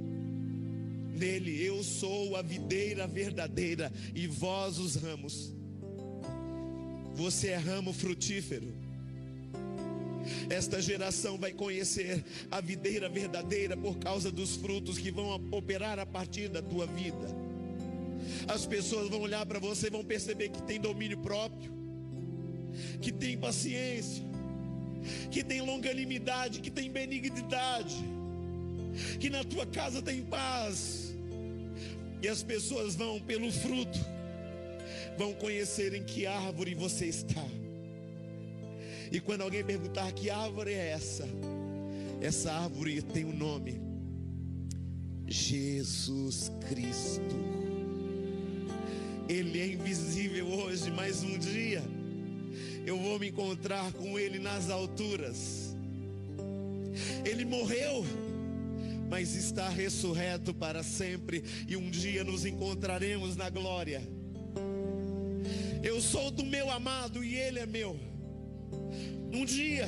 Nele 1.18 1.66
eu 1.66 1.84
sou 1.84 2.36
a 2.36 2.44
videira 2.44 3.08
verdadeira 3.08 3.92
e 4.14 4.28
vós 4.28 4.78
os 4.78 4.96
ramos. 4.96 5.52
Você 7.16 7.48
é 7.48 7.58
ramo 7.58 7.92
frutífero. 7.92 8.72
Esta 10.50 10.82
geração 10.82 11.38
vai 11.38 11.52
conhecer 11.52 12.24
a 12.52 12.62
videira 12.62 13.10
verdadeira 13.10 13.76
por 13.76 13.98
causa 13.98 14.32
dos 14.32 14.56
frutos 14.56 14.98
que 14.98 15.12
vão 15.12 15.36
operar 15.52 16.00
a 16.00 16.06
partir 16.06 16.50
da 16.50 16.62
tua 16.62 16.86
vida. 16.86 17.28
As 18.48 18.66
pessoas 18.66 19.10
vão 19.10 19.22
olhar 19.22 19.46
para 19.46 19.60
você 19.60 19.88
e 19.88 19.92
vão 19.92 20.04
perceber 20.04 20.50
que 20.50 20.62
tem 20.64 20.80
domínio 20.80 21.18
próprio, 21.20 21.72
que 23.02 23.12
tem 23.12 23.38
paciência, 23.38 24.24
que 25.32 25.44
tem 25.44 25.62
longanimidade, 25.62 26.60
que 26.60 26.72
tem 26.72 26.92
benignidade, 26.92 27.96
que 29.20 29.30
na 29.30 29.44
tua 29.44 29.66
casa 29.66 30.02
tem 30.02 30.22
paz 30.24 31.16
e 32.22 32.28
as 32.28 32.42
pessoas 32.44 32.96
vão 32.96 33.20
pelo 33.20 33.52
fruto, 33.52 34.00
vão 35.18 35.34
conhecer 35.34 35.94
em 35.94 36.04
que 36.04 36.26
árvore 36.26 36.74
você 36.74 37.06
está. 37.06 37.46
E 39.12 39.20
quando 39.20 39.42
alguém 39.42 39.64
perguntar 39.64 40.12
que 40.12 40.30
árvore 40.30 40.74
é 40.74 40.90
essa, 40.90 41.28
essa 42.22 42.52
árvore 42.52 43.02
tem 43.02 43.26
o 43.26 43.30
um 43.30 43.38
nome: 43.38 43.82
Jesus 45.28 46.52
Cristo. 46.68 47.58
Ele 49.30 49.60
é 49.60 49.68
invisível 49.68 50.48
hoje, 50.48 50.90
mas 50.90 51.22
um 51.22 51.38
dia 51.38 51.84
eu 52.86 52.98
vou 52.98 53.20
me 53.20 53.28
encontrar 53.28 53.92
com 53.92 54.18
Ele 54.18 54.40
nas 54.40 54.70
alturas. 54.70 55.76
Ele 57.26 57.44
morreu 57.44 58.06
mas 59.10 59.36
está 59.36 59.70
ressurreto 59.70 60.54
para 60.54 60.84
sempre 60.84 61.44
e 61.68 61.76
um 61.76 61.90
dia 61.90 62.24
nos 62.24 62.46
encontraremos 62.46 63.36
na 63.36 63.50
glória. 63.50 64.02
Eu 65.84 66.02
sou 66.02 66.30
do 66.30 66.46
meu 66.46 66.70
amado 66.70 67.24
e 67.24 67.36
ele 67.36 67.60
é 67.60 67.66
meu. 67.66 67.98
Um 69.32 69.46
dia 69.46 69.88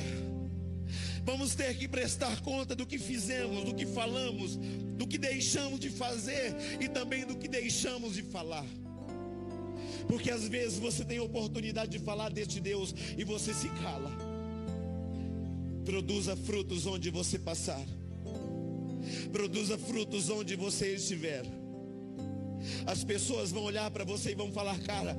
vamos 1.24 1.54
ter 1.54 1.76
que 1.76 1.86
prestar 1.86 2.40
conta 2.40 2.74
do 2.74 2.86
que 2.86 2.98
fizemos, 2.98 3.64
do 3.64 3.74
que 3.74 3.86
falamos, 3.86 4.56
do 4.96 5.06
que 5.06 5.18
deixamos 5.18 5.78
de 5.78 5.90
fazer 5.90 6.54
e 6.80 6.88
também 6.88 7.24
do 7.24 7.36
que 7.36 7.48
deixamos 7.48 8.14
de 8.14 8.22
falar. 8.22 8.66
Porque 10.08 10.30
às 10.30 10.48
vezes 10.48 10.78
você 10.78 11.04
tem 11.04 11.20
oportunidade 11.20 11.92
de 11.92 11.98
falar 11.98 12.30
deste 12.30 12.60
Deus 12.60 12.94
e 13.16 13.22
você 13.24 13.54
se 13.54 13.68
cala. 13.68 14.10
Produza 15.84 16.36
frutos 16.36 16.86
onde 16.86 17.10
você 17.10 17.38
passar. 17.38 17.84
Produza 19.32 19.78
frutos 19.78 20.28
onde 20.28 20.56
você 20.56 20.94
estiver. 20.94 21.44
As 22.86 23.04
pessoas 23.04 23.50
vão 23.50 23.62
olhar 23.62 23.90
para 23.90 24.04
você 24.04 24.32
e 24.32 24.34
vão 24.34 24.52
falar, 24.52 24.78
cara, 24.80 25.16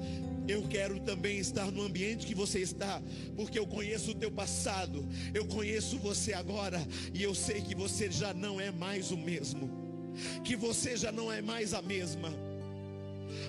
eu 0.48 0.64
quero 0.64 1.00
também 1.00 1.38
estar 1.38 1.72
no 1.72 1.84
ambiente 1.84 2.26
que 2.26 2.36
você 2.36 2.60
está, 2.60 3.02
porque 3.36 3.58
eu 3.58 3.68
conheço 3.68 4.12
o 4.12 4.16
teu 4.16 4.32
passado, 4.32 5.08
eu 5.34 5.46
conheço 5.46 5.98
você 6.00 6.34
agora, 6.34 6.86
e 7.14 7.24
eu 7.24 7.34
sei 7.34 7.62
que 7.62 7.76
você 7.76 8.12
já 8.12 8.34
não 8.34 8.60
é 8.60 8.72
mais 8.72 9.12
o 9.12 9.18
mesmo, 9.18 9.70
que 10.44 10.56
você 10.56 10.98
já 10.98 11.12
não 11.12 11.32
é 11.32 11.42
mais 11.42 11.74
a 11.74 11.82
mesma. 11.82 12.32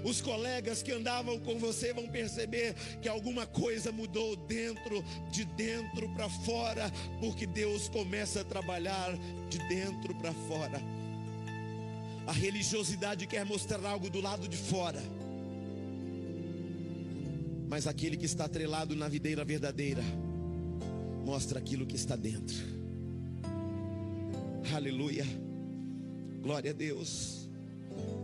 Os 0.05 0.21
colegas 0.21 0.83
que 0.83 0.93
andavam 0.93 1.39
com 1.39 1.59
você 1.59 1.93
vão 1.93 2.07
perceber 2.07 2.75
que 3.01 3.09
alguma 3.09 3.47
coisa 3.47 3.91
mudou 3.91 4.37
dentro, 4.37 5.05
de 5.31 5.45
dentro 5.45 6.09
para 6.11 6.29
fora, 6.29 6.91
porque 7.21 7.47
Deus 7.47 7.89
começa 7.89 8.41
a 8.41 8.45
trabalhar 8.45 9.17
de 9.49 9.59
dentro 9.69 10.15
para 10.15 10.33
fora. 10.33 10.81
A 12.27 12.33
religiosidade 12.33 13.27
quer 13.27 13.45
mostrar 13.45 13.85
algo 13.85 14.09
do 14.09 14.21
lado 14.21 14.47
de 14.47 14.57
fora. 14.57 15.03
Mas 17.73 17.87
aquele 17.87 18.19
que 18.19 18.27
está 18.27 18.45
atrelado 18.45 18.95
na 18.95 19.09
videira 19.09 19.43
verdadeira 19.47 20.03
mostra 21.25 21.59
aquilo 21.59 21.87
que 21.87 21.97
está 21.97 22.15
dentro. 22.15 22.55
Aleluia. 24.75 25.25
Glória 26.43 26.73
a 26.73 26.75
Deus. 26.75 27.49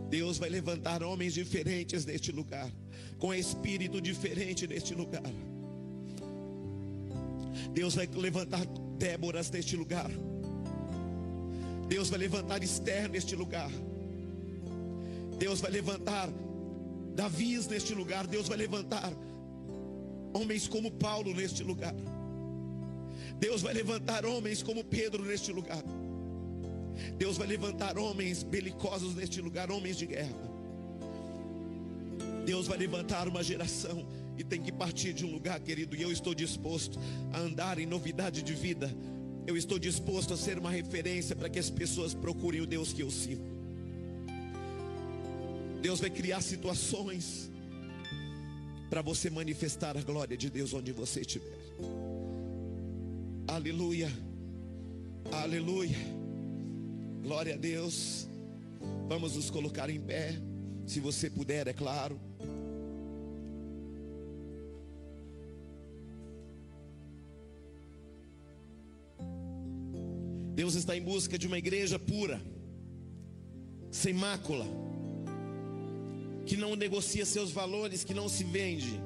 Deus 0.07 0.37
vai 0.37 0.49
levantar 0.49 1.01
homens 1.01 1.33
diferentes 1.33 2.05
neste 2.05 2.31
lugar, 2.31 2.71
com 3.17 3.33
espírito 3.33 3.99
diferente 3.99 4.67
neste 4.67 4.93
lugar. 4.93 5.33
Deus 7.73 7.95
vai 7.95 8.05
levantar 8.05 8.63
Déboras 8.99 9.49
neste 9.49 9.75
lugar. 9.75 10.11
Deus 11.87 12.07
vai 12.07 12.19
levantar 12.19 12.61
Esther 12.61 13.09
neste 13.09 13.35
lugar. 13.35 13.71
Deus 15.39 15.59
vai 15.59 15.71
levantar 15.71 16.29
Davis 17.15 17.65
neste 17.65 17.95
lugar. 17.95 18.27
Deus 18.27 18.47
vai 18.47 18.55
levantar 18.55 19.11
homens 20.33 20.67
como 20.67 20.91
Paulo 20.91 21.33
neste 21.33 21.63
lugar. 21.63 21.95
Deus 23.39 23.61
vai 23.61 23.73
levantar 23.73 24.25
homens 24.25 24.61
como 24.61 24.83
Pedro 24.83 25.23
neste 25.23 25.51
lugar. 25.51 25.83
Deus 27.17 27.37
vai 27.37 27.47
levantar 27.47 27.97
homens 27.97 28.43
belicosos 28.43 29.15
neste 29.15 29.41
lugar, 29.41 29.71
homens 29.71 29.97
de 29.97 30.05
guerra. 30.05 30.49
Deus 32.45 32.67
vai 32.67 32.77
levantar 32.77 33.27
uma 33.27 33.43
geração 33.43 34.05
e 34.37 34.43
tem 34.43 34.61
que 34.61 34.71
partir 34.71 35.13
de 35.13 35.25
um 35.25 35.31
lugar, 35.31 35.59
querido, 35.59 35.95
e 35.95 36.01
eu 36.01 36.11
estou 36.11 36.33
disposto 36.33 36.99
a 37.33 37.39
andar 37.39 37.79
em 37.79 37.85
novidade 37.85 38.41
de 38.41 38.53
vida. 38.53 38.93
Eu 39.45 39.55
estou 39.57 39.79
disposto 39.79 40.33
a 40.33 40.37
ser 40.37 40.57
uma 40.57 40.71
referência 40.71 41.35
para 41.35 41.49
que 41.49 41.59
as 41.59 41.69
pessoas 41.69 42.13
procurem 42.13 42.61
o 42.61 42.65
Deus 42.65 42.93
que 42.93 43.01
eu 43.01 43.11
sirvo. 43.11 43.43
Deus 45.81 45.99
vai 45.99 46.09
criar 46.09 46.41
situações 46.41 47.48
para 48.89 49.01
você 49.01 49.29
manifestar 49.29 49.95
a 49.95 50.01
glória 50.01 50.35
de 50.35 50.49
Deus 50.49 50.73
onde 50.73 50.91
você 50.91 51.21
estiver. 51.21 51.57
Aleluia. 53.47 54.11
Aleluia. 55.31 55.97
Glória 57.21 57.53
a 57.53 57.57
Deus. 57.57 58.27
Vamos 59.07 59.35
nos 59.35 59.49
colocar 59.49 59.89
em 59.89 59.99
pé, 59.99 60.35
se 60.85 60.99
você 60.99 61.29
puder, 61.29 61.67
é 61.67 61.73
claro. 61.73 62.19
Deus 70.55 70.75
está 70.75 70.95
em 70.95 71.01
busca 71.01 71.37
de 71.37 71.47
uma 71.47 71.57
igreja 71.57 71.97
pura, 71.97 72.41
sem 73.91 74.13
mácula, 74.13 74.65
que 76.49 76.57
não 76.57 76.75
negocia 76.75 77.27
seus 77.27 77.51
valores, 77.51 78.03
que 78.03 78.11
não 78.11 78.27
se 78.27 78.43
vende, 78.43 78.99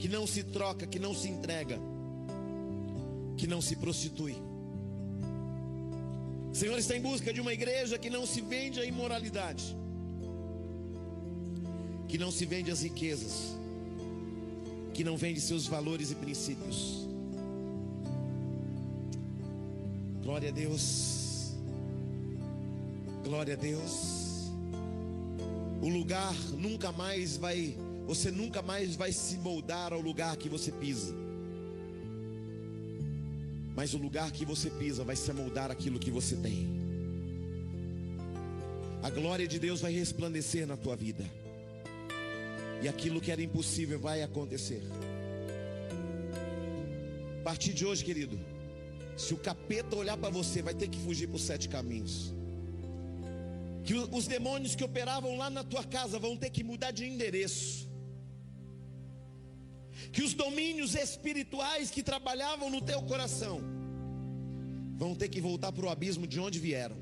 que 0.00 0.08
não 0.08 0.26
se 0.26 0.42
troca, 0.42 0.84
que 0.84 0.98
não 0.98 1.14
se 1.14 1.28
entrega, 1.28 1.78
que 3.36 3.46
não 3.46 3.62
se 3.62 3.76
prostitui. 3.76 4.34
O 6.50 6.54
Senhor 6.54 6.76
está 6.76 6.96
em 6.96 7.00
busca 7.00 7.32
de 7.32 7.40
uma 7.40 7.52
igreja 7.52 7.96
que 7.96 8.10
não 8.10 8.26
se 8.26 8.40
vende 8.40 8.80
à 8.80 8.84
imoralidade, 8.84 9.76
que 12.08 12.18
não 12.18 12.32
se 12.32 12.44
vende 12.44 12.72
as 12.72 12.82
riquezas, 12.82 13.56
que 14.92 15.04
não 15.04 15.16
vende 15.16 15.40
seus 15.40 15.68
valores 15.68 16.10
e 16.10 16.16
princípios. 16.16 17.06
Glória 20.20 20.48
a 20.48 20.52
Deus. 20.52 21.52
Glória 23.22 23.54
a 23.54 23.56
Deus. 23.56 24.29
O 25.80 25.88
lugar 25.88 26.34
nunca 26.58 26.92
mais 26.92 27.36
vai, 27.36 27.74
você 28.06 28.30
nunca 28.30 28.60
mais 28.60 28.96
vai 28.96 29.12
se 29.12 29.36
moldar 29.36 29.92
ao 29.92 30.00
lugar 30.00 30.36
que 30.36 30.48
você 30.48 30.70
pisa. 30.70 31.14
Mas 33.74 33.94
o 33.94 33.98
lugar 33.98 34.30
que 34.30 34.44
você 34.44 34.68
pisa 34.68 35.02
vai 35.04 35.16
se 35.16 35.32
moldar 35.32 35.70
aquilo 35.70 35.98
que 35.98 36.10
você 36.10 36.36
tem. 36.36 36.68
A 39.02 39.08
glória 39.08 39.48
de 39.48 39.58
Deus 39.58 39.80
vai 39.80 39.92
resplandecer 39.92 40.66
na 40.66 40.76
tua 40.76 40.94
vida. 40.94 41.24
E 42.82 42.88
aquilo 42.88 43.20
que 43.20 43.32
era 43.32 43.42
impossível 43.42 43.98
vai 43.98 44.22
acontecer. 44.22 44.82
A 47.40 47.42
partir 47.42 47.72
de 47.72 47.86
hoje, 47.86 48.04
querido, 48.04 48.38
se 49.16 49.32
o 49.32 49.38
capeta 49.38 49.96
olhar 49.96 50.18
para 50.18 50.28
você, 50.28 50.60
vai 50.60 50.74
ter 50.74 50.88
que 50.88 50.98
fugir 50.98 51.26
por 51.26 51.38
sete 51.38 51.68
caminhos. 51.68 52.34
Que 53.90 53.96
os 53.96 54.28
demônios 54.28 54.76
que 54.76 54.84
operavam 54.84 55.36
lá 55.36 55.50
na 55.50 55.64
tua 55.64 55.82
casa 55.82 56.16
vão 56.16 56.36
ter 56.36 56.48
que 56.50 56.62
mudar 56.62 56.92
de 56.92 57.04
endereço. 57.04 57.90
Que 60.12 60.22
os 60.22 60.32
domínios 60.32 60.94
espirituais 60.94 61.90
que 61.90 62.00
trabalhavam 62.00 62.70
no 62.70 62.80
teu 62.80 63.02
coração 63.02 63.60
vão 64.96 65.12
ter 65.16 65.28
que 65.28 65.40
voltar 65.40 65.72
para 65.72 65.84
o 65.84 65.88
abismo 65.88 66.24
de 66.24 66.38
onde 66.38 66.60
vieram. 66.60 66.96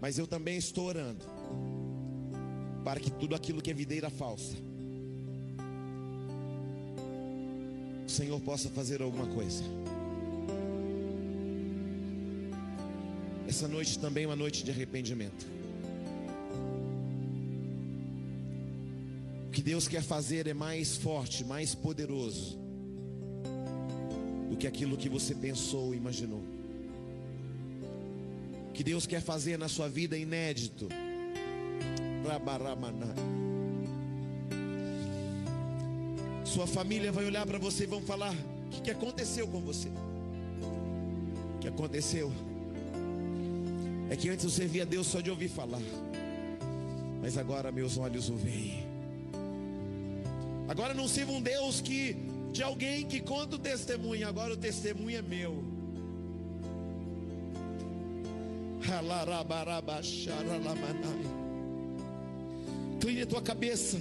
Mas 0.00 0.20
eu 0.20 0.26
também 0.28 0.56
estou 0.56 0.84
orando 0.84 1.24
para 2.84 3.00
que 3.00 3.10
tudo 3.10 3.34
aquilo 3.34 3.60
que 3.60 3.72
é 3.72 3.74
videira 3.74 4.08
falsa, 4.08 4.54
o 8.06 8.08
Senhor 8.08 8.40
possa 8.42 8.70
fazer 8.70 9.02
alguma 9.02 9.26
coisa. 9.26 9.64
Essa 13.48 13.66
noite 13.66 13.98
também 13.98 14.24
é 14.24 14.26
uma 14.26 14.36
noite 14.36 14.62
de 14.62 14.70
arrependimento. 14.70 15.46
O 19.46 19.50
que 19.50 19.62
Deus 19.62 19.88
quer 19.88 20.02
fazer 20.02 20.46
é 20.46 20.52
mais 20.52 20.98
forte, 20.98 21.42
mais 21.44 21.74
poderoso 21.74 22.58
do 24.50 24.56
que 24.58 24.66
aquilo 24.66 24.98
que 24.98 25.08
você 25.08 25.34
pensou 25.34 25.94
imaginou. 25.94 26.42
O 28.68 28.72
que 28.74 28.84
Deus 28.84 29.06
quer 29.06 29.22
fazer 29.22 29.58
na 29.58 29.66
sua 29.66 29.88
vida 29.88 30.14
é 30.14 30.20
inédito. 30.20 30.86
Sua 36.44 36.66
família 36.66 37.10
vai 37.10 37.24
olhar 37.24 37.46
para 37.46 37.58
você 37.58 37.84
e 37.84 37.86
vão 37.86 38.02
falar: 38.02 38.34
O 38.66 38.70
que, 38.72 38.82
que 38.82 38.90
aconteceu 38.90 39.48
com 39.48 39.62
você? 39.62 39.88
O 41.56 41.58
que 41.60 41.68
aconteceu? 41.68 42.30
É 44.10 44.16
que 44.16 44.28
antes 44.28 44.44
eu 44.44 44.50
servia 44.50 44.82
a 44.82 44.86
Deus 44.86 45.06
só 45.06 45.20
de 45.20 45.30
ouvir 45.30 45.48
falar, 45.48 45.82
mas 47.20 47.36
agora 47.36 47.70
meus 47.70 47.98
olhos 47.98 48.30
o 48.30 48.36
veem. 48.36 48.86
Agora 50.68 50.94
não 50.94 51.08
sirvo 51.08 51.32
um 51.32 51.42
Deus 51.42 51.80
que 51.80 52.16
de 52.52 52.62
alguém 52.62 53.06
que 53.06 53.20
conta 53.20 53.56
o 53.56 53.58
testemunho, 53.58 54.26
agora 54.26 54.54
o 54.54 54.56
testemunho 54.56 55.18
é 55.18 55.22
meu. 55.22 55.62
Incline 62.96 63.22
a 63.22 63.26
tua 63.26 63.42
cabeça. 63.42 64.00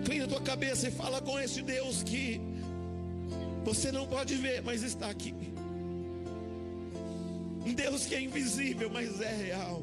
Incline 0.00 0.24
a 0.24 0.28
tua 0.28 0.40
cabeça 0.40 0.88
e 0.88 0.90
fala 0.90 1.20
com 1.20 1.38
esse 1.38 1.62
Deus 1.62 2.02
que 2.02 2.40
você 3.64 3.92
não 3.92 4.06
pode 4.06 4.34
ver, 4.34 4.62
mas 4.62 4.82
está 4.82 5.08
aqui. 5.08 5.34
Um 7.68 7.74
Deus 7.74 8.06
que 8.06 8.14
é 8.14 8.20
invisível, 8.22 8.88
mas 8.88 9.20
é 9.20 9.30
real. 9.30 9.82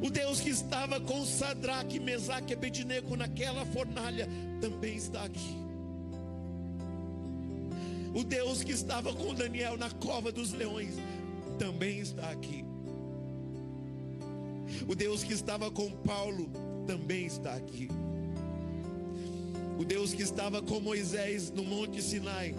O 0.00 0.08
Deus 0.08 0.40
que 0.40 0.50
estava 0.50 1.00
com 1.00 1.26
Sadraque, 1.26 1.98
Mesaque 1.98 2.52
e 2.52 2.56
Abednego 2.56 3.16
naquela 3.16 3.66
fornalha 3.66 4.28
também 4.60 4.94
está 4.94 5.24
aqui. 5.24 5.56
O 8.14 8.22
Deus 8.22 8.62
que 8.62 8.70
estava 8.70 9.12
com 9.12 9.34
Daniel 9.34 9.76
na 9.76 9.90
cova 9.90 10.30
dos 10.30 10.52
leões 10.52 10.94
também 11.58 11.98
está 11.98 12.30
aqui. 12.30 12.64
O 14.88 14.94
Deus 14.94 15.24
que 15.24 15.32
estava 15.32 15.72
com 15.72 15.90
Paulo 15.90 16.48
também 16.86 17.26
está 17.26 17.54
aqui. 17.54 17.88
O 19.76 19.84
Deus 19.84 20.14
que 20.14 20.22
estava 20.22 20.62
com 20.62 20.78
Moisés 20.78 21.50
no 21.50 21.64
Monte 21.64 22.00
Sinai 22.00 22.54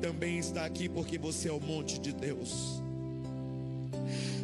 também 0.00 0.38
está 0.38 0.64
aqui 0.64 0.88
porque 0.88 1.18
você 1.18 1.48
é 1.48 1.52
o 1.52 1.60
monte 1.60 1.98
de 1.98 2.12
Deus. 2.12 2.82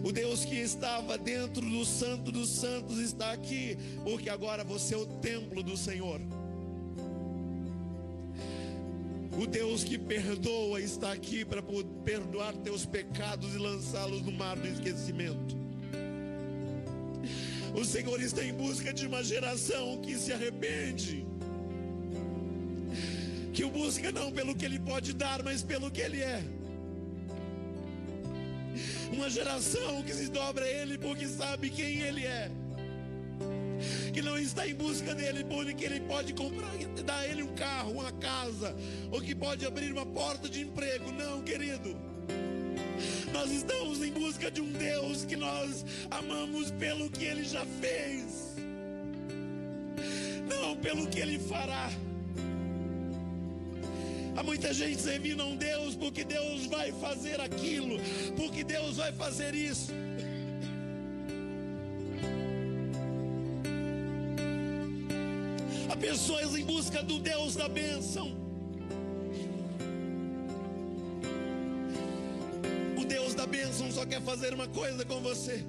O 0.05 0.13
Deus 0.13 0.45
que 0.45 0.57
estava 0.57 1.17
dentro 1.17 1.63
do 1.63 1.85
Santo 1.85 2.31
dos 2.31 2.51
Santos 2.51 2.99
está 2.99 3.33
aqui, 3.33 3.79
porque 4.05 4.29
agora 4.29 4.63
você 4.63 4.95
é 4.95 4.99
o 4.99 5.07
templo 5.07 5.63
do 5.63 5.77
Senhor. 5.77 6.21
O 9.39 9.47
Deus 9.47 9.83
que 9.83 9.99
perdoa 9.99 10.81
está 10.81 11.11
aqui 11.11 11.45
para 11.45 11.63
perdoar 12.05 12.55
teus 12.59 12.85
pecados 12.85 13.55
e 13.55 13.59
lançá-los 13.59 14.23
no 14.23 14.31
mar 14.31 14.57
do 14.57 14.69
esquecimento. 14.69 15.57
O 17.75 17.85
Senhor 17.85 18.21
está 18.21 18.45
em 18.45 18.53
busca 18.53 18.93
de 18.93 19.07
uma 19.07 19.25
geração 19.25 20.01
que 20.03 20.17
se 20.17 20.33
arrepende, 20.33 21.27
que 23.55 23.65
o 23.65 23.71
busca 23.71 24.11
não 24.11 24.33
pelo 24.33 24.55
que 24.55 24.65
Ele 24.65 24.81
pode 24.81 25.13
dar, 25.13 25.41
mas 25.45 25.63
pelo 25.63 25.89
que 25.89 26.01
Ele 26.01 26.21
é. 26.21 26.43
Uma 29.13 29.31
geração 29.31 30.03
que 30.03 30.13
se 30.13 30.29
dobra 30.29 30.65
a 30.65 30.69
Ele 30.69 30.99
porque 30.99 31.29
sabe 31.29 31.71
quem 31.71 32.01
Ele 32.01 32.27
é. 32.27 32.51
Que 34.13 34.21
não 34.21 34.37
está 34.37 34.67
em 34.67 34.75
busca 34.75 35.15
dele 35.15 35.45
porque 35.45 35.85
Ele 35.85 36.01
pode 36.01 36.35
comprar, 36.35 36.77
dar 37.05 37.19
a 37.19 37.29
Ele 37.29 37.45
um 37.45 37.55
carro, 37.55 37.93
uma 37.93 38.11
casa, 38.13 38.75
ou 39.13 39.21
que 39.21 39.37
pode 39.37 39.65
abrir 39.65 39.93
uma 39.93 40.05
porta 40.05 40.49
de 40.49 40.63
emprego. 40.63 41.13
Não, 41.13 41.41
querido. 41.43 41.97
Nós 43.33 43.53
estamos 43.53 44.03
em 44.03 44.13
busca 44.13 44.51
de 44.51 44.61
um 44.61 44.73
Deus 44.73 45.25
que 45.25 45.37
nós 45.37 45.85
amamos 46.11 46.73
pelo 46.73 47.09
que 47.09 47.25
Ele 47.25 47.45
já 47.45 47.65
fez, 47.81 48.57
não 50.49 50.77
pelo 50.77 51.07
que 51.07 51.21
Ele 51.21 51.39
fará. 51.39 51.91
Há 54.37 54.43
muita 54.43 54.75
gente 54.75 55.01
servindo 55.01 55.43
a 55.43 55.47
um 55.47 55.57
Deus 55.57 55.95
porque 55.95 56.25
Deus 56.25 56.67
vai 56.67 56.91
fazer 56.93 57.41
aquilo, 57.41 57.97
porque 58.37 58.65
Deus 58.65 58.97
vai 58.97 59.13
fazer 59.13 59.55
isso. 59.55 59.93
Há 65.89 65.97
pessoas 65.97 66.57
em 66.57 66.65
busca 66.65 67.01
do 67.05 67.21
Deus 67.21 67.55
da 67.55 67.69
bênção. 67.69 68.35
O 73.01 73.05
Deus 73.05 73.35
da 73.35 73.47
bênção 73.47 73.93
só 73.93 74.05
quer 74.05 74.21
fazer 74.23 74.53
uma 74.53 74.67
coisa 74.67 75.05
com 75.05 75.21
você: 75.21 75.65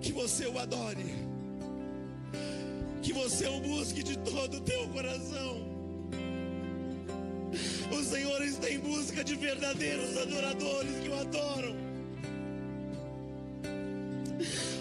que 0.00 0.10
você 0.10 0.46
o 0.46 0.58
adore, 0.58 1.14
que 3.00 3.12
você 3.12 3.46
o 3.46 3.60
busque 3.60 4.02
de 4.02 4.18
todo 4.18 4.56
o 4.56 4.60
teu 4.60 4.88
coração. 4.88 5.69
O 8.00 8.02
Senhor 8.02 8.42
está 8.42 8.70
em 8.70 8.78
busca 8.78 9.22
de 9.22 9.36
verdadeiros 9.36 10.16
adoradores 10.16 10.90
que 11.02 11.08
o 11.10 11.20
adoram. 11.20 11.76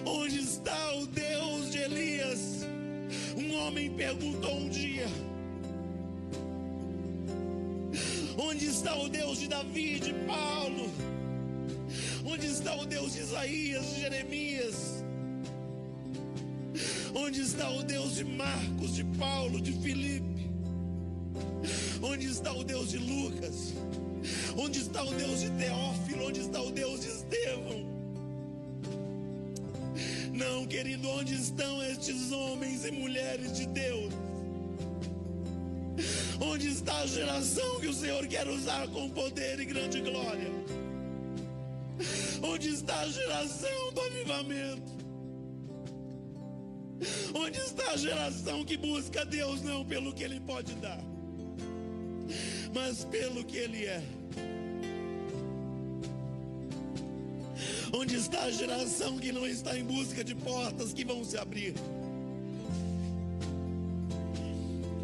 Onde 0.05 0.39
está 0.39 0.93
o 0.93 1.05
Deus 1.05 1.69
de 1.69 1.79
Elias? 1.79 2.65
Um 3.35 3.53
homem 3.55 3.91
perguntou 3.91 4.55
um 4.55 4.69
dia: 4.69 5.05
Onde 8.37 8.67
está 8.67 8.95
o 8.95 9.09
Deus 9.09 9.39
de 9.39 9.49
Davi, 9.49 9.99
de 9.99 10.13
Paulo? 10.25 10.89
Onde 12.25 12.47
está 12.47 12.73
o 12.77 12.85
Deus 12.85 13.15
de 13.15 13.19
Isaías, 13.19 13.85
de 13.85 13.99
Jeremias? 13.99 15.03
Onde 17.13 17.41
está 17.41 17.69
o 17.69 17.83
Deus 17.83 18.15
de 18.15 18.23
Marcos, 18.23 18.95
de 18.95 19.03
Paulo, 19.03 19.59
de 19.59 19.73
Filipe? 19.73 20.28
Onde 22.11 22.27
está 22.27 22.51
o 22.51 22.63
Deus 22.63 22.89
de 22.89 22.97
Lucas? 22.97 23.73
Onde 24.57 24.79
está 24.79 25.03
o 25.03 25.13
Deus 25.13 25.41
de 25.41 25.49
Teófilo? 25.51 26.27
Onde 26.27 26.39
está 26.39 26.61
o 26.61 26.71
Deus 26.71 27.01
de 27.01 27.07
Estevão? 27.07 27.85
Não, 30.33 30.65
querido, 30.65 31.07
onde 31.09 31.35
estão 31.35 31.83
estes 31.83 32.31
homens 32.31 32.83
e 32.83 32.91
mulheres 32.91 33.55
de 33.55 33.67
Deus? 33.67 34.13
Onde 36.41 36.69
está 36.69 36.97
a 37.01 37.05
geração 37.05 37.79
que 37.79 37.87
o 37.87 37.93
Senhor 37.93 38.25
quer 38.25 38.47
usar 38.47 38.87
com 38.87 39.09
poder 39.09 39.59
e 39.59 39.65
grande 39.65 40.01
glória? 40.01 40.49
Onde 42.41 42.69
está 42.69 43.01
a 43.01 43.07
geração 43.07 43.93
do 43.93 44.01
avivamento? 44.01 44.91
Onde 47.35 47.59
está 47.59 47.91
a 47.91 47.97
geração 47.97 48.65
que 48.65 48.77
busca 48.77 49.23
Deus 49.25 49.61
não 49.61 49.85
pelo 49.85 50.13
que 50.13 50.23
Ele 50.23 50.39
pode 50.39 50.73
dar, 50.75 51.03
mas 52.73 53.03
pelo 53.05 53.43
que 53.43 53.57
Ele 53.57 53.85
é? 53.85 54.03
Onde 57.91 58.15
está 58.15 58.43
a 58.43 58.51
geração 58.51 59.17
que 59.17 59.31
não 59.31 59.47
está 59.47 59.77
em 59.77 59.83
busca 59.83 60.23
de 60.23 60.35
portas 60.35 60.93
que 60.93 61.03
vão 61.03 61.23
se 61.23 61.37
abrir? 61.37 61.73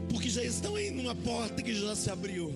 Porque 0.10 0.30
já 0.30 0.44
estão 0.44 0.78
em 0.78 1.00
uma 1.00 1.16
porta 1.16 1.62
que 1.62 1.74
já 1.74 1.96
se 1.96 2.10
abriu. 2.10 2.54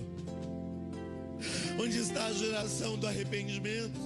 Onde 1.80 1.98
está 1.98 2.26
a 2.26 2.32
geração 2.32 2.96
do 2.96 3.06
arrependimento, 3.06 3.98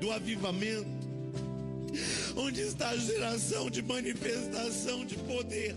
do 0.00 0.10
avivamento? 0.10 1.06
Onde 2.36 2.62
está 2.62 2.90
a 2.90 2.96
geração 2.96 3.70
de 3.70 3.82
manifestação 3.82 5.04
de 5.04 5.16
poder? 5.16 5.74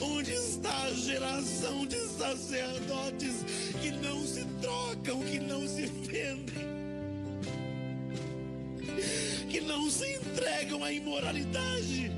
Onde 0.00 0.32
está 0.32 0.84
a 0.84 0.94
geração 0.94 1.86
de 1.86 1.98
sacerdotes 2.08 3.44
que 3.82 3.90
não 3.90 4.26
se 4.26 4.44
trocam, 4.60 5.20
que 5.22 5.38
não 5.38 5.66
se 5.68 5.86
vendem, 5.86 6.70
que 9.50 9.60
não 9.60 9.90
se 9.90 10.06
entregam 10.14 10.82
à 10.82 10.92
imoralidade, 10.92 12.10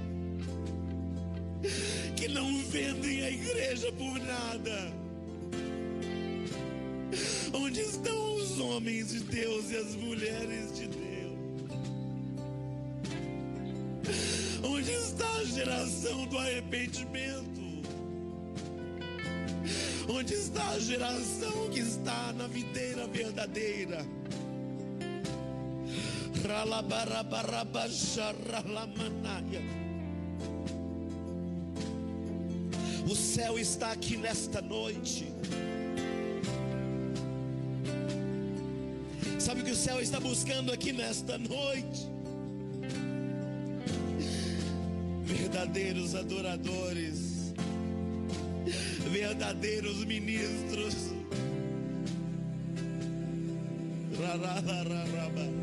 que 2.16 2.28
não 2.28 2.58
vendem 2.64 3.24
a 3.24 3.30
igreja 3.30 3.92
por 3.92 4.18
nada? 4.20 4.92
Onde 7.52 7.80
estão 7.80 8.34
os 8.36 8.58
homens 8.60 9.10
de 9.10 9.20
Deus 9.20 9.70
e 9.70 9.76
as 9.76 9.94
mulheres 9.96 10.74
de 10.74 10.86
Deus? 10.86 11.02
Onde 14.64 14.90
está 14.92 15.28
a 15.28 15.44
geração 15.44 16.26
do 16.26 16.38
arrependimento? 16.38 17.51
Onde 20.14 20.34
está 20.34 20.68
a 20.68 20.78
geração 20.78 21.70
que 21.70 21.80
está 21.80 22.34
na 22.34 22.46
videira 22.46 23.06
verdadeira? 23.06 24.04
O 33.10 33.16
céu 33.16 33.58
está 33.58 33.92
aqui 33.92 34.18
nesta 34.18 34.60
noite. 34.60 35.32
Sabe 39.38 39.62
o 39.62 39.64
que 39.64 39.70
o 39.70 39.76
céu 39.76 39.98
está 39.98 40.20
buscando 40.20 40.70
aqui 40.72 40.92
nesta 40.92 41.38
noite? 41.38 42.06
Verdadeiros 45.24 46.14
adoradores, 46.14 47.21
verdadeiros 49.12 50.06
ministros. 50.06 51.12
Rararararaba. 54.18 55.62